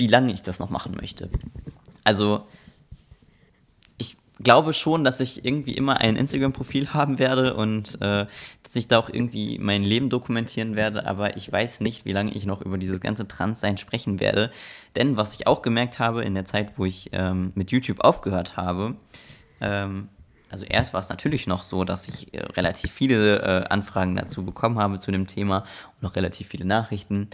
wie 0.00 0.06
lange 0.06 0.32
ich 0.32 0.42
das 0.42 0.58
noch 0.58 0.70
machen 0.70 0.96
möchte. 0.98 1.28
Also, 2.04 2.46
ich 3.98 4.16
glaube 4.42 4.72
schon, 4.72 5.04
dass 5.04 5.20
ich 5.20 5.44
irgendwie 5.44 5.74
immer 5.74 5.98
ein 5.98 6.16
Instagram-Profil 6.16 6.94
haben 6.94 7.18
werde 7.18 7.54
und 7.54 8.00
äh, 8.00 8.26
dass 8.62 8.74
ich 8.74 8.88
da 8.88 8.98
auch 8.98 9.10
irgendwie 9.10 9.58
mein 9.58 9.82
Leben 9.82 10.08
dokumentieren 10.08 10.74
werde, 10.74 11.06
aber 11.06 11.36
ich 11.36 11.52
weiß 11.52 11.80
nicht, 11.80 12.06
wie 12.06 12.12
lange 12.12 12.32
ich 12.32 12.46
noch 12.46 12.62
über 12.62 12.78
dieses 12.78 13.00
ganze 13.00 13.28
Transsein 13.28 13.76
sprechen 13.76 14.20
werde. 14.20 14.50
Denn 14.96 15.18
was 15.18 15.34
ich 15.34 15.46
auch 15.46 15.60
gemerkt 15.60 15.98
habe 15.98 16.24
in 16.24 16.34
der 16.34 16.46
Zeit, 16.46 16.78
wo 16.78 16.86
ich 16.86 17.10
ähm, 17.12 17.52
mit 17.54 17.70
YouTube 17.70 18.00
aufgehört 18.00 18.56
habe, 18.56 18.96
ähm, 19.60 20.08
also 20.50 20.64
erst 20.64 20.94
war 20.94 21.00
es 21.00 21.10
natürlich 21.10 21.46
noch 21.46 21.62
so, 21.62 21.84
dass 21.84 22.08
ich 22.08 22.32
äh, 22.32 22.40
relativ 22.40 22.90
viele 22.90 23.42
äh, 23.42 23.64
Anfragen 23.68 24.16
dazu 24.16 24.46
bekommen 24.46 24.78
habe 24.78 24.98
zu 24.98 25.12
dem 25.12 25.26
Thema 25.26 25.58
und 25.58 26.02
noch 26.02 26.16
relativ 26.16 26.48
viele 26.48 26.64
Nachrichten. 26.64 27.28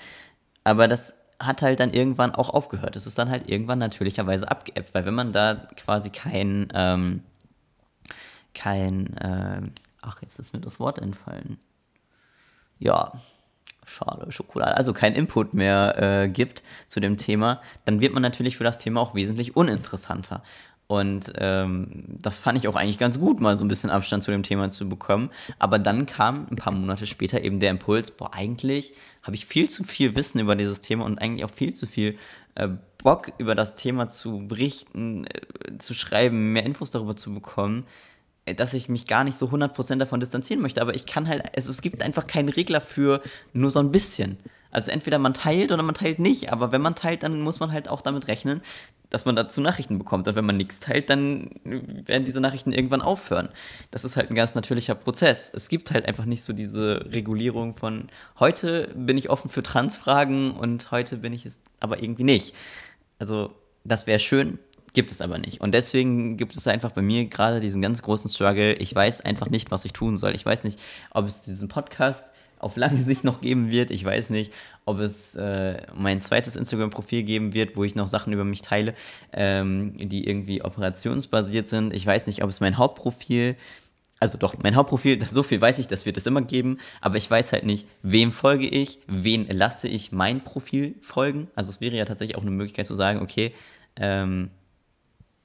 Aber 0.65 0.89
das 0.89 1.15
hat 1.39 1.63
halt 1.63 1.81
dann 1.81 1.93
irgendwann 1.93 2.35
auch 2.35 2.51
aufgehört. 2.51 2.97
Es 2.97 3.07
ist 3.07 3.19
dann 3.19 3.31
halt 3.31 3.49
irgendwann 3.49 3.79
natürlicherweise 3.79 4.51
abgeebbt, 4.51 4.95
weil 4.95 5.05
wenn 5.05 5.15
man 5.15 5.33
da 5.33 5.55
quasi 5.77 6.11
kein, 6.11 6.69
ähm, 6.75 7.23
kein, 8.55 9.17
äh, 9.19 9.63
ach, 10.01 10.23
jetzt 10.23 10.39
ist 10.39 10.53
mir 10.53 10.61
das 10.61 10.81
Wort 10.81 10.99
entfallen. 10.99 11.59
Ja, 12.79 13.13
schade, 13.85 14.31
Schokolade, 14.33 14.77
also 14.77 14.93
kein 14.93 15.15
Input 15.15 15.55
mehr 15.55 16.23
äh, 16.25 16.29
gibt 16.29 16.63
zu 16.89 17.01
dem 17.01 17.17
Thema, 17.17 17.61
dann 17.85 18.01
wird 18.01 18.13
man 18.13 18.23
natürlich 18.23 18.57
für 18.57 18.65
das 18.65 18.79
Thema 18.79 19.01
auch 19.01 19.15
wesentlich 19.15 19.57
uninteressanter. 19.57 20.43
Und 20.89 21.33
ähm, 21.39 22.05
das 22.23 22.39
fand 22.39 22.59
ich 22.59 22.69
auch 22.69 22.77
eigentlich 22.77 22.99
ganz 22.99 23.19
gut, 23.19 23.41
mal 23.41 23.59
so 23.59 23.65
ein 23.65 23.69
bisschen 23.69 23.91
Abstand 23.91 24.23
zu 24.23 24.31
dem 24.31 24.45
Thema 24.45 24.71
zu 24.71 24.89
bekommen. 24.89 25.31
Aber 25.59 25.79
dann 25.79 26.07
kam 26.07 26.47
ein 26.51 26.57
paar 26.57 26.73
Monate 26.73 27.07
später 27.07 27.43
eben 27.43 27.59
der 27.59 27.71
Impuls, 27.71 28.13
boah, 28.13 28.33
eigentlich 28.33 28.93
habe 29.23 29.35
ich 29.35 29.47
viel 29.47 29.69
zu 29.69 29.83
viel 29.83 30.15
Wissen 30.15 30.39
über 30.39 30.55
dieses 30.55 30.81
Thema 30.81 31.05
und 31.05 31.19
eigentlich 31.19 31.45
auch 31.45 31.51
viel 31.51 31.75
zu 31.75 31.87
viel 31.87 32.17
äh, 32.55 32.69
Bock 32.99 33.33
über 33.39 33.55
das 33.55 33.75
Thema 33.75 34.07
zu 34.09 34.47
berichten, 34.47 35.27
äh, 35.27 35.79
zu 35.79 35.93
schreiben, 35.93 36.53
mehr 36.53 36.65
Infos 36.65 36.93
darüber 36.93 37.17
zu 37.17 37.35
bekommen, 37.35 37.85
äh, 38.45 38.55
dass 38.55 38.73
ich 38.73 38.89
mich 38.89 39.09
gar 39.09 39.25
nicht 39.25 39.39
so 39.39 39.47
100% 39.47 39.97
davon 39.97 40.21
distanzieren 40.21 40.63
möchte. 40.63 40.81
Aber 40.81 40.95
ich 40.95 41.07
kann 41.07 41.27
halt, 41.27 41.57
also 41.57 41.71
es 41.71 41.83
gibt 41.83 42.01
einfach 42.01 42.29
keinen 42.29 42.49
Regler 42.49 42.81
für 42.81 43.23
nur 43.53 43.73
so 43.73 43.81
ein 43.81 43.91
bisschen. 43.91 44.39
Also 44.77 44.91
entweder 44.91 45.19
man 45.19 45.33
teilt 45.33 45.73
oder 45.73 45.83
man 45.83 45.95
teilt 45.95 46.19
nicht, 46.19 46.53
aber 46.53 46.71
wenn 46.71 46.83
man 46.83 46.95
teilt, 46.95 47.23
dann 47.23 47.41
muss 47.41 47.61
man 47.61 47.73
halt 47.73 47.89
auch 47.89 48.03
damit 48.03 48.29
rechnen, 48.29 48.61
dass 49.09 49.25
man 49.25 49.35
dazu 49.35 49.63
Nachrichten 49.63 49.97
bekommt. 49.97 50.29
Und 50.29 50.37
wenn 50.37 50.45
man 50.45 50.59
nichts 50.59 50.81
teilt, 50.81 51.09
dann 51.09 51.49
werden 51.65 52.27
diese 52.27 52.43
Nachrichten 52.43 52.75
irgendwann 52.75 53.01
aufhören. 53.01 53.49
Das 53.91 54.05
ist 54.05 54.17
halt 54.19 54.29
ein 54.29 54.35
ganz 54.35 54.55
natürlicher 54.55 54.95
Prozess. 54.95 55.51
Es 55.55 55.71
gibt 55.71 55.93
halt 55.93 56.05
einfach 56.05 56.27
nicht 56.27 56.43
so 56.43 56.53
diese 56.53 57.07
Regulierung 57.11 57.75
von 57.75 58.09
heute 58.39 58.91
bin 58.95 59.17
ich 59.17 59.31
offen 59.31 59.49
für 59.49 59.63
Transfragen 59.63 60.51
und 60.51 60.91
heute 60.91 61.17
bin 61.17 61.33
ich 61.33 61.47
es 61.47 61.59
aber 61.81 62.03
irgendwie 62.03 62.25
nicht. 62.25 62.55
Also 63.19 63.55
das 63.83 64.07
wäre 64.07 64.19
schön, 64.19 64.59
gibt 64.93 65.11
es 65.11 65.23
aber 65.23 65.39
nicht. 65.39 65.63
Und 65.63 65.73
deswegen 65.73 66.37
gibt 66.37 66.55
es 66.55 66.67
einfach 66.67 66.91
bei 66.91 67.01
mir 67.01 67.25
gerade 67.25 67.61
diesen 67.61 67.81
ganz 67.81 68.03
großen 68.03 68.31
Struggle. 68.31 68.75
Ich 68.75 68.95
weiß 68.95 69.23
einfach 69.23 69.49
nicht, 69.49 69.71
was 69.71 69.87
ich 69.87 69.95
tun 69.95 70.19
soll. 70.19 70.35
Ich 70.35 70.45
weiß 70.45 70.65
nicht, 70.65 70.79
ob 71.13 71.27
es 71.27 71.41
diesen 71.41 71.69
Podcast 71.69 72.31
auf 72.59 72.77
lange 72.77 73.03
Sicht 73.03 73.25
noch 73.25 73.41
geben 73.41 73.71
wird. 73.71 73.91
Ich 73.91 74.05
weiß 74.05 74.31
nicht, 74.31 74.53
ob 74.85 74.99
es 74.99 75.35
äh, 75.35 75.83
mein 75.95 76.21
zweites 76.23 76.57
Instagram-Profil 76.57 77.23
geben 77.23 77.55
wird, 77.55 77.77
wo 77.77 77.85
ich 77.85 77.95
noch 77.95 78.09
Sachen 78.09 78.33
über 78.33 78.45
mich 78.45 78.63
teile, 78.63 78.95
ähm, 79.33 79.95
die 79.97 80.27
irgendwie 80.27 80.63
operationsbasiert 80.63 81.69
sind. 81.69 81.93
Ich 81.93 82.07
weiß 82.07 82.27
nicht, 82.27 82.43
ob 82.43 82.51
es 82.51 82.61
mein 82.61 82.79
Hauptprofil, 82.79 83.57
also 84.21 84.39
doch, 84.39 84.55
mein 84.63 84.77
Hauptprofil, 84.77 85.19
das, 85.19 85.31
so 85.33 85.43
viel 85.43 85.61
weiß 85.61 85.79
ich, 85.79 85.89
das 85.89 86.07
wird 86.07 86.17
es 86.17 86.27
immer 86.27 86.43
geben, 86.43 86.79
aber 87.01 87.17
ich 87.17 87.31
weiß 87.31 87.53
halt 87.53 87.65
nicht, 87.65 87.87
wem 88.03 88.33
folge 88.33 88.67
ich, 88.67 89.01
wen 89.07 89.47
lasse 89.49 89.89
ich 89.89 90.13
mein 90.13 90.43
Profil 90.43 90.95
folgen. 91.03 91.49
Also 91.55 91.71
es 91.71 91.81
wäre 91.81 91.97
ja 91.97 92.05
tatsächlich 92.05 92.37
auch 92.37 92.43
eine 92.43 92.51
Möglichkeit 92.51 92.87
zu 92.87 92.95
sagen, 92.95 93.21
okay, 93.21 93.53
ähm, 93.97 94.51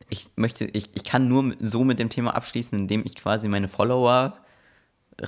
ich 0.09 0.27
möchte, 0.35 0.65
ich, 0.65 0.89
ich 0.93 1.03
kann 1.03 1.29
nur 1.29 1.55
so 1.59 1.83
mit 1.83 1.97
dem 1.97 2.09
Thema 2.09 2.35
abschließen, 2.35 2.77
indem 2.77 3.03
ich 3.05 3.15
quasi 3.15 3.47
meine 3.47 3.69
Follower 3.69 4.37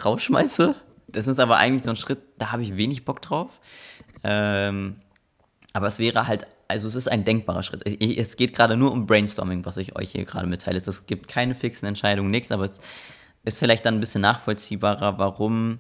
rausschmeiße 0.04 0.76
das 1.14 1.28
ist 1.28 1.40
aber 1.40 1.58
eigentlich 1.58 1.84
so 1.84 1.92
ein 1.92 1.96
Schritt, 1.96 2.20
da 2.38 2.52
habe 2.52 2.64
ich 2.64 2.76
wenig 2.76 3.06
Bock 3.06 3.22
drauf. 3.22 3.60
Ähm, 4.24 4.98
aber 5.72 5.88
es 5.88 6.00
wäre 6.00 6.28
halt, 6.28 6.46
also 6.68 6.88
es 6.88 6.96
ist 6.96 7.08
ein 7.08 7.24
denkbarer 7.24 7.64
Schritt. 7.64 7.84
Es 8.02 8.36
geht 8.36 8.54
gerade 8.56 8.78
nur 8.78 8.92
um 8.92 9.06
Brainstorming, 9.06 9.66
was 9.66 9.78
ich 9.78 9.96
euch 9.96 10.12
hier 10.12 10.26
gerade 10.26 10.48
mitteile. 10.48 10.78
Es 10.78 11.06
gibt 11.06 11.28
keine 11.28 11.56
fixen 11.56 11.88
Entscheidungen, 11.88 12.32
nichts, 12.32 12.52
aber 12.52 12.66
es 12.66 12.80
ist 13.44 13.60
vielleicht 13.60 13.86
dann 13.86 13.96
ein 13.96 14.00
bisschen 14.00 14.22
nachvollziehbarer, 14.22 15.18
warum 15.18 15.80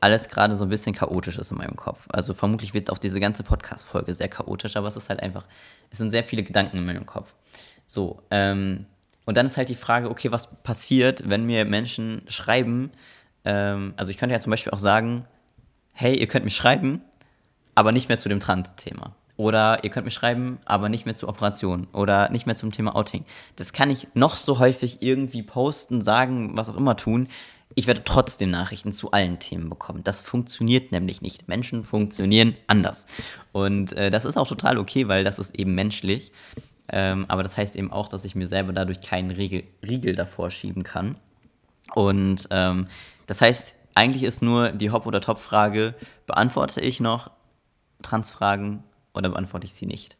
alles 0.00 0.28
gerade 0.28 0.56
so 0.56 0.64
ein 0.64 0.70
bisschen 0.70 0.94
chaotisch 0.94 1.38
ist 1.38 1.50
in 1.50 1.58
meinem 1.58 1.76
Kopf. 1.76 2.06
Also 2.10 2.32
vermutlich 2.32 2.72
wird 2.72 2.90
auch 2.90 2.98
diese 2.98 3.20
ganze 3.20 3.42
Podcast-Folge 3.42 4.14
sehr 4.14 4.28
chaotisch, 4.28 4.76
aber 4.76 4.88
es 4.88 4.96
ist 4.96 5.10
halt 5.10 5.22
einfach, 5.22 5.44
es 5.90 5.98
sind 5.98 6.10
sehr 6.10 6.24
viele 6.24 6.42
Gedanken 6.42 6.78
in 6.78 6.86
meinem 6.86 7.06
Kopf. 7.06 7.34
So, 7.86 8.22
ähm, 8.30 8.86
und 9.26 9.36
dann 9.36 9.46
ist 9.46 9.56
halt 9.56 9.68
die 9.68 9.74
Frage, 9.74 10.10
okay, 10.10 10.32
was 10.32 10.62
passiert, 10.62 11.28
wenn 11.28 11.44
mir 11.44 11.64
Menschen 11.64 12.22
schreiben, 12.28 12.90
ähm, 13.44 13.94
also 13.96 14.10
ich 14.10 14.18
könnte 14.18 14.34
ja 14.34 14.40
zum 14.40 14.50
Beispiel 14.50 14.72
auch 14.72 14.78
sagen, 14.78 15.26
hey, 15.92 16.16
ihr 16.16 16.26
könnt 16.26 16.44
mich 16.44 16.56
schreiben, 16.56 17.02
aber 17.74 17.92
nicht 17.92 18.08
mehr 18.08 18.18
zu 18.18 18.28
dem 18.28 18.40
Trans-Thema. 18.40 19.14
Oder 19.36 19.84
ihr 19.84 19.90
könnt 19.90 20.04
mich 20.04 20.12
schreiben, 20.12 20.58
aber 20.66 20.90
nicht 20.90 21.06
mehr 21.06 21.16
zur 21.16 21.30
Operation 21.30 21.86
oder 21.94 22.28
nicht 22.30 22.44
mehr 22.44 22.56
zum 22.56 22.72
Thema 22.72 22.94
Outing. 22.94 23.24
Das 23.56 23.72
kann 23.72 23.90
ich 23.90 24.08
noch 24.12 24.36
so 24.36 24.58
häufig 24.58 25.00
irgendwie 25.00 25.42
posten, 25.42 26.02
sagen, 26.02 26.58
was 26.58 26.68
auch 26.68 26.76
immer 26.76 26.94
tun. 26.96 27.26
Ich 27.74 27.86
werde 27.86 28.02
trotzdem 28.04 28.50
Nachrichten 28.50 28.92
zu 28.92 29.12
allen 29.12 29.38
Themen 29.38 29.70
bekommen. 29.70 30.04
Das 30.04 30.20
funktioniert 30.20 30.92
nämlich 30.92 31.22
nicht. 31.22 31.48
Menschen 31.48 31.84
funktionieren 31.84 32.54
anders. 32.66 33.06
Und 33.52 33.94
äh, 33.94 34.10
das 34.10 34.26
ist 34.26 34.36
auch 34.36 34.48
total 34.48 34.76
okay, 34.76 35.08
weil 35.08 35.24
das 35.24 35.38
ist 35.38 35.58
eben 35.58 35.74
menschlich. 35.74 36.32
Ähm, 36.92 37.24
aber 37.28 37.42
das 37.42 37.56
heißt 37.56 37.76
eben 37.76 37.90
auch, 37.92 38.08
dass 38.08 38.26
ich 38.26 38.34
mir 38.34 38.46
selber 38.46 38.74
dadurch 38.74 39.00
keinen 39.00 39.30
Riegel, 39.30 39.62
Riegel 39.82 40.16
davor 40.16 40.50
schieben 40.50 40.82
kann. 40.82 41.16
Und 41.94 42.46
ähm, 42.50 42.88
das 43.30 43.40
heißt, 43.40 43.76
eigentlich 43.94 44.24
ist 44.24 44.42
nur 44.42 44.70
die 44.72 44.90
Hop- 44.90 45.06
oder 45.06 45.20
Top-Frage, 45.20 45.94
beantworte 46.26 46.80
ich 46.80 46.98
noch 46.98 47.30
Transfragen 48.02 48.82
oder 49.14 49.28
beantworte 49.28 49.66
ich 49.66 49.72
sie 49.72 49.86
nicht? 49.86 50.16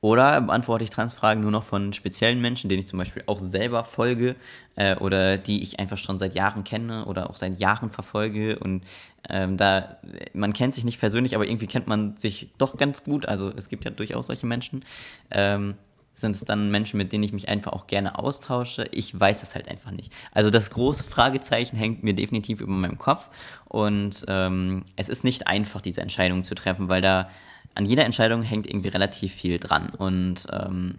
Oder 0.00 0.40
beantworte 0.40 0.84
ich 0.84 0.90
Transfragen 0.90 1.42
nur 1.42 1.50
noch 1.50 1.64
von 1.64 1.92
speziellen 1.92 2.40
Menschen, 2.40 2.68
denen 2.68 2.78
ich 2.78 2.86
zum 2.86 3.00
Beispiel 3.00 3.24
auch 3.26 3.40
selber 3.40 3.84
folge 3.84 4.36
äh, 4.76 4.94
oder 4.98 5.36
die 5.36 5.64
ich 5.64 5.80
einfach 5.80 5.98
schon 5.98 6.20
seit 6.20 6.36
Jahren 6.36 6.62
kenne 6.62 7.06
oder 7.06 7.28
auch 7.28 7.36
seit 7.36 7.58
Jahren 7.58 7.90
verfolge. 7.90 8.56
Und 8.60 8.84
ähm, 9.28 9.56
da, 9.56 9.96
man 10.32 10.52
kennt 10.52 10.74
sich 10.74 10.84
nicht 10.84 11.00
persönlich, 11.00 11.34
aber 11.34 11.48
irgendwie 11.48 11.66
kennt 11.66 11.88
man 11.88 12.16
sich 12.18 12.50
doch 12.56 12.76
ganz 12.76 13.02
gut. 13.02 13.26
Also 13.26 13.52
es 13.56 13.68
gibt 13.68 13.84
ja 13.84 13.90
durchaus 13.90 14.28
solche 14.28 14.46
Menschen. 14.46 14.84
Ähm, 15.32 15.74
sind 16.14 16.32
es 16.32 16.44
dann 16.44 16.70
Menschen, 16.70 16.98
mit 16.98 17.12
denen 17.12 17.24
ich 17.24 17.32
mich 17.32 17.48
einfach 17.48 17.72
auch 17.72 17.86
gerne 17.86 18.18
austausche? 18.18 18.86
Ich 18.92 19.18
weiß 19.18 19.42
es 19.42 19.54
halt 19.54 19.68
einfach 19.68 19.90
nicht. 19.90 20.12
Also 20.32 20.50
das 20.50 20.70
große 20.70 21.04
Fragezeichen 21.04 21.76
hängt 21.76 22.02
mir 22.02 22.14
definitiv 22.14 22.60
über 22.60 22.72
meinem 22.72 22.98
Kopf 22.98 23.30
und 23.66 24.24
ähm, 24.28 24.84
es 24.96 25.08
ist 25.08 25.24
nicht 25.24 25.46
einfach, 25.46 25.80
diese 25.80 26.02
Entscheidung 26.02 26.44
zu 26.44 26.54
treffen, 26.54 26.88
weil 26.88 27.00
da 27.00 27.28
an 27.74 27.86
jeder 27.86 28.04
Entscheidung 28.04 28.42
hängt 28.42 28.66
irgendwie 28.66 28.88
relativ 28.88 29.32
viel 29.32 29.58
dran. 29.58 29.90
Und 29.90 30.46
ähm, 30.52 30.98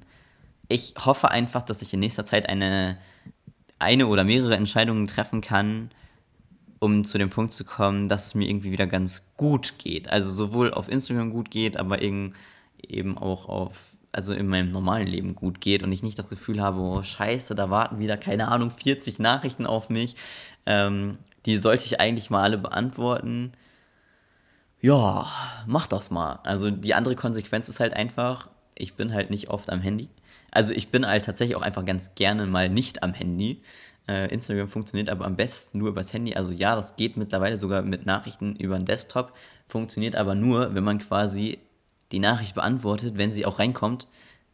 ich 0.68 0.96
hoffe 0.98 1.30
einfach, 1.30 1.62
dass 1.62 1.82
ich 1.82 1.94
in 1.94 2.00
nächster 2.00 2.26
Zeit 2.26 2.50
eine, 2.50 2.98
eine 3.80 4.08
oder 4.08 4.24
mehrere 4.24 4.56
Entscheidungen 4.56 5.08
treffen 5.08 5.42
kann, 5.42 5.92
um 6.80 7.04
zu 7.04 7.18
dem 7.18 7.30
Punkt 7.30 7.54
zu 7.54 7.64
kommen, 7.64 8.10
dass 8.10 8.28
es 8.28 8.36
mir 8.36 8.50
irgendwie 8.50 8.72
wieder 8.72 8.88
ganz 8.88 9.26
gut 9.38 9.76
geht. 9.78 10.10
Also 10.10 10.32
sowohl 10.32 10.74
auf 10.74 10.90
Instagram 10.90 11.32
gut 11.32 11.52
geht, 11.52 11.78
aber 11.78 12.02
eben, 12.02 12.34
eben 12.82 13.18
auch 13.18 13.48
auf, 13.48 13.93
also 14.14 14.34
in 14.34 14.48
meinem 14.48 14.72
normalen 14.72 15.08
Leben 15.08 15.36
gut 15.36 15.60
geht 15.60 15.84
und 15.84 15.92
ich 15.92 16.04
nicht 16.04 16.18
das 16.18 16.30
Gefühl 16.30 16.62
habe, 16.62 16.80
oh 16.80 17.04
scheiße, 17.04 17.56
da 17.56 17.70
warten 17.70 18.00
wieder, 18.00 18.18
keine 18.18 18.48
Ahnung, 18.48 18.72
40 18.72 19.20
Nachrichten 19.20 19.66
auf 19.66 19.90
mich. 19.90 20.16
Ähm, 20.66 21.18
die 21.46 21.58
sollte 21.58 21.86
ich 21.86 22.00
eigentlich 22.00 22.30
mal 22.30 22.42
alle 22.42 22.58
beantworten 22.58 23.52
ja, 24.84 25.26
mach 25.66 25.88
das 25.88 26.12
mal. 26.12 26.40
Also 26.44 26.70
die 26.70 26.94
andere 26.94 27.16
Konsequenz 27.16 27.70
ist 27.70 27.80
halt 27.80 27.94
einfach, 27.94 28.50
ich 28.76 28.96
bin 28.96 29.14
halt 29.14 29.30
nicht 29.30 29.50
oft 29.50 29.70
am 29.70 29.80
Handy. 29.80 30.10
Also 30.52 30.74
ich 30.74 30.92
bin 30.92 31.08
halt 31.08 31.24
tatsächlich 31.24 31.56
auch 31.56 31.62
einfach 31.62 31.86
ganz 31.86 32.16
gerne 32.16 32.46
mal 32.48 32.68
nicht 32.68 33.02
am 33.02 33.14
Handy. 33.14 33.62
Äh, 34.10 34.28
Instagram 34.34 34.68
funktioniert 34.68 35.10
aber 35.10 35.24
am 35.24 35.38
besten 35.38 35.78
nur 35.78 35.88
übers 35.88 36.12
Handy. 36.12 36.36
Also 36.36 36.52
ja, 36.52 36.76
das 36.76 36.98
geht 36.98 37.16
mittlerweile 37.16 37.56
sogar 37.56 37.82
mit 37.82 38.06
Nachrichten 38.06 38.58
über 38.58 38.76
den 38.76 38.86
Desktop. 38.86 39.32
Funktioniert 39.68 40.18
aber 40.18 40.36
nur, 40.36 40.76
wenn 40.76 40.84
man 40.84 41.00
quasi 41.00 41.60
die 42.14 42.20
Nachricht 42.20 42.56
beantwortet, 42.56 43.18
wenn 43.18 43.32
sie 43.32 43.46
auch 43.46 43.60
reinkommt, 43.60 44.08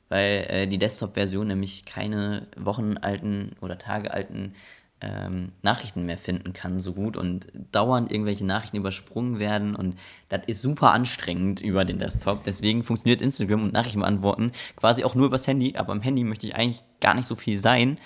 weil 0.07 0.47
äh, 0.49 0.67
die 0.67 0.79
Desktop-Version 0.79 1.47
nämlich 1.47 1.85
keine 1.85 2.47
wochenalten 2.57 3.51
oder 3.61 3.77
tagealten 3.77 4.55
ähm, 5.01 5.51
Nachrichten 5.61 6.05
mehr 6.05 6.17
finden 6.17 6.53
kann 6.53 6.79
so 6.79 6.93
gut 6.93 7.15
und 7.15 7.47
dauernd 7.71 8.11
irgendwelche 8.11 8.45
Nachrichten 8.45 8.77
übersprungen 8.77 9.39
werden 9.39 9.75
und 9.75 9.97
das 10.29 10.41
ist 10.47 10.61
super 10.61 10.91
anstrengend 10.91 11.61
über 11.61 11.85
den 11.85 11.99
Desktop. 11.99 12.43
Deswegen 12.43 12.83
funktioniert 12.83 13.21
Instagram 13.21 13.63
und 13.63 13.73
Nachrichten 13.73 13.99
beantworten 13.99 14.51
quasi 14.75 15.03
auch 15.03 15.15
nur 15.15 15.27
übers 15.27 15.47
Handy, 15.47 15.75
aber 15.77 15.91
am 15.91 16.01
Handy 16.01 16.23
möchte 16.23 16.47
ich 16.47 16.55
eigentlich 16.55 16.81
gar 16.99 17.13
nicht 17.13 17.27
so 17.27 17.35
viel 17.35 17.59
sein. 17.59 17.97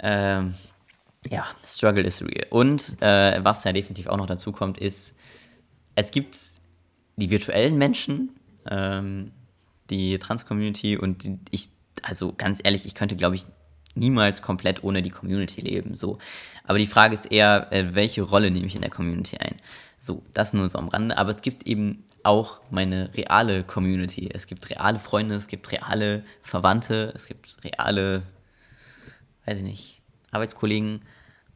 Ähm, 0.00 0.54
ja, 1.30 1.46
Struggle 1.64 2.04
is 2.04 2.22
real. 2.22 2.46
Und 2.50 2.96
äh, 3.00 3.42
was 3.42 3.64
ja 3.64 3.72
definitiv 3.72 4.06
auch 4.06 4.16
noch 4.16 4.26
dazu 4.26 4.52
kommt, 4.52 4.78
ist, 4.78 5.16
es 5.94 6.10
gibt 6.10 6.38
die 7.16 7.30
virtuellen 7.30 7.76
Menschen, 7.76 8.37
ähm, 8.70 9.32
die 9.90 10.18
Trans-Community 10.18 10.96
und 10.96 11.24
die, 11.24 11.38
ich, 11.50 11.70
also 12.02 12.32
ganz 12.32 12.60
ehrlich, 12.62 12.86
ich 12.86 12.94
könnte, 12.94 13.16
glaube 13.16 13.36
ich, 13.36 13.44
niemals 13.94 14.42
komplett 14.42 14.84
ohne 14.84 15.02
die 15.02 15.10
Community 15.10 15.60
leben. 15.60 15.94
So. 15.94 16.18
Aber 16.64 16.78
die 16.78 16.86
Frage 16.86 17.14
ist 17.14 17.26
eher, 17.26 17.72
äh, 17.72 17.94
welche 17.94 18.22
Rolle 18.22 18.50
nehme 18.50 18.66
ich 18.66 18.74
in 18.74 18.82
der 18.82 18.90
Community 18.90 19.36
ein? 19.38 19.56
So, 19.98 20.22
das 20.34 20.52
nur 20.52 20.68
so 20.68 20.78
am 20.78 20.88
Rande. 20.88 21.18
Aber 21.18 21.30
es 21.30 21.42
gibt 21.42 21.66
eben 21.66 22.04
auch 22.22 22.60
meine 22.70 23.14
reale 23.14 23.64
Community. 23.64 24.28
Es 24.32 24.46
gibt 24.46 24.68
reale 24.70 25.00
Freunde, 25.00 25.34
es 25.34 25.48
gibt 25.48 25.70
reale 25.72 26.24
Verwandte, 26.42 27.12
es 27.14 27.26
gibt 27.26 27.58
reale, 27.64 28.22
weiß 29.46 29.58
ich 29.58 29.64
nicht, 29.64 30.02
Arbeitskollegen 30.30 31.02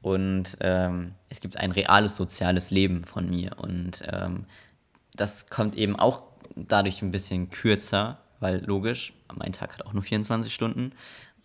und 0.01 0.57
ähm, 0.61 1.14
es 1.29 1.40
gibt 1.40 1.59
ein 1.59 1.72
reales 1.72 2.16
soziales 2.16 2.70
Leben 2.70 3.05
von 3.05 3.29
mir. 3.29 3.59
Und 3.59 4.03
ähm, 4.11 4.46
das 5.14 5.48
kommt 5.48 5.77
eben 5.77 5.96
auch 5.96 6.22
dadurch 6.55 7.03
ein 7.03 7.11
bisschen 7.11 7.51
kürzer, 7.51 8.19
weil 8.41 8.65
logisch, 8.65 9.12
mein 9.35 9.53
Tag 9.53 9.75
hat 9.75 9.87
auch 9.87 9.93
nur 9.93 10.03
24 10.03 10.53
Stunden. 10.53 10.93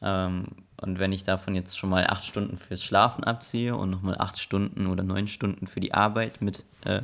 Ähm, 0.02 0.46
und 0.80 1.00
wenn 1.00 1.12
ich 1.12 1.24
davon 1.24 1.56
jetzt 1.56 1.78
schon 1.78 1.90
mal 1.90 2.06
acht 2.08 2.24
Stunden 2.24 2.58
fürs 2.58 2.84
Schlafen 2.84 3.24
abziehe 3.24 3.76
und 3.76 3.90
nochmal 3.90 4.18
acht 4.18 4.40
Stunden 4.40 4.88
oder 4.88 5.04
neun 5.04 5.28
Stunden 5.28 5.68
für 5.68 5.80
die 5.80 5.94
Arbeit 5.94 6.42
mit 6.42 6.64
äh, 6.86 7.02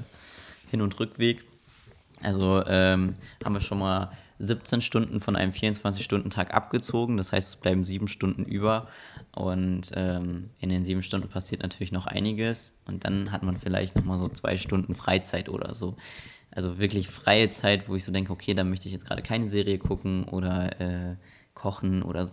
Hin- 0.70 0.82
und 0.82 1.00
Rückweg, 1.00 1.44
also 2.22 2.64
ähm, 2.68 3.16
haben 3.44 3.54
wir 3.54 3.62
schon 3.62 3.80
mal 3.80 4.12
17 4.40 4.82
Stunden 4.82 5.20
von 5.20 5.36
einem 5.36 5.52
24-Stunden-Tag 5.52 6.54
abgezogen. 6.54 7.18
Das 7.18 7.32
heißt, 7.32 7.50
es 7.50 7.56
bleiben 7.56 7.84
sieben 7.84 8.08
Stunden 8.08 8.46
über. 8.46 8.88
Und 9.36 9.92
ähm, 9.96 10.50
in 10.60 10.70
den 10.70 10.84
sieben 10.84 11.04
Stunden 11.04 11.30
passiert 11.30 11.64
natürlich 11.64 11.92
noch 11.92 12.08
einiges. 12.08 12.76
Und 12.86 13.06
dann 13.06 13.32
hat 13.32 13.44
man 13.44 13.60
vielleicht 13.60 13.96
nochmal 13.96 14.18
so 14.18 14.30
zwei 14.30 14.58
Stunden 14.58 14.96
Freizeit 14.96 15.50
oder 15.50 15.74
so. 15.74 15.96
Also 16.56 16.78
wirklich 16.78 17.08
freie 17.08 17.50
Zeit, 17.50 17.90
wo 17.90 17.96
ich 17.96 18.04
so 18.04 18.12
denke, 18.12 18.32
okay, 18.32 18.54
da 18.54 18.64
möchte 18.64 18.88
ich 18.88 18.94
jetzt 18.94 19.06
gerade 19.06 19.22
keine 19.22 19.50
Serie 19.50 19.78
gucken 19.80 20.26
oder 20.26 20.80
äh, 20.80 21.16
kochen 21.54 22.04
oder, 22.04 22.28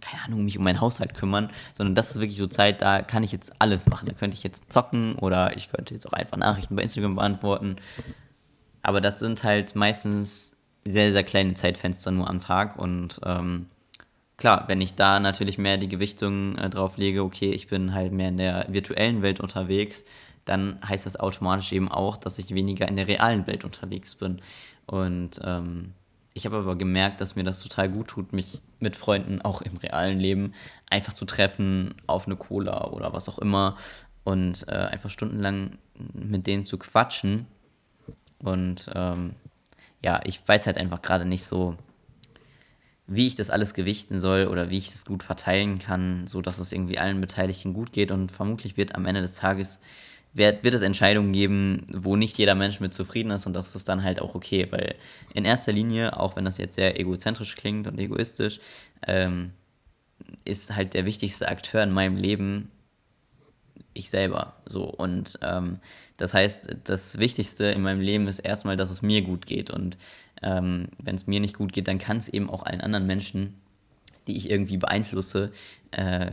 keine 0.00 0.22
Ahnung, 0.24 0.44
mich 0.44 0.58
um 0.58 0.64
meinen 0.64 0.80
Haushalt 0.80 1.14
kümmern, 1.14 1.50
sondern 1.74 1.94
das 1.94 2.10
ist 2.10 2.20
wirklich 2.20 2.38
so 2.38 2.46
Zeit, 2.46 2.82
da 2.82 3.02
kann 3.02 3.22
ich 3.22 3.32
jetzt 3.32 3.52
alles 3.58 3.86
machen. 3.86 4.06
Da 4.06 4.14
könnte 4.14 4.36
ich 4.36 4.42
jetzt 4.42 4.72
zocken 4.72 5.16
oder 5.16 5.56
ich 5.56 5.70
könnte 5.70 5.94
jetzt 5.94 6.06
auch 6.06 6.12
einfach 6.12 6.36
Nachrichten 6.36 6.76
bei 6.76 6.82
Instagram 6.82 7.16
beantworten. 7.16 7.76
Aber 8.82 9.00
das 9.00 9.18
sind 9.18 9.42
halt 9.42 9.74
meistens 9.74 10.56
sehr, 10.84 11.12
sehr 11.12 11.24
kleine 11.24 11.54
Zeitfenster 11.54 12.10
nur 12.10 12.28
am 12.28 12.38
Tag 12.38 12.78
und 12.78 13.20
ähm, 13.24 13.66
klar, 14.36 14.64
wenn 14.68 14.80
ich 14.80 14.94
da 14.94 15.20
natürlich 15.20 15.56
mehr 15.56 15.78
die 15.78 15.88
Gewichtung 15.88 16.56
äh, 16.58 16.68
drauf 16.68 16.98
lege, 16.98 17.22
okay, 17.22 17.50
ich 17.50 17.68
bin 17.68 17.94
halt 17.94 18.12
mehr 18.12 18.28
in 18.28 18.36
der 18.36 18.66
virtuellen 18.68 19.22
Welt 19.22 19.40
unterwegs, 19.40 20.04
dann 20.44 20.78
heißt 20.86 21.06
das 21.06 21.18
automatisch 21.18 21.72
eben 21.72 21.90
auch, 21.90 22.16
dass 22.16 22.38
ich 22.38 22.54
weniger 22.54 22.88
in 22.88 22.96
der 22.96 23.08
realen 23.08 23.46
Welt 23.46 23.64
unterwegs 23.64 24.14
bin. 24.14 24.40
Und 24.86 25.40
ähm, 25.42 25.92
ich 26.34 26.46
habe 26.46 26.56
aber 26.56 26.76
gemerkt, 26.76 27.20
dass 27.20 27.36
mir 27.36 27.44
das 27.44 27.60
total 27.60 27.88
gut 27.88 28.08
tut, 28.08 28.32
mich 28.32 28.60
mit 28.80 28.96
Freunden 28.96 29.40
auch 29.40 29.62
im 29.62 29.76
realen 29.76 30.18
Leben 30.18 30.52
einfach 30.90 31.12
zu 31.12 31.24
treffen 31.24 31.94
auf 32.06 32.26
eine 32.26 32.36
Cola 32.36 32.88
oder 32.88 33.12
was 33.12 33.28
auch 33.28 33.38
immer 33.38 33.76
und 34.24 34.66
äh, 34.68 34.72
einfach 34.72 35.10
stundenlang 35.10 35.78
mit 36.12 36.46
denen 36.46 36.64
zu 36.64 36.76
quatschen. 36.78 37.46
Und 38.38 38.90
ähm, 38.94 39.34
ja, 40.02 40.20
ich 40.24 40.46
weiß 40.46 40.66
halt 40.66 40.76
einfach 40.76 41.02
gerade 41.02 41.24
nicht 41.24 41.44
so, 41.44 41.76
wie 43.06 43.26
ich 43.26 43.34
das 43.36 43.50
alles 43.50 43.74
gewichten 43.74 44.18
soll 44.18 44.46
oder 44.46 44.70
wie 44.70 44.78
ich 44.78 44.90
das 44.90 45.04
gut 45.04 45.22
verteilen 45.22 45.78
kann, 45.78 46.26
so 46.26 46.40
dass 46.40 46.58
es 46.58 46.72
irgendwie 46.72 46.98
allen 46.98 47.20
Beteiligten 47.20 47.74
gut 47.74 47.92
geht 47.92 48.10
und 48.10 48.32
vermutlich 48.32 48.76
wird 48.76 48.94
am 48.94 49.06
Ende 49.06 49.20
des 49.20 49.36
Tages 49.36 49.80
wird, 50.34 50.64
wird 50.64 50.74
es 50.74 50.82
Entscheidungen 50.82 51.32
geben, 51.32 51.86
wo 51.92 52.16
nicht 52.16 52.36
jeder 52.36 52.54
Mensch 52.54 52.80
mit 52.80 52.92
zufrieden 52.92 53.30
ist 53.30 53.46
und 53.46 53.54
das 53.54 53.74
ist 53.74 53.88
dann 53.88 54.02
halt 54.02 54.20
auch 54.20 54.34
okay, 54.34 54.66
weil 54.70 54.96
in 55.32 55.44
erster 55.44 55.72
Linie, 55.72 56.18
auch 56.18 56.36
wenn 56.36 56.44
das 56.44 56.58
jetzt 56.58 56.74
sehr 56.74 56.98
egozentrisch 57.00 57.54
klingt 57.54 57.86
und 57.86 57.98
egoistisch, 57.98 58.60
ähm, 59.06 59.52
ist 60.44 60.74
halt 60.74 60.94
der 60.94 61.04
wichtigste 61.04 61.48
Akteur 61.48 61.82
in 61.82 61.92
meinem 61.92 62.16
Leben 62.16 62.70
ich 63.96 64.10
selber. 64.10 64.56
So 64.66 64.84
und 64.84 65.38
ähm, 65.42 65.78
das 66.16 66.34
heißt, 66.34 66.78
das 66.84 67.18
Wichtigste 67.18 67.66
in 67.66 67.82
meinem 67.82 68.00
Leben 68.00 68.26
ist 68.26 68.40
erstmal, 68.40 68.76
dass 68.76 68.90
es 68.90 69.02
mir 69.02 69.22
gut 69.22 69.46
geht 69.46 69.70
und 69.70 69.96
ähm, 70.42 70.88
wenn 71.00 71.14
es 71.14 71.28
mir 71.28 71.38
nicht 71.38 71.56
gut 71.56 71.72
geht, 71.72 71.86
dann 71.86 71.98
kann 71.98 72.16
es 72.16 72.28
eben 72.28 72.50
auch 72.50 72.64
allen 72.64 72.80
anderen 72.80 73.06
Menschen, 73.06 73.54
die 74.26 74.36
ich 74.36 74.50
irgendwie 74.50 74.78
beeinflusse, 74.78 75.52
äh, 75.92 76.32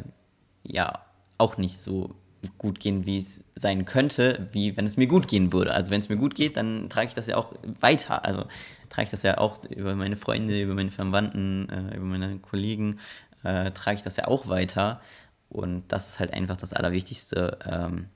ja 0.64 1.06
auch 1.38 1.58
nicht 1.58 1.80
so 1.80 2.16
gut 2.58 2.80
gehen, 2.80 3.06
wie 3.06 3.18
es 3.18 3.44
sein 3.56 3.86
könnte, 3.86 4.48
wie 4.52 4.76
wenn 4.78 4.86
es 4.86 4.98
mir 4.98 5.08
gut 5.08 5.28
gehen 5.28 5.54
würde. 5.54 5.74
Also 5.74 5.92
wenn 5.92 6.02
es 6.02 6.10
mir 6.10 6.18
gut 6.18 6.36
geht, 6.36 6.58
dann 6.58 6.90
trage 6.90 7.08
ich 7.08 7.14
das 7.14 7.28
ja 7.28 7.38
auch 7.38 7.54
weiter. 7.80 8.26
Also 8.26 8.46
trage 8.90 9.06
ich 9.06 9.12
das 9.12 9.24
ja 9.24 9.38
auch 9.38 9.64
über 9.66 9.96
meine 9.96 10.16
Freunde, 10.16 10.62
über 10.62 10.74
meine 10.74 10.92
Verwandten, 10.92 11.70
äh, 11.70 11.96
über 11.96 12.06
meine 12.06 12.40
Kollegen, 12.40 13.00
äh, 13.44 13.72
trage 13.72 13.98
ich 13.98 14.04
das 14.04 14.18
ja 14.18 14.28
auch 14.28 14.48
weiter. 14.48 15.02
Und 15.50 15.84
das 15.90 16.10
ist 16.10 16.20
halt 16.20 16.34
einfach 16.34 16.58
das 16.58 16.74
Allerwichtigste, 16.74 17.60
ähm, 17.66 18.08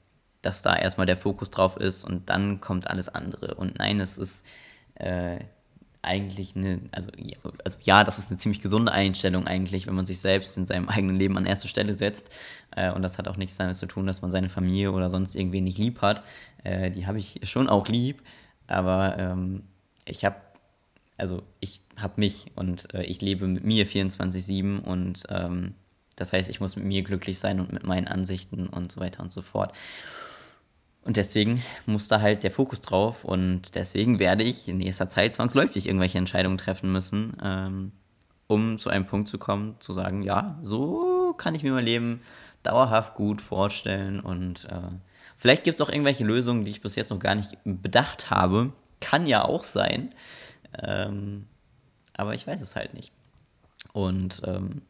dass 0.42 0.62
da 0.62 0.76
erstmal 0.76 1.08
der 1.08 1.18
Fokus 1.18 1.52
drauf 1.52 1.78
ist 1.78 2.04
und 2.04 2.30
dann 2.30 2.62
kommt 2.62 2.90
alles 2.90 3.10
andere. 3.10 3.56
Und 3.56 3.78
nein, 3.78 4.00
es 4.00 4.18
ist 4.18 4.46
äh, 4.96 5.40
eigentlich 6.06 6.56
eine, 6.56 6.80
also 6.92 7.10
ja, 7.18 7.38
also 7.64 7.78
ja, 7.84 8.04
das 8.04 8.20
ist 8.20 8.30
eine 8.30 8.38
ziemlich 8.38 8.62
gesunde 8.62 8.92
Einstellung 8.92 9.48
eigentlich, 9.48 9.88
wenn 9.88 9.96
man 9.96 10.06
sich 10.06 10.22
selbst 10.22 10.58
in 10.58 10.66
seinem 10.66 10.90
eigenen 10.90 11.18
Leben 11.18 11.38
an 11.38 11.46
erste 11.46 11.68
Stelle 11.68 11.94
setzt. 11.94 12.30
Äh, 12.76 12.92
und 12.92 13.02
das 13.02 13.18
hat 13.18 13.28
auch 13.28 13.38
nichts 13.38 13.58
damit 13.58 13.76
zu 13.76 13.86
tun, 13.86 14.08
dass 14.08 14.22
man 14.22 14.32
seine 14.32 14.50
Familie 14.50 14.92
oder 14.92 15.10
sonst 15.10 15.36
irgendwie 15.36 15.62
nicht 15.62 15.78
lieb 15.78 16.02
hat. 16.02 16.24
Äh, 16.64 16.92
die 16.92 17.08
habe 17.08 17.20
ich 17.20 17.42
schon 17.50 17.70
auch 17.70 17.88
lieb, 17.88 18.22
aber 18.68 19.18
ähm, 19.18 19.64
ich 20.06 20.24
habe 20.26 20.38
also 21.18 21.44
ich 21.62 21.82
habe 21.96 22.14
mich 22.18 22.52
und 22.56 22.94
äh, 22.94 23.04
ich 23.04 23.22
lebe 23.22 23.48
mit 23.48 23.64
mir 23.64 23.88
24-7 23.88 24.80
und 24.80 25.24
ähm, 25.30 25.76
das 26.16 26.34
heißt, 26.34 26.50
ich 26.50 26.60
muss 26.60 26.76
mit 26.76 26.86
mir 26.86 27.04
glücklich 27.04 27.40
sein 27.40 27.60
und 27.60 27.74
mit 27.74 27.86
meinen 27.86 28.08
Ansichten 28.08 28.68
und 28.68 28.92
so 28.92 29.02
weiter 29.02 29.22
und 29.22 29.32
so 29.32 29.42
fort. 29.42 29.74
Und 31.06 31.18
deswegen 31.18 31.62
muss 31.86 32.08
da 32.08 32.20
halt 32.20 32.44
der 32.44 32.50
Fokus 32.50 32.82
drauf 32.82 33.24
und 33.24 33.76
deswegen 33.76 34.18
werde 34.18 34.44
ich 34.44 34.68
in 34.68 34.80
nächster 34.80 35.08
Zeit 35.08 35.36
zwangsläufig 35.36 35.86
irgendwelche 35.86 36.18
Entscheidungen 36.18 36.58
treffen 36.58 36.92
müssen, 36.92 37.38
ähm, 37.44 37.92
um 38.48 38.80
zu 38.80 38.90
einem 38.90 39.06
Punkt 39.06 39.30
zu 39.30 39.38
kommen, 39.38 39.76
zu 39.80 39.94
sagen, 39.94 40.24
ja, 40.24 40.58
so 40.64 41.36
kann 41.38 41.54
ich 41.54 41.62
mir 41.62 41.74
mein 41.74 41.86
Leben 41.86 42.22
dauerhaft 42.64 43.14
gut 43.14 43.40
vorstellen 43.40 44.20
und 44.20 44.66
äh, 44.66 44.90
vielleicht 45.38 45.64
gibt 45.64 45.80
es 45.80 45.86
auch 45.86 45.92
irgendwelche 45.92 46.24
Lösungen, 46.24 46.66
die 46.66 46.72
ich 46.72 46.82
bis 46.82 46.96
jetzt 46.96 47.12
noch 47.12 47.20
gar 47.20 47.36
nicht 47.36 47.56
bedacht 47.64 48.32
habe. 48.32 48.74
Kann 49.00 49.28
ja 49.28 49.46
auch 49.46 49.64
sein. 49.64 50.12
Ähm, 50.82 51.46
aber 52.18 52.34
ich 52.34 52.48
weiß 52.48 52.62
es 52.64 52.76
halt 52.76 52.96
nicht. 52.96 53.12
Und 53.94 54.42
ähm, 54.46 54.82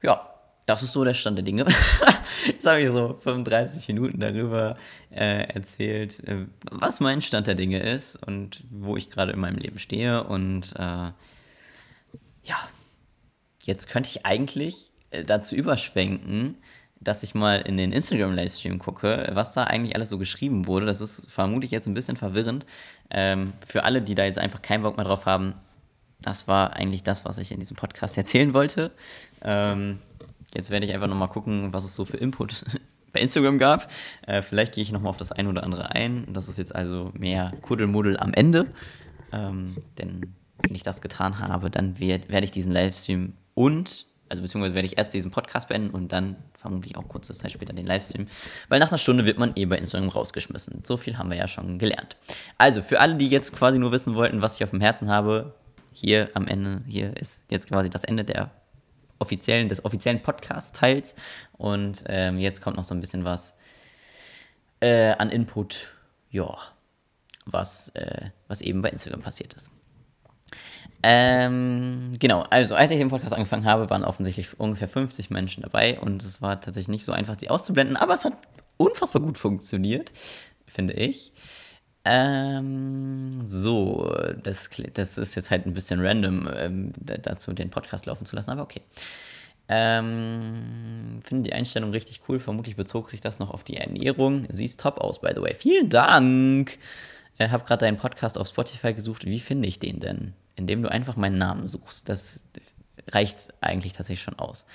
ja, 0.00 0.37
das 0.68 0.82
ist 0.82 0.92
so 0.92 1.02
der 1.02 1.14
Stand 1.14 1.38
der 1.38 1.44
Dinge. 1.44 1.64
Jetzt 2.46 2.66
habe 2.66 2.82
ich 2.82 2.88
so 2.88 3.18
35 3.22 3.88
Minuten 3.88 4.20
darüber 4.20 4.76
äh, 5.10 5.44
erzählt, 5.48 6.22
äh, 6.28 6.44
was 6.70 7.00
mein 7.00 7.22
Stand 7.22 7.46
der 7.46 7.54
Dinge 7.54 7.80
ist 7.80 8.16
und 8.26 8.64
wo 8.70 8.94
ich 8.94 9.08
gerade 9.08 9.32
in 9.32 9.40
meinem 9.40 9.56
Leben 9.56 9.78
stehe. 9.78 10.24
Und 10.24 10.74
äh, 10.76 11.10
ja, 12.44 12.58
jetzt 13.62 13.88
könnte 13.88 14.10
ich 14.10 14.26
eigentlich 14.26 14.92
äh, 15.10 15.24
dazu 15.24 15.56
überschwenken, 15.56 16.58
dass 17.00 17.22
ich 17.22 17.34
mal 17.34 17.62
in 17.62 17.78
den 17.78 17.90
Instagram-Livestream 17.90 18.78
gucke, 18.78 19.30
was 19.32 19.54
da 19.54 19.64
eigentlich 19.64 19.96
alles 19.96 20.10
so 20.10 20.18
geschrieben 20.18 20.66
wurde. 20.66 20.84
Das 20.84 21.00
ist 21.00 21.30
vermutlich 21.30 21.70
jetzt 21.70 21.86
ein 21.86 21.94
bisschen 21.94 22.18
verwirrend. 22.18 22.66
Ähm, 23.08 23.54
für 23.66 23.84
alle, 23.84 24.02
die 24.02 24.14
da 24.14 24.26
jetzt 24.26 24.38
einfach 24.38 24.60
keinen 24.60 24.82
Bock 24.82 24.98
mehr 24.98 25.06
drauf 25.06 25.24
haben, 25.24 25.54
das 26.20 26.46
war 26.46 26.74
eigentlich 26.74 27.04
das, 27.04 27.24
was 27.24 27.38
ich 27.38 27.52
in 27.52 27.58
diesem 27.58 27.76
Podcast 27.78 28.16
erzählen 28.18 28.52
wollte. 28.52 28.90
Ähm, 29.42 30.00
jetzt 30.54 30.70
werde 30.70 30.86
ich 30.86 30.92
einfach 30.92 31.08
nochmal 31.08 31.28
gucken, 31.28 31.72
was 31.72 31.84
es 31.84 31.94
so 31.94 32.04
für 32.04 32.16
Input 32.16 32.64
bei 33.12 33.20
Instagram 33.20 33.58
gab. 33.58 33.90
Äh, 34.26 34.42
vielleicht 34.42 34.74
gehe 34.74 34.82
ich 34.82 34.92
nochmal 34.92 35.10
auf 35.10 35.16
das 35.16 35.32
eine 35.32 35.48
oder 35.48 35.64
andere 35.64 35.90
ein. 35.92 36.26
Das 36.32 36.48
ist 36.48 36.58
jetzt 36.58 36.74
also 36.74 37.10
mehr 37.14 37.52
Kuddelmuddel 37.62 38.18
am 38.18 38.34
Ende. 38.34 38.66
Ähm, 39.32 39.76
denn 39.98 40.34
wenn 40.62 40.74
ich 40.74 40.82
das 40.82 41.00
getan 41.00 41.38
habe, 41.38 41.70
dann 41.70 41.98
werd, 42.00 42.28
werde 42.28 42.44
ich 42.44 42.50
diesen 42.50 42.72
Livestream 42.72 43.34
und, 43.54 44.06
also 44.28 44.42
beziehungsweise 44.42 44.74
werde 44.74 44.86
ich 44.86 44.98
erst 44.98 45.14
diesen 45.14 45.30
Podcast 45.30 45.68
beenden 45.68 45.90
und 45.90 46.12
dann 46.12 46.36
vermutlich 46.54 46.96
auch 46.96 47.08
kurze 47.08 47.32
Zeit 47.32 47.52
später 47.52 47.72
den 47.72 47.86
Livestream. 47.86 48.28
Weil 48.68 48.80
nach 48.80 48.88
einer 48.88 48.98
Stunde 48.98 49.24
wird 49.24 49.38
man 49.38 49.52
eh 49.54 49.64
bei 49.66 49.78
Instagram 49.78 50.08
rausgeschmissen. 50.08 50.82
So 50.84 50.96
viel 50.96 51.16
haben 51.16 51.30
wir 51.30 51.36
ja 51.36 51.48
schon 51.48 51.78
gelernt. 51.78 52.16
Also 52.58 52.82
für 52.82 53.00
alle, 53.00 53.14
die 53.14 53.28
jetzt 53.28 53.54
quasi 53.54 53.78
nur 53.78 53.92
wissen 53.92 54.14
wollten, 54.14 54.42
was 54.42 54.56
ich 54.56 54.64
auf 54.64 54.70
dem 54.70 54.80
Herzen 54.80 55.08
habe, 55.08 55.54
hier 55.92 56.30
am 56.34 56.46
Ende, 56.46 56.82
hier 56.86 57.16
ist 57.16 57.42
jetzt 57.48 57.68
quasi 57.68 57.90
das 57.90 58.04
Ende 58.04 58.24
der 58.24 58.50
offiziellen, 59.18 59.68
des 59.68 59.84
offiziellen 59.84 60.22
Podcast-Teils. 60.22 61.14
Und 61.52 62.04
ähm, 62.06 62.38
jetzt 62.38 62.60
kommt 62.60 62.76
noch 62.76 62.84
so 62.84 62.94
ein 62.94 63.00
bisschen 63.00 63.24
was 63.24 63.56
äh, 64.80 65.12
an 65.12 65.30
Input, 65.30 65.92
ja, 66.30 66.56
was, 67.46 67.90
äh, 67.90 68.30
was 68.46 68.60
eben 68.60 68.82
bei 68.82 68.90
Instagram 68.90 69.20
passiert 69.20 69.54
ist. 69.54 69.70
Ähm, 71.02 72.14
genau, 72.18 72.42
also 72.50 72.74
als 72.74 72.90
ich 72.90 72.98
den 72.98 73.08
Podcast 73.08 73.32
angefangen 73.32 73.64
habe, 73.64 73.88
waren 73.90 74.04
offensichtlich 74.04 74.58
ungefähr 74.58 74.88
50 74.88 75.30
Menschen 75.30 75.62
dabei 75.62 75.98
und 76.00 76.24
es 76.24 76.42
war 76.42 76.60
tatsächlich 76.60 76.88
nicht 76.88 77.04
so 77.04 77.12
einfach, 77.12 77.36
die 77.36 77.50
auszublenden, 77.50 77.96
aber 77.96 78.14
es 78.14 78.24
hat 78.24 78.32
unfassbar 78.76 79.22
gut 79.22 79.38
funktioniert, 79.38 80.12
finde 80.66 80.94
ich. 80.94 81.32
Ähm, 82.04 83.40
so, 83.44 84.14
das, 84.42 84.70
das 84.94 85.18
ist 85.18 85.34
jetzt 85.34 85.50
halt 85.50 85.66
ein 85.66 85.74
bisschen 85.74 86.04
random, 86.04 86.48
ähm, 86.54 86.92
dazu 86.98 87.52
den 87.52 87.70
Podcast 87.70 88.06
laufen 88.06 88.24
zu 88.24 88.36
lassen, 88.36 88.50
aber 88.50 88.62
okay. 88.62 88.82
Ähm, 89.70 91.20
finde 91.22 91.50
die 91.50 91.52
Einstellung 91.52 91.90
richtig 91.90 92.22
cool. 92.28 92.40
Vermutlich 92.40 92.76
bezog 92.76 93.10
sich 93.10 93.20
das 93.20 93.38
noch 93.38 93.50
auf 93.50 93.64
die 93.64 93.76
Ernährung. 93.76 94.46
Siehst 94.48 94.80
top 94.80 94.98
aus, 94.98 95.20
by 95.20 95.32
the 95.34 95.42
way. 95.42 95.54
Vielen 95.54 95.90
Dank. 95.90 96.78
Äh, 97.36 97.50
habe 97.50 97.64
gerade 97.64 97.84
deinen 97.84 97.98
Podcast 97.98 98.38
auf 98.38 98.48
Spotify 98.48 98.94
gesucht. 98.94 99.26
Wie 99.26 99.40
finde 99.40 99.68
ich 99.68 99.78
den 99.78 100.00
denn? 100.00 100.32
Indem 100.56 100.82
du 100.82 100.90
einfach 100.90 101.16
meinen 101.16 101.38
Namen 101.38 101.66
suchst. 101.66 102.08
Das 102.08 102.46
reicht 103.08 103.52
eigentlich 103.60 103.92
tatsächlich 103.92 104.22
schon 104.22 104.38
aus. 104.38 104.66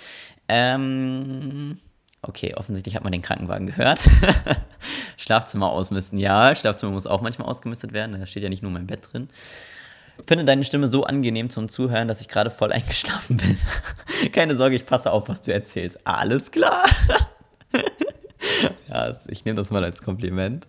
Ähm, 0.47 1.79
Okay, 2.25 2.55
offensichtlich 2.55 2.95
hat 2.95 3.03
man 3.03 3.11
den 3.11 3.21
Krankenwagen 3.21 3.67
gehört. 3.67 4.09
Schlafzimmer 5.17 5.69
ausmisten, 5.69 6.17
ja. 6.17 6.55
Schlafzimmer 6.55 6.93
muss 6.93 7.05
auch 7.05 7.19
manchmal 7.19 7.49
ausgemistet 7.49 7.91
werden. 7.91 8.17
Da 8.17 8.25
steht 8.25 8.43
ja 8.43 8.49
nicht 8.49 8.63
nur 8.63 8.71
mein 8.71 8.87
Bett 8.87 9.09
drin. 9.11 9.27
Finde 10.25 10.45
deine 10.45 10.63
Stimme 10.63 10.87
so 10.87 11.03
angenehm 11.03 11.49
zum 11.49 11.67
Zuhören, 11.67 12.07
dass 12.07 12.21
ich 12.21 12.29
gerade 12.29 12.49
voll 12.49 12.71
eingeschlafen 12.71 13.37
bin. 13.37 13.57
Keine 14.31 14.55
Sorge, 14.55 14.75
ich 14.75 14.85
passe 14.85 15.11
auf, 15.11 15.27
was 15.27 15.41
du 15.41 15.51
erzählst. 15.51 15.99
Alles 16.07 16.49
klar. 16.49 16.85
ja, 18.89 19.11
ich 19.27 19.43
nehme 19.43 19.57
das 19.57 19.69
mal 19.69 19.83
als 19.83 20.01
Kompliment. 20.01 20.65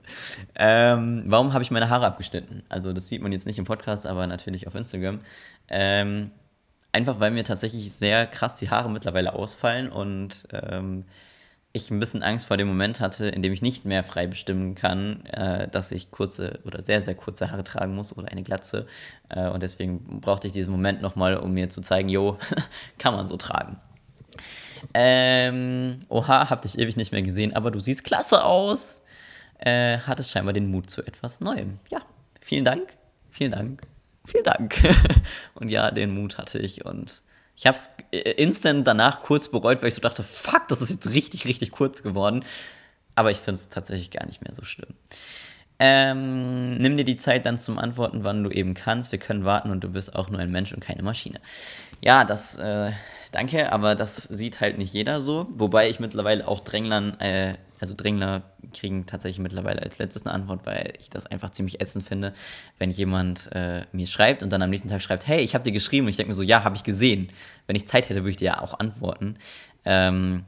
Ähm, 0.56 1.22
warum 1.26 1.52
habe 1.52 1.62
ich 1.62 1.70
meine 1.70 1.88
Haare 1.88 2.06
abgeschnitten? 2.06 2.64
Also, 2.68 2.92
das 2.92 3.06
sieht 3.06 3.22
man 3.22 3.30
jetzt 3.30 3.46
nicht 3.46 3.60
im 3.60 3.64
Podcast, 3.64 4.06
aber 4.06 4.26
natürlich 4.26 4.66
auf 4.66 4.74
Instagram. 4.74 5.20
Ähm, 5.68 6.32
einfach 6.90 7.20
weil 7.20 7.30
mir 7.30 7.44
tatsächlich 7.44 7.92
sehr 7.92 8.26
krass 8.26 8.56
die 8.56 8.70
Haare 8.70 8.90
mittlerweile 8.90 9.34
ausfallen 9.34 9.88
und 9.88 10.48
ähm, 10.52 11.04
ich 11.74 11.90
ein 11.90 11.98
bisschen 11.98 12.22
Angst 12.22 12.46
vor 12.46 12.56
dem 12.56 12.68
Moment 12.68 13.00
hatte, 13.00 13.26
in 13.26 13.42
dem 13.42 13.52
ich 13.52 13.60
nicht 13.60 13.84
mehr 13.84 14.04
frei 14.04 14.28
bestimmen 14.28 14.76
kann, 14.76 15.26
äh, 15.26 15.66
dass 15.66 15.90
ich 15.90 16.12
kurze 16.12 16.60
oder 16.64 16.80
sehr, 16.80 17.02
sehr 17.02 17.16
kurze 17.16 17.50
Haare 17.50 17.64
tragen 17.64 17.96
muss 17.96 18.16
oder 18.16 18.28
eine 18.28 18.44
Glatze. 18.44 18.86
Äh, 19.28 19.48
und 19.48 19.60
deswegen 19.60 20.20
brauchte 20.20 20.46
ich 20.46 20.52
diesen 20.52 20.70
Moment 20.70 21.02
nochmal, 21.02 21.36
um 21.36 21.52
mir 21.52 21.68
zu 21.70 21.80
zeigen, 21.80 22.08
jo, 22.08 22.38
kann 22.98 23.14
man 23.14 23.26
so 23.26 23.36
tragen. 23.36 23.80
Ähm, 24.94 25.98
oha, 26.08 26.48
hab 26.48 26.62
dich 26.62 26.78
ewig 26.78 26.96
nicht 26.96 27.10
mehr 27.10 27.22
gesehen, 27.22 27.56
aber 27.56 27.72
du 27.72 27.80
siehst 27.80 28.04
klasse 28.04 28.44
aus. 28.44 29.02
Äh, 29.58 29.98
hattest 29.98 30.30
scheinbar 30.30 30.52
den 30.52 30.70
Mut 30.70 30.88
zu 30.88 31.02
etwas 31.04 31.40
Neuem. 31.40 31.80
Ja, 31.90 32.02
vielen 32.40 32.64
Dank, 32.64 32.86
vielen 33.30 33.50
Dank, 33.50 33.82
vielen 34.24 34.44
Dank. 34.44 34.80
und 35.54 35.70
ja, 35.70 35.90
den 35.90 36.14
Mut 36.14 36.38
hatte 36.38 36.60
ich 36.60 36.84
und 36.84 37.23
ich 37.56 37.66
habe 37.66 37.76
es 37.76 37.90
äh, 38.12 38.32
instant 38.32 38.86
danach 38.86 39.22
kurz 39.22 39.48
bereut, 39.48 39.82
weil 39.82 39.88
ich 39.88 39.94
so 39.94 40.00
dachte, 40.00 40.22
fuck, 40.22 40.68
das 40.68 40.82
ist 40.82 40.90
jetzt 40.90 41.10
richtig, 41.10 41.46
richtig 41.46 41.70
kurz 41.70 42.02
geworden. 42.02 42.44
Aber 43.14 43.30
ich 43.30 43.38
finde 43.38 43.60
es 43.60 43.68
tatsächlich 43.68 44.10
gar 44.10 44.26
nicht 44.26 44.42
mehr 44.42 44.54
so 44.54 44.64
schlimm. 44.64 44.94
Ähm, 45.78 46.76
nimm 46.78 46.96
dir 46.96 47.04
die 47.04 47.16
Zeit 47.16 47.46
dann 47.46 47.58
zum 47.58 47.78
Antworten, 47.78 48.24
wann 48.24 48.44
du 48.44 48.50
eben 48.50 48.74
kannst. 48.74 49.12
Wir 49.12 49.18
können 49.18 49.44
warten 49.44 49.70
und 49.70 49.82
du 49.82 49.88
bist 49.88 50.14
auch 50.14 50.30
nur 50.30 50.40
ein 50.40 50.50
Mensch 50.50 50.72
und 50.72 50.80
keine 50.80 51.02
Maschine. 51.02 51.40
Ja, 52.00 52.24
das, 52.24 52.56
äh, 52.56 52.92
danke, 53.32 53.72
aber 53.72 53.94
das 53.94 54.16
sieht 54.16 54.60
halt 54.60 54.78
nicht 54.78 54.92
jeder 54.92 55.20
so. 55.20 55.46
Wobei 55.50 55.88
ich 55.88 56.00
mittlerweile 56.00 56.46
auch 56.46 56.60
Dränglern 56.60 57.18
äh, 57.20 57.56
also 57.84 57.94
Drängler 57.94 58.42
kriegen 58.74 59.06
tatsächlich 59.06 59.38
mittlerweile 59.38 59.82
als 59.82 59.98
letztes 59.98 60.26
eine 60.26 60.34
Antwort, 60.34 60.66
weil 60.66 60.92
ich 60.98 61.08
das 61.08 61.26
einfach 61.26 61.50
ziemlich 61.50 61.80
ätzend 61.80 62.04
finde, 62.06 62.34
wenn 62.78 62.90
jemand 62.90 63.50
äh, 63.52 63.86
mir 63.92 64.06
schreibt 64.06 64.42
und 64.42 64.52
dann 64.52 64.60
am 64.60 64.70
nächsten 64.70 64.88
Tag 64.88 65.00
schreibt, 65.00 65.26
hey, 65.26 65.40
ich 65.40 65.54
habe 65.54 65.64
dir 65.64 65.72
geschrieben 65.72 66.06
und 66.06 66.10
ich 66.10 66.16
denke 66.16 66.28
mir 66.28 66.34
so, 66.34 66.42
ja, 66.42 66.64
habe 66.64 66.76
ich 66.76 66.84
gesehen. 66.84 67.28
Wenn 67.66 67.76
ich 67.76 67.86
Zeit 67.86 68.08
hätte, 68.08 68.20
würde 68.20 68.30
ich 68.30 68.36
dir 68.36 68.46
ja 68.46 68.60
auch 68.60 68.78
antworten. 68.78 69.36
Ähm, 69.84 70.44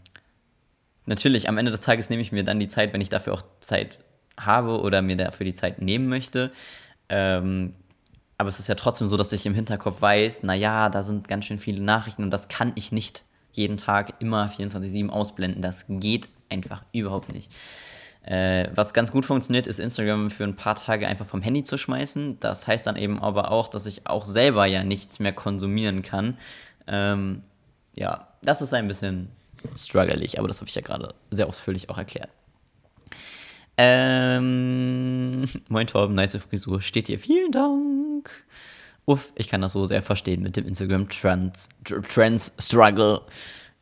natürlich, 1.06 1.48
am 1.48 1.56
Ende 1.56 1.70
des 1.70 1.80
Tages 1.80 2.10
nehme 2.10 2.22
ich 2.22 2.32
mir 2.32 2.44
dann 2.44 2.60
die 2.60 2.68
Zeit, 2.68 2.92
wenn 2.92 3.00
ich 3.00 3.08
dafür 3.08 3.32
auch 3.32 3.42
Zeit 3.60 4.00
habe 4.38 4.80
oder 4.80 5.00
mir 5.00 5.16
dafür 5.16 5.44
die 5.44 5.54
Zeit 5.54 5.80
nehmen 5.80 6.08
möchte. 6.08 6.52
Ähm, 7.08 7.74
aber 8.38 8.48
es 8.48 8.58
ist 8.58 8.68
ja 8.68 8.74
trotzdem 8.74 9.06
so, 9.06 9.16
dass 9.16 9.32
ich 9.32 9.46
im 9.46 9.54
Hinterkopf 9.54 10.02
weiß, 10.02 10.42
naja, 10.42 10.90
da 10.90 11.02
sind 11.02 11.26
ganz 11.28 11.46
schön 11.46 11.58
viele 11.58 11.82
Nachrichten 11.82 12.22
und 12.22 12.30
das 12.30 12.48
kann 12.48 12.72
ich 12.74 12.92
nicht 12.92 13.24
jeden 13.52 13.78
Tag 13.78 14.14
immer 14.20 14.46
24-7 14.48 15.08
ausblenden. 15.08 15.62
Das 15.62 15.86
geht 15.88 16.28
einfach 16.50 16.84
überhaupt 16.92 17.32
nicht. 17.32 17.50
Äh, 18.26 18.70
was 18.74 18.92
ganz 18.92 19.12
gut 19.12 19.24
funktioniert, 19.24 19.68
ist 19.68 19.78
Instagram 19.78 20.30
für 20.30 20.42
ein 20.42 20.56
paar 20.56 20.74
Tage 20.74 21.06
einfach 21.06 21.26
vom 21.26 21.42
Handy 21.42 21.62
zu 21.62 21.78
schmeißen. 21.78 22.40
Das 22.40 22.66
heißt 22.66 22.86
dann 22.86 22.96
eben 22.96 23.20
aber 23.22 23.52
auch, 23.52 23.68
dass 23.68 23.86
ich 23.86 24.08
auch 24.08 24.24
selber 24.24 24.66
ja 24.66 24.82
nichts 24.82 25.20
mehr 25.20 25.32
konsumieren 25.32 26.02
kann. 26.02 26.36
Ähm, 26.88 27.42
ja, 27.96 28.26
das 28.42 28.62
ist 28.62 28.74
ein 28.74 28.88
bisschen 28.88 29.28
struggelig, 29.76 30.40
aber 30.40 30.48
das 30.48 30.60
habe 30.60 30.68
ich 30.68 30.74
ja 30.74 30.82
gerade 30.82 31.14
sehr 31.30 31.46
ausführlich 31.46 31.88
auch 31.88 31.98
erklärt. 31.98 32.30
Ähm, 33.76 35.44
moin 35.68 35.86
Torben, 35.86 36.16
nice 36.16 36.36
Frisur, 36.36 36.80
steht 36.82 37.06
dir. 37.06 37.20
Vielen 37.20 37.52
Dank. 37.52 38.30
Uff, 39.04 39.32
ich 39.36 39.48
kann 39.48 39.60
das 39.60 39.72
so 39.72 39.86
sehr 39.86 40.02
verstehen 40.02 40.42
mit 40.42 40.56
dem 40.56 40.66
Instagram 40.66 41.08
Trends, 41.08 41.68
Trends 41.84 42.54
Struggle. 42.58 43.20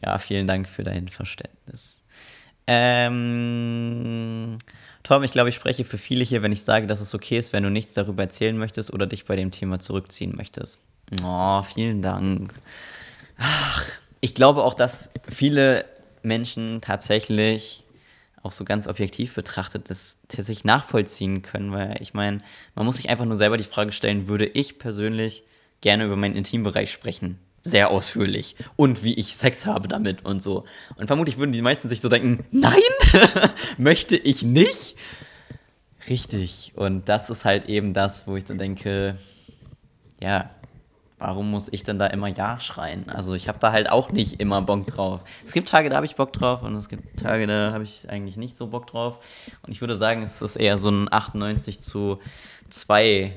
Ja, 0.04 0.18
vielen 0.18 0.46
Dank 0.46 0.68
für 0.68 0.84
dein 0.84 1.08
Verständnis. 1.08 2.02
Ähm, 2.66 4.58
Tom, 5.02 5.22
ich 5.22 5.32
glaube, 5.32 5.50
ich 5.50 5.54
spreche 5.54 5.84
für 5.84 5.98
viele 5.98 6.24
hier, 6.24 6.42
wenn 6.42 6.52
ich 6.52 6.62
sage, 6.64 6.86
dass 6.86 7.00
es 7.00 7.14
okay 7.14 7.38
ist, 7.38 7.52
wenn 7.52 7.62
du 7.62 7.70
nichts 7.70 7.92
darüber 7.92 8.22
erzählen 8.22 8.56
möchtest 8.56 8.92
oder 8.92 9.06
dich 9.06 9.26
bei 9.26 9.36
dem 9.36 9.50
Thema 9.50 9.78
zurückziehen 9.78 10.34
möchtest. 10.34 10.80
Oh, 11.22 11.62
vielen 11.62 12.00
Dank. 12.00 12.54
Ach, 13.36 13.84
ich 14.20 14.34
glaube 14.34 14.64
auch, 14.64 14.74
dass 14.74 15.10
viele 15.28 15.84
Menschen 16.22 16.80
tatsächlich 16.80 17.84
auch 18.42 18.52
so 18.52 18.64
ganz 18.64 18.86
objektiv 18.86 19.34
betrachtet 19.34 19.90
das 19.90 20.18
tatsächlich 20.28 20.64
nachvollziehen 20.64 21.42
können, 21.42 21.72
weil 21.72 22.00
ich 22.00 22.14
meine, 22.14 22.40
man 22.74 22.86
muss 22.86 22.96
sich 22.96 23.08
einfach 23.08 23.24
nur 23.24 23.36
selber 23.36 23.56
die 23.56 23.64
Frage 23.64 23.92
stellen, 23.92 24.28
würde 24.28 24.46
ich 24.46 24.78
persönlich 24.78 25.44
gerne 25.80 26.04
über 26.04 26.16
meinen 26.16 26.36
Intimbereich 26.36 26.92
sprechen. 26.92 27.38
Sehr 27.66 27.90
ausführlich. 27.90 28.56
Und 28.76 29.02
wie 29.02 29.14
ich 29.14 29.36
Sex 29.36 29.64
habe 29.64 29.88
damit 29.88 30.24
und 30.24 30.42
so. 30.42 30.64
Und 30.96 31.06
vermutlich 31.06 31.38
würden 31.38 31.52
die 31.52 31.62
meisten 31.62 31.88
sich 31.88 32.02
so 32.02 32.10
denken, 32.10 32.44
nein, 32.50 32.74
möchte 33.78 34.16
ich 34.16 34.42
nicht. 34.42 34.96
Richtig. 36.08 36.72
Und 36.76 37.08
das 37.08 37.30
ist 37.30 37.46
halt 37.46 37.64
eben 37.64 37.94
das, 37.94 38.26
wo 38.26 38.36
ich 38.36 38.44
dann 38.44 38.58
denke, 38.58 39.16
ja, 40.20 40.50
warum 41.18 41.50
muss 41.50 41.72
ich 41.72 41.84
denn 41.84 41.98
da 41.98 42.06
immer 42.08 42.28
Ja 42.28 42.60
schreien? 42.60 43.08
Also 43.08 43.32
ich 43.32 43.48
habe 43.48 43.58
da 43.58 43.72
halt 43.72 43.88
auch 43.88 44.10
nicht 44.10 44.40
immer 44.40 44.60
Bock 44.60 44.86
drauf. 44.86 45.20
Es 45.42 45.52
gibt 45.52 45.68
Tage, 45.68 45.88
da 45.88 45.96
habe 45.96 46.06
ich 46.06 46.16
Bock 46.16 46.34
drauf 46.34 46.62
und 46.62 46.74
es 46.74 46.90
gibt 46.90 47.18
Tage, 47.18 47.46
da 47.46 47.72
habe 47.72 47.84
ich 47.84 48.10
eigentlich 48.10 48.36
nicht 48.36 48.58
so 48.58 48.66
Bock 48.66 48.86
drauf. 48.86 49.18
Und 49.62 49.72
ich 49.72 49.80
würde 49.80 49.96
sagen, 49.96 50.22
es 50.22 50.42
ist 50.42 50.56
eher 50.56 50.76
so 50.76 50.90
ein 50.90 51.10
98 51.10 51.80
zu 51.80 52.20
2 52.68 53.32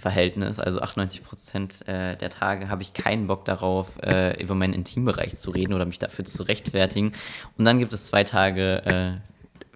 Verhältnis. 0.00 0.58
Also 0.58 0.80
98 0.80 1.22
Prozent 1.22 1.86
äh, 1.86 2.16
der 2.16 2.30
Tage 2.30 2.68
habe 2.68 2.82
ich 2.82 2.94
keinen 2.94 3.26
Bock 3.26 3.44
darauf, 3.44 4.02
äh, 4.02 4.42
über 4.42 4.54
meinen 4.54 4.72
Intimbereich 4.72 5.36
zu 5.36 5.50
reden 5.50 5.74
oder 5.74 5.84
mich 5.84 5.98
dafür 5.98 6.24
zu 6.24 6.42
rechtfertigen. 6.42 7.12
Und 7.56 7.64
dann 7.64 7.78
gibt 7.78 7.92
es 7.92 8.06
zwei 8.06 8.24
Tage, 8.24 8.84
äh, 8.84 9.12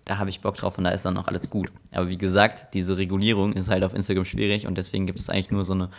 da 0.05 0.19
habe 0.19 0.31
ich 0.31 0.41
Bock 0.41 0.57
drauf 0.57 0.77
und 0.79 0.85
da 0.85 0.91
ist 0.91 1.05
dann 1.05 1.17
auch 1.17 1.29
alles 1.29 1.51
gut. 1.51 1.71
Aber 1.93 2.09
wie 2.09 2.19
gesagt, 2.19 2.75
diese 2.75 2.97
Regulierung 2.97 3.53
ist 3.53 3.71
halt 3.71 3.85
auf 3.85 3.95
Instagram 3.95 4.25
schwierig 4.25 4.67
und 4.67 4.77
deswegen 4.77 5.07
gibt 5.07 5.19
es 5.19 5.31
eigentlich 5.31 5.51
nur 5.51 5.65
so 5.65 5.75
eine 5.75 5.91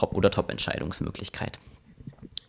Hop- 0.00 0.14
oder 0.14 0.30
Top-Entscheidungsmöglichkeit. 0.30 1.58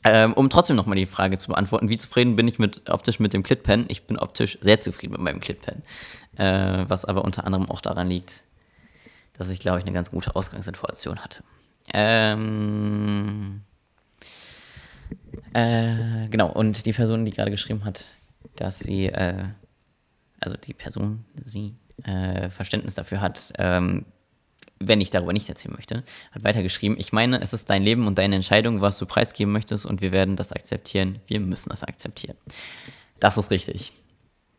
Ähm, 0.03 0.33
um 0.33 0.49
trotzdem 0.49 0.75
nochmal 0.75 0.97
die 0.97 1.05
Frage 1.05 1.37
zu 1.37 1.49
beantworten, 1.49 1.89
wie 1.89 1.97
zufrieden 1.97 2.35
bin 2.35 2.47
ich 2.47 2.57
mit, 2.57 2.89
optisch 2.89 3.19
mit 3.19 3.33
dem 3.33 3.43
Clitpen? 3.43 3.85
Ich 3.87 4.07
bin 4.07 4.17
optisch 4.17 4.57
sehr 4.61 4.81
zufrieden 4.81 5.13
mit 5.13 5.21
meinem 5.21 5.39
Clitpen. 5.39 5.83
Äh, 6.37 6.85
was 6.87 7.05
aber 7.05 7.23
unter 7.23 7.45
anderem 7.45 7.69
auch 7.69 7.81
daran 7.81 8.07
liegt, 8.07 8.43
dass 9.33 9.49
ich, 9.49 9.59
glaube 9.59 9.79
ich, 9.79 9.85
eine 9.85 9.93
ganz 9.93 10.11
gute 10.11 10.35
Ausgangssituation 10.35 11.19
hatte. 11.19 11.43
Ähm, 11.93 13.61
äh, 15.53 16.27
genau, 16.29 16.51
und 16.51 16.85
die 16.85 16.93
Person, 16.93 17.25
die 17.25 17.31
gerade 17.31 17.51
geschrieben 17.51 17.83
hat, 17.85 18.15
dass 18.55 18.79
sie 18.79 19.07
äh, 19.07 19.45
also 20.41 20.57
die 20.57 20.73
Person, 20.73 21.23
sie 21.45 21.75
äh, 22.03 22.49
Verständnis 22.49 22.95
dafür 22.95 23.21
hat, 23.21 23.53
ähm, 23.57 24.05
wenn 24.79 24.99
ich 24.99 25.11
darüber 25.11 25.31
nicht 25.31 25.47
erzählen 25.47 25.75
möchte, 25.75 26.03
hat 26.31 26.43
weitergeschrieben, 26.43 26.97
ich 26.99 27.13
meine, 27.13 27.39
es 27.39 27.53
ist 27.53 27.69
dein 27.69 27.83
Leben 27.83 28.07
und 28.07 28.17
deine 28.17 28.35
Entscheidung, 28.35 28.81
was 28.81 28.97
du 28.97 29.05
preisgeben 29.05 29.53
möchtest 29.53 29.85
und 29.85 30.01
wir 30.01 30.11
werden 30.11 30.35
das 30.35 30.51
akzeptieren. 30.51 31.19
Wir 31.27 31.39
müssen 31.39 31.69
das 31.69 31.83
akzeptieren. 31.83 32.35
Das 33.19 33.37
ist 33.37 33.51
richtig. 33.51 33.93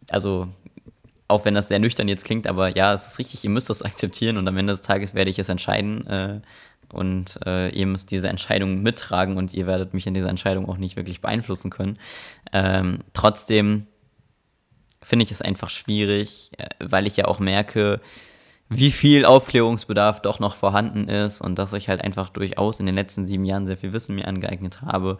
Also, 0.09 0.49
auch 1.29 1.45
wenn 1.45 1.55
das 1.55 1.69
sehr 1.69 1.79
nüchtern 1.79 2.09
jetzt 2.09 2.25
klingt, 2.25 2.47
aber 2.47 2.77
ja, 2.77 2.93
es 2.93 3.07
ist 3.07 3.19
richtig, 3.19 3.45
ihr 3.45 3.51
müsst 3.51 3.71
das 3.71 3.83
akzeptieren 3.83 4.37
und 4.37 4.47
am 4.49 4.57
Ende 4.57 4.73
des 4.73 4.83
Tages 4.83 5.15
werde 5.15 5.31
ich 5.31 5.39
es 5.39 5.49
entscheiden 5.49 6.07
äh, 6.07 6.41
und 6.93 7.39
äh, 7.47 7.71
ihr 7.71 7.87
müsst 7.87 8.11
diese 8.11 8.29
Entscheidung 8.29 8.83
mittragen 8.83 9.37
und 9.37 9.55
ihr 9.55 9.67
werdet 9.67 9.95
mich 9.95 10.07
in 10.07 10.15
dieser 10.15 10.29
Entscheidung 10.29 10.69
auch 10.69 10.77
nicht 10.77 10.97
wirklich 10.97 11.21
beeinflussen 11.21 11.71
können. 11.71 11.99
Ähm, 12.53 12.99
trotzdem 13.15 13.87
finde 15.03 15.25
ich 15.25 15.31
es 15.31 15.43
einfach 15.43 15.71
schwierig, 15.71 16.51
äh, 16.59 16.69
weil 16.81 17.07
ich 17.07 17.17
ja 17.17 17.27
auch 17.27 17.41
merke, 17.41 18.01
wie 18.69 18.91
viel 18.91 19.25
Aufklärungsbedarf 19.25 20.23
doch 20.23 20.39
noch 20.39 20.57
vorhanden 20.57 21.09
ist 21.09 21.41
und 21.41 21.59
dass 21.59 21.73
ich 21.75 21.89
halt 21.89 22.01
einfach 22.01 22.31
durchaus 22.31 22.81
in 22.81 22.87
den 22.87 22.95
letzten 22.95 23.27
sieben 23.27 23.45
Jahren 23.45 23.67
sehr 23.67 23.77
viel 23.77 23.93
Wissen 23.93 24.15
mir 24.15 24.27
angeeignet 24.27 24.81
habe 24.81 25.19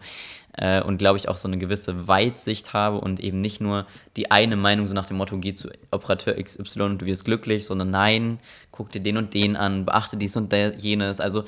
äh, 0.57 0.81
und 0.81 0.97
glaube 0.97 1.17
ich 1.17 1.29
auch 1.29 1.37
so 1.37 1.47
eine 1.47 1.57
gewisse 1.57 2.07
Weitsicht 2.07 2.73
habe 2.73 2.99
und 2.99 3.19
eben 3.19 3.41
nicht 3.41 3.61
nur 3.61 3.85
die 4.17 4.31
eine 4.31 4.55
Meinung 4.55 4.87
so 4.87 4.93
nach 4.93 5.05
dem 5.05 5.17
Motto, 5.17 5.37
geh 5.37 5.53
zu 5.53 5.69
Operateur 5.91 6.41
XY 6.41 6.81
und 6.83 7.01
du 7.01 7.05
wirst 7.05 7.25
glücklich, 7.25 7.65
sondern 7.65 7.91
nein, 7.91 8.39
guck 8.71 8.91
dir 8.91 9.01
den 9.01 9.17
und 9.17 9.33
den 9.33 9.55
an, 9.55 9.85
beachte 9.85 10.17
dies 10.17 10.35
und 10.35 10.53
jenes. 10.53 11.19
Also 11.19 11.43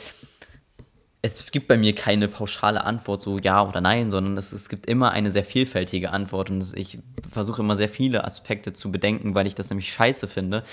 es 1.26 1.50
gibt 1.52 1.68
bei 1.68 1.78
mir 1.78 1.96
keine 1.96 2.28
pauschale 2.28 2.84
Antwort, 2.84 3.22
so 3.22 3.40
ja 3.40 3.68
oder 3.68 3.82
nein, 3.82 4.12
sondern 4.12 4.38
es, 4.38 4.52
es 4.52 4.70
gibt 4.70 4.86
immer 4.86 5.12
eine 5.12 5.32
sehr 5.32 5.44
vielfältige 5.44 6.12
Antwort 6.12 6.52
und 6.52 6.78
ich 6.78 7.00
versuche 7.30 7.64
immer 7.64 7.76
sehr 7.76 7.90
viele 7.90 8.24
Aspekte 8.24 8.74
zu 8.74 8.92
bedenken, 8.92 9.34
weil 9.34 9.48
ich 9.48 9.56
das 9.56 9.70
nämlich 9.70 9.92
scheiße 9.92 10.28
finde, 10.28 10.64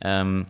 ähm, 0.00 0.46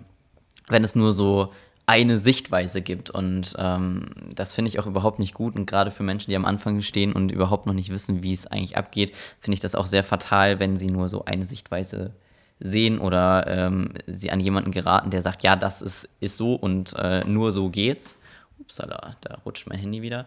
wenn 0.69 0.83
es 0.83 0.95
nur 0.95 1.13
so 1.13 1.53
eine 1.91 2.19
Sichtweise 2.19 2.83
gibt. 2.83 3.11
Und 3.11 3.57
ähm, 3.59 4.11
das 4.33 4.55
finde 4.55 4.69
ich 4.69 4.79
auch 4.79 4.87
überhaupt 4.87 5.19
nicht 5.19 5.35
gut. 5.35 5.57
Und 5.57 5.67
gerade 5.67 5.91
für 5.91 6.05
Menschen, 6.05 6.31
die 6.31 6.37
am 6.37 6.45
Anfang 6.45 6.81
stehen 6.83 7.13
und 7.13 7.33
überhaupt 7.33 7.67
noch 7.67 7.75
nicht 7.75 7.91
wissen, 7.91 8.23
wie 8.23 8.33
es 8.33 8.47
eigentlich 8.47 8.77
abgeht, 8.77 9.13
finde 9.41 9.55
ich 9.55 9.61
das 9.61 9.75
auch 9.75 9.87
sehr 9.87 10.05
fatal, 10.05 10.61
wenn 10.61 10.77
sie 10.77 10.87
nur 10.87 11.09
so 11.09 11.25
eine 11.25 11.47
Sichtweise 11.47 12.13
sehen 12.61 13.01
oder 13.01 13.47
ähm, 13.49 13.95
sie 14.07 14.31
an 14.31 14.39
jemanden 14.39 14.71
geraten, 14.71 15.11
der 15.11 15.23
sagt, 15.23 15.43
ja, 15.43 15.57
das 15.57 15.83
ist, 15.83 16.09
ist 16.21 16.37
so 16.37 16.55
und 16.55 16.95
äh, 16.97 17.25
nur 17.27 17.53
so 17.53 17.71
geht's 17.71 18.21
upsala, 18.61 19.17
da 19.23 19.39
rutscht 19.45 19.67
mein 19.67 19.79
Handy 19.79 20.03
wieder. 20.03 20.27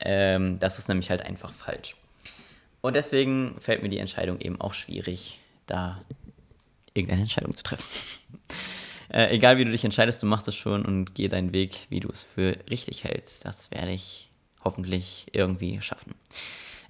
Ähm, 0.00 0.58
das 0.58 0.78
ist 0.78 0.88
nämlich 0.88 1.10
halt 1.10 1.20
einfach 1.22 1.52
falsch. 1.52 1.94
Und 2.80 2.96
deswegen 2.96 3.56
fällt 3.60 3.82
mir 3.82 3.88
die 3.88 3.98
Entscheidung 3.98 4.40
eben 4.40 4.60
auch 4.60 4.74
schwierig, 4.74 5.40
da 5.66 6.02
irgendeine 6.94 7.22
Entscheidung 7.22 7.52
zu 7.52 7.62
treffen. 7.62 7.84
Äh, 9.12 9.34
egal 9.34 9.58
wie 9.58 9.64
du 9.64 9.70
dich 9.70 9.84
entscheidest, 9.84 10.22
du 10.22 10.26
machst 10.26 10.48
es 10.48 10.54
schon 10.54 10.84
und 10.84 11.14
geh 11.14 11.28
deinen 11.28 11.52
Weg, 11.52 11.86
wie 11.90 12.00
du 12.00 12.08
es 12.08 12.22
für 12.22 12.56
richtig 12.70 13.04
hältst. 13.04 13.44
Das 13.44 13.70
werde 13.70 13.92
ich 13.92 14.30
hoffentlich 14.62 15.26
irgendwie 15.32 15.80
schaffen. 15.80 16.14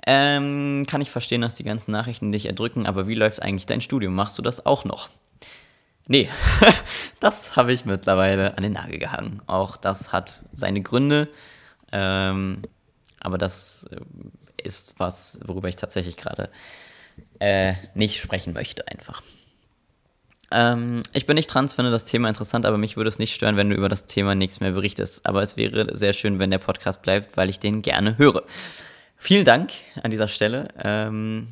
Ähm, 0.06 0.84
kann 0.88 1.00
ich 1.00 1.10
verstehen, 1.10 1.40
dass 1.40 1.54
die 1.54 1.64
ganzen 1.64 1.90
Nachrichten 1.90 2.30
dich 2.30 2.46
erdrücken, 2.46 2.86
aber 2.86 3.08
wie 3.08 3.14
läuft 3.14 3.42
eigentlich 3.42 3.66
dein 3.66 3.80
Studium? 3.80 4.14
Machst 4.14 4.36
du 4.38 4.42
das 4.42 4.66
auch 4.66 4.84
noch? 4.84 5.08
Nee, 6.06 6.28
das 7.20 7.56
habe 7.56 7.72
ich 7.72 7.86
mittlerweile 7.86 8.56
an 8.58 8.62
den 8.62 8.72
Nagel 8.72 8.98
gehangen. 8.98 9.42
Auch 9.46 9.76
das 9.76 10.12
hat 10.12 10.44
seine 10.52 10.82
Gründe. 10.82 11.28
Ähm, 11.92 12.62
aber 13.20 13.38
das 13.38 13.88
äh, 13.90 14.00
ist 14.62 14.98
was, 14.98 15.40
worüber 15.46 15.68
ich 15.68 15.76
tatsächlich 15.76 16.18
gerade 16.18 16.50
äh, 17.38 17.74
nicht 17.94 18.20
sprechen 18.20 18.52
möchte, 18.52 18.86
einfach. 18.88 19.22
Ähm, 20.54 21.02
ich 21.12 21.26
bin 21.26 21.34
nicht 21.34 21.50
trans, 21.50 21.74
finde 21.74 21.90
das 21.90 22.04
Thema 22.04 22.28
interessant, 22.28 22.64
aber 22.64 22.78
mich 22.78 22.96
würde 22.96 23.08
es 23.08 23.18
nicht 23.18 23.34
stören, 23.34 23.56
wenn 23.56 23.70
du 23.70 23.76
über 23.76 23.88
das 23.88 24.06
Thema 24.06 24.34
nichts 24.34 24.60
mehr 24.60 24.72
berichtest. 24.72 25.26
Aber 25.26 25.42
es 25.42 25.56
wäre 25.56 25.96
sehr 25.96 26.12
schön, 26.12 26.38
wenn 26.38 26.50
der 26.50 26.58
Podcast 26.58 27.02
bleibt, 27.02 27.36
weil 27.36 27.50
ich 27.50 27.58
den 27.58 27.82
gerne 27.82 28.16
höre. 28.18 28.44
Vielen 29.16 29.44
Dank 29.44 29.72
an 30.02 30.10
dieser 30.10 30.28
Stelle. 30.28 30.68
Ähm, 30.78 31.48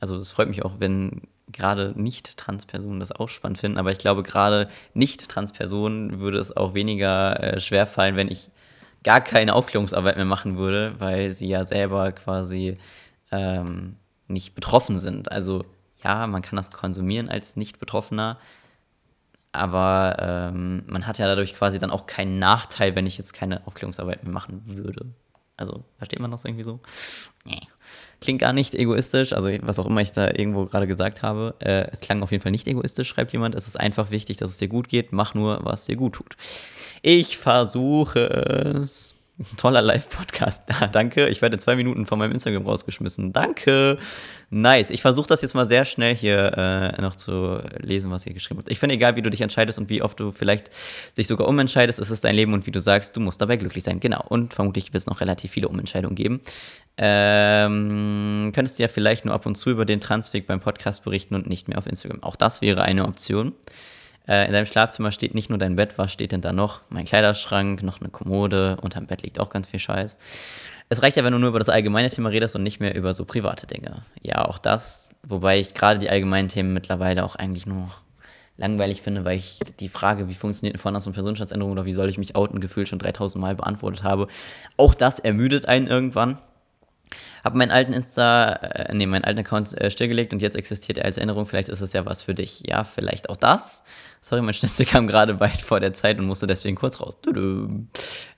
also 0.00 0.16
es 0.16 0.32
freut 0.32 0.48
mich 0.48 0.64
auch, 0.64 0.74
wenn 0.78 1.22
gerade 1.50 1.92
nicht-Trans-Personen 1.96 3.00
das 3.00 3.12
auch 3.12 3.28
spannend 3.28 3.58
finden, 3.58 3.78
aber 3.78 3.92
ich 3.92 3.98
glaube, 3.98 4.22
gerade 4.22 4.68
nicht-Trans-Personen 4.94 6.20
würde 6.20 6.38
es 6.38 6.56
auch 6.56 6.74
weniger 6.74 7.40
äh, 7.42 7.60
schwer 7.60 7.86
fallen, 7.86 8.16
wenn 8.16 8.30
ich 8.30 8.50
gar 9.04 9.20
keine 9.20 9.54
Aufklärungsarbeit 9.54 10.16
mehr 10.16 10.24
machen 10.24 10.56
würde, 10.56 10.94
weil 10.98 11.30
sie 11.30 11.48
ja 11.48 11.64
selber 11.64 12.12
quasi 12.12 12.78
ähm, 13.30 13.96
nicht 14.28 14.54
betroffen 14.54 14.96
sind. 14.96 15.30
Also 15.30 15.62
ja, 16.04 16.26
man 16.26 16.42
kann 16.42 16.56
das 16.56 16.70
konsumieren 16.70 17.28
als 17.28 17.56
Nicht-Betroffener, 17.56 18.38
aber 19.52 20.16
ähm, 20.18 20.84
man 20.86 21.06
hat 21.06 21.18
ja 21.18 21.26
dadurch 21.26 21.54
quasi 21.54 21.78
dann 21.78 21.90
auch 21.90 22.06
keinen 22.06 22.38
Nachteil, 22.38 22.94
wenn 22.96 23.06
ich 23.06 23.18
jetzt 23.18 23.32
keine 23.34 23.66
Aufklärungsarbeit 23.66 24.24
mehr 24.24 24.32
machen 24.32 24.62
würde. 24.66 25.06
Also, 25.56 25.84
versteht 25.98 26.18
man 26.18 26.30
das 26.30 26.44
irgendwie 26.44 26.64
so? 26.64 26.80
Nee. 27.44 27.60
Klingt 28.20 28.40
gar 28.40 28.52
nicht 28.52 28.74
egoistisch, 28.74 29.32
also 29.32 29.48
was 29.62 29.78
auch 29.78 29.86
immer 29.86 30.00
ich 30.00 30.12
da 30.12 30.28
irgendwo 30.28 30.64
gerade 30.64 30.86
gesagt 30.86 31.22
habe. 31.22 31.54
Äh, 31.58 31.88
es 31.92 32.00
klang 32.00 32.22
auf 32.22 32.30
jeden 32.30 32.42
Fall 32.42 32.52
nicht 32.52 32.66
egoistisch, 32.66 33.08
schreibt 33.08 33.32
jemand. 33.32 33.54
Es 33.54 33.66
ist 33.66 33.78
einfach 33.78 34.10
wichtig, 34.10 34.38
dass 34.38 34.50
es 34.50 34.58
dir 34.58 34.68
gut 34.68 34.88
geht. 34.88 35.12
Mach 35.12 35.34
nur, 35.34 35.60
was 35.64 35.84
dir 35.84 35.96
gut 35.96 36.14
tut. 36.14 36.36
Ich 37.02 37.36
versuche 37.36 38.28
es. 38.28 39.14
Toller 39.56 39.82
Live-Podcast. 39.82 40.64
Da, 40.66 40.86
danke. 40.86 41.28
Ich 41.28 41.40
werde 41.42 41.58
zwei 41.58 41.76
Minuten 41.76 42.06
von 42.06 42.18
meinem 42.18 42.32
Instagram 42.32 42.66
rausgeschmissen. 42.66 43.32
Danke. 43.32 43.98
Nice. 44.50 44.90
Ich 44.90 45.02
versuche 45.02 45.26
das 45.26 45.42
jetzt 45.42 45.54
mal 45.54 45.66
sehr 45.66 45.84
schnell 45.84 46.14
hier 46.14 46.52
äh, 46.56 47.00
noch 47.00 47.14
zu 47.14 47.58
lesen, 47.78 48.10
was 48.10 48.26
ihr 48.26 48.34
geschrieben 48.34 48.58
habt. 48.60 48.70
Ich 48.70 48.78
finde, 48.78 48.94
egal 48.94 49.16
wie 49.16 49.22
du 49.22 49.30
dich 49.30 49.40
entscheidest 49.40 49.78
und 49.78 49.88
wie 49.88 50.02
oft 50.02 50.20
du 50.20 50.32
vielleicht 50.32 50.70
dich 51.16 51.26
sogar 51.26 51.48
umentscheidest, 51.48 51.98
es 51.98 52.10
ist 52.10 52.24
dein 52.24 52.34
Leben 52.34 52.52
und 52.52 52.66
wie 52.66 52.70
du 52.70 52.80
sagst, 52.80 53.16
du 53.16 53.20
musst 53.20 53.40
dabei 53.40 53.56
glücklich 53.56 53.84
sein. 53.84 54.00
Genau. 54.00 54.22
Und 54.28 54.52
vermutlich 54.52 54.92
wird 54.92 55.00
es 55.00 55.06
noch 55.06 55.20
relativ 55.20 55.50
viele 55.50 55.68
Umentscheidungen 55.68 56.14
geben. 56.14 56.40
Ähm, 56.98 58.52
könntest 58.54 58.78
du 58.78 58.82
ja 58.82 58.88
vielleicht 58.88 59.24
nur 59.24 59.34
ab 59.34 59.46
und 59.46 59.54
zu 59.54 59.70
über 59.70 59.86
den 59.86 60.00
Transweg 60.00 60.46
beim 60.46 60.60
Podcast 60.60 61.04
berichten 61.04 61.34
und 61.34 61.46
nicht 61.46 61.68
mehr 61.68 61.78
auf 61.78 61.86
Instagram. 61.86 62.22
Auch 62.22 62.36
das 62.36 62.60
wäre 62.60 62.82
eine 62.82 63.06
Option. 63.06 63.54
Äh, 64.28 64.46
in 64.46 64.52
deinem 64.52 64.66
Schlafzimmer 64.66 65.12
steht 65.12 65.34
nicht 65.34 65.48
nur 65.50 65.58
dein 65.58 65.76
Bett, 65.76 65.98
was 65.98 66.12
steht 66.12 66.32
denn 66.32 66.40
da 66.40 66.52
noch? 66.52 66.82
Mein 66.88 67.04
Kleiderschrank, 67.04 67.82
noch 67.82 68.00
eine 68.00 68.10
Kommode, 68.10 68.76
unterm 68.80 69.06
Bett 69.06 69.22
liegt 69.22 69.40
auch 69.40 69.50
ganz 69.50 69.68
viel 69.68 69.80
Scheiß. 69.80 70.16
Es 70.88 71.02
reicht 71.02 71.16
ja, 71.16 71.24
wenn 71.24 71.32
du 71.32 71.38
nur 71.38 71.48
über 71.48 71.58
das 71.58 71.68
allgemeine 71.68 72.10
Thema 72.10 72.28
redest 72.28 72.54
und 72.54 72.62
nicht 72.62 72.78
mehr 72.80 72.94
über 72.94 73.14
so 73.14 73.24
private 73.24 73.66
Dinge. 73.66 74.02
Ja, 74.22 74.44
auch 74.44 74.58
das, 74.58 75.14
wobei 75.22 75.58
ich 75.58 75.74
gerade 75.74 75.98
die 75.98 76.10
allgemeinen 76.10 76.48
Themen 76.48 76.74
mittlerweile 76.74 77.24
auch 77.24 77.34
eigentlich 77.34 77.66
nur 77.66 77.88
langweilig 78.58 79.02
finde, 79.02 79.24
weil 79.24 79.38
ich 79.38 79.60
die 79.80 79.88
Frage, 79.88 80.28
wie 80.28 80.34
funktioniert 80.34 80.74
eine 80.74 80.82
Voranlass- 80.82 81.06
und 81.06 81.14
Personenstandsänderung 81.14 81.72
oder 81.72 81.84
wie 81.86 81.92
soll 81.92 82.08
ich 82.08 82.18
mich 82.18 82.36
outen, 82.36 82.60
gefühlt 82.60 82.88
schon 82.88 82.98
3000 82.98 83.40
Mal 83.40 83.54
beantwortet 83.54 84.02
habe. 84.02 84.28
Auch 84.76 84.94
das 84.94 85.18
ermüdet 85.18 85.66
einen 85.66 85.86
irgendwann. 85.86 86.38
habe 87.44 87.58
meinen 87.58 87.70
alten 87.70 87.92
Insta, 87.92 88.52
äh, 88.52 88.94
nee, 88.94 89.06
meinen 89.06 89.24
alten 89.24 89.40
Account 89.40 89.76
äh, 89.80 89.90
stillgelegt 89.90 90.32
und 90.32 90.42
jetzt 90.42 90.56
existiert 90.56 90.98
er 90.98 91.06
als 91.06 91.16
Erinnerung. 91.18 91.46
Vielleicht 91.46 91.68
ist 91.70 91.80
es 91.80 91.92
ja 91.92 92.06
was 92.06 92.22
für 92.22 92.34
dich. 92.34 92.62
Ja, 92.66 92.84
vielleicht 92.84 93.30
auch 93.30 93.36
das. 93.36 93.84
Sorry, 94.24 94.40
mein 94.40 94.54
Schnitzel 94.54 94.86
kam 94.86 95.08
gerade 95.08 95.40
weit 95.40 95.60
vor 95.60 95.80
der 95.80 95.92
Zeit 95.92 96.18
und 96.20 96.26
musste 96.26 96.46
deswegen 96.46 96.76
kurz 96.76 97.00
raus. 97.00 97.18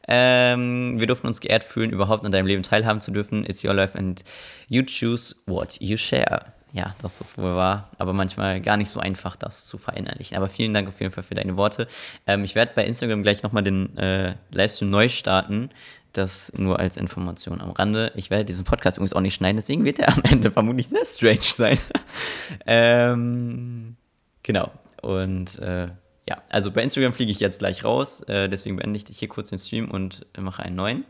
Ähm, 0.08 0.98
wir 0.98 1.06
durften 1.06 1.26
uns 1.26 1.40
geehrt 1.40 1.62
fühlen, 1.62 1.90
überhaupt 1.90 2.24
an 2.24 2.32
deinem 2.32 2.46
Leben 2.46 2.62
teilhaben 2.62 3.02
zu 3.02 3.10
dürfen. 3.10 3.44
It's 3.44 3.62
your 3.62 3.74
life 3.74 3.96
and 3.96 4.24
you 4.66 4.82
choose 4.82 5.36
what 5.44 5.78
you 5.80 5.98
share. 5.98 6.46
Ja, 6.72 6.96
das 7.02 7.20
ist 7.20 7.36
wohl 7.36 7.54
wahr, 7.54 7.90
aber 7.98 8.14
manchmal 8.14 8.62
gar 8.62 8.78
nicht 8.78 8.88
so 8.88 8.98
einfach, 8.98 9.36
das 9.36 9.66
zu 9.66 9.76
verinnerlichen. 9.76 10.38
Aber 10.38 10.48
vielen 10.48 10.72
Dank 10.72 10.88
auf 10.88 11.00
jeden 11.00 11.12
Fall 11.12 11.22
für 11.22 11.34
deine 11.34 11.56
Worte. 11.58 11.86
Ähm, 12.26 12.44
ich 12.44 12.54
werde 12.54 12.72
bei 12.74 12.86
Instagram 12.86 13.22
gleich 13.22 13.42
nochmal 13.42 13.62
den 13.62 13.96
äh, 13.98 14.36
Livestream 14.52 14.88
neu 14.88 15.10
starten. 15.10 15.68
Das 16.14 16.50
nur 16.56 16.78
als 16.78 16.96
Information 16.96 17.60
am 17.60 17.72
Rande. 17.72 18.10
Ich 18.14 18.30
werde 18.30 18.46
diesen 18.46 18.64
Podcast 18.64 18.96
übrigens 18.96 19.12
auch 19.12 19.20
nicht 19.20 19.34
schneiden, 19.34 19.56
deswegen 19.56 19.84
wird 19.84 19.98
er 19.98 20.16
am 20.16 20.22
Ende 20.22 20.50
vermutlich 20.50 20.88
sehr 20.88 21.04
strange 21.04 21.42
sein. 21.42 21.78
ähm, 22.66 23.96
genau. 24.42 24.70
Und 25.04 25.58
äh, 25.58 25.88
ja, 26.28 26.42
also 26.48 26.70
bei 26.70 26.82
Instagram 26.82 27.12
fliege 27.12 27.30
ich 27.30 27.40
jetzt 27.40 27.58
gleich 27.58 27.84
raus. 27.84 28.22
Äh, 28.22 28.48
deswegen 28.48 28.76
beende 28.76 28.98
ich 28.98 29.04
hier 29.16 29.28
kurz 29.28 29.50
den 29.50 29.58
Stream 29.58 29.90
und 29.90 30.26
mache 30.38 30.62
einen 30.62 30.76
neuen. 30.76 31.04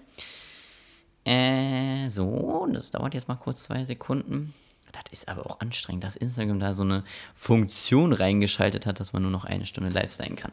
Äh, 1.25 2.09
so, 2.11 2.67
das 2.73 2.91
dauert 2.91 3.15
jetzt 3.15 3.29
mal 3.29 3.37
kurz 3.37 3.65
zwei 3.65 3.85
Sekunden. 3.85 4.53
Das 4.93 5.13
ist 5.13 5.29
aber 5.29 5.47
auch 5.47 5.61
anstrengend, 5.61 6.05
dass 6.05 6.17
Instagram 6.17 6.61
da 6.61 6.75
so 6.75 6.83
eine 6.83 7.03
Funktion 7.35 8.13
reingeschaltet 8.13 8.87
hat, 8.87 9.01
dass 9.01 9.13
man 9.13 9.23
nur 9.23 9.31
noch 9.31 9.45
eine 9.45 9.67
Stunde 9.67 9.91
live 9.91 10.13
sein 10.13 10.37
kann. 10.37 10.53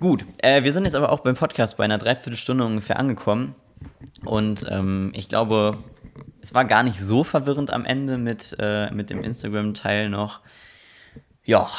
Gut, 0.00 0.24
äh, 0.38 0.64
wir 0.64 0.72
sind 0.72 0.84
jetzt 0.84 0.94
aber 0.94 1.10
auch 1.10 1.20
beim 1.20 1.34
Podcast 1.34 1.76
bei 1.76 1.84
einer 1.84 1.98
Dreiviertelstunde 1.98 2.64
ungefähr 2.64 2.98
angekommen. 2.98 3.54
Und 4.24 4.66
ähm, 4.68 5.12
ich 5.14 5.28
glaube, 5.28 5.78
es 6.40 6.52
war 6.54 6.64
gar 6.64 6.82
nicht 6.82 7.00
so 7.00 7.24
verwirrend 7.24 7.72
am 7.72 7.84
Ende 7.84 8.18
mit, 8.18 8.56
äh, 8.58 8.90
mit 8.90 9.10
dem 9.10 9.22
Instagram-Teil 9.22 10.10
noch. 10.10 10.40
Ja, 11.44 11.70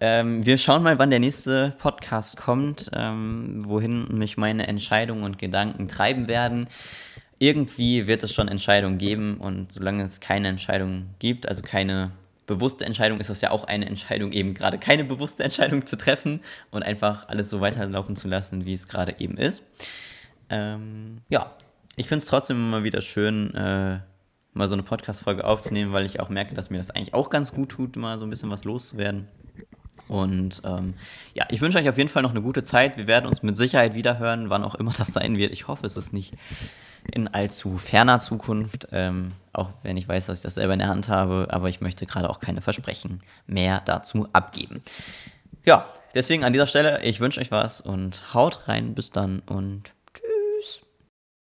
ähm, 0.00 0.44
wir 0.44 0.58
schauen 0.58 0.82
mal, 0.82 0.98
wann 0.98 1.10
der 1.10 1.20
nächste 1.20 1.74
Podcast 1.78 2.36
kommt, 2.36 2.90
ähm, 2.94 3.62
wohin 3.64 4.06
mich 4.18 4.36
meine 4.36 4.66
Entscheidungen 4.66 5.24
und 5.24 5.38
Gedanken 5.38 5.88
treiben 5.88 6.28
werden. 6.28 6.68
Irgendwie 7.38 8.06
wird 8.06 8.22
es 8.22 8.32
schon 8.32 8.48
Entscheidungen 8.48 8.98
geben 8.98 9.36
und 9.38 9.72
solange 9.72 10.02
es 10.02 10.20
keine 10.20 10.48
Entscheidung 10.48 11.10
gibt, 11.18 11.48
also 11.48 11.62
keine 11.62 12.10
bewusste 12.46 12.84
Entscheidung, 12.84 13.20
ist 13.20 13.30
das 13.30 13.40
ja 13.40 13.52
auch 13.52 13.64
eine 13.64 13.86
Entscheidung, 13.86 14.32
eben 14.32 14.54
gerade 14.54 14.78
keine 14.78 15.04
bewusste 15.04 15.44
Entscheidung 15.44 15.86
zu 15.86 15.96
treffen 15.96 16.40
und 16.72 16.82
einfach 16.82 17.28
alles 17.28 17.50
so 17.50 17.60
weiterlaufen 17.60 18.16
zu 18.16 18.26
lassen, 18.26 18.64
wie 18.64 18.72
es 18.72 18.88
gerade 18.88 19.14
eben 19.20 19.36
ist. 19.36 19.70
Ähm, 20.50 21.18
ja, 21.28 21.52
ich 21.94 22.08
finde 22.08 22.22
es 22.22 22.26
trotzdem 22.26 22.56
immer 22.56 22.84
wieder 22.84 23.02
schön, 23.02 23.54
äh, 23.54 24.00
mal 24.54 24.68
so 24.68 24.74
eine 24.74 24.82
Podcast-Folge 24.82 25.44
aufzunehmen, 25.44 25.92
weil 25.92 26.06
ich 26.06 26.20
auch 26.20 26.28
merke, 26.30 26.54
dass 26.54 26.70
mir 26.70 26.78
das 26.78 26.90
eigentlich 26.90 27.14
auch 27.14 27.30
ganz 27.30 27.52
gut 27.52 27.68
tut, 27.68 27.96
mal 27.96 28.18
so 28.18 28.26
ein 28.26 28.30
bisschen 28.30 28.50
was 28.50 28.64
loszuwerden. 28.64 29.28
Und 30.08 30.62
ähm, 30.64 30.94
ja, 31.34 31.46
ich 31.50 31.60
wünsche 31.60 31.78
euch 31.78 31.88
auf 31.88 31.98
jeden 31.98 32.08
Fall 32.08 32.22
noch 32.22 32.30
eine 32.30 32.42
gute 32.42 32.62
Zeit. 32.62 32.96
Wir 32.96 33.06
werden 33.06 33.26
uns 33.26 33.42
mit 33.42 33.56
Sicherheit 33.56 33.94
wiederhören, 33.94 34.50
wann 34.50 34.64
auch 34.64 34.74
immer 34.74 34.92
das 34.96 35.08
sein 35.12 35.36
wird. 35.36 35.52
Ich 35.52 35.68
hoffe, 35.68 35.86
es 35.86 35.96
ist 35.96 36.12
nicht 36.12 36.34
in 37.12 37.28
allzu 37.28 37.78
ferner 37.78 38.18
Zukunft, 38.18 38.88
ähm, 38.92 39.32
auch 39.52 39.70
wenn 39.82 39.96
ich 39.96 40.08
weiß, 40.08 40.26
dass 40.26 40.38
ich 40.38 40.42
das 40.42 40.56
selber 40.56 40.72
in 40.72 40.78
der 40.78 40.88
Hand 40.88 41.08
habe, 41.08 41.48
aber 41.50 41.68
ich 41.68 41.80
möchte 41.80 42.06
gerade 42.06 42.28
auch 42.28 42.40
keine 42.40 42.60
Versprechen 42.60 43.22
mehr 43.46 43.80
dazu 43.84 44.28
abgeben. 44.32 44.82
Ja, 45.64 45.86
deswegen 46.14 46.44
an 46.44 46.52
dieser 46.52 46.66
Stelle, 46.66 47.02
ich 47.02 47.20
wünsche 47.20 47.40
euch 47.40 47.50
was 47.50 47.80
und 47.80 48.34
haut 48.34 48.68
rein, 48.68 48.94
bis 48.94 49.10
dann 49.10 49.40
und 49.46 49.92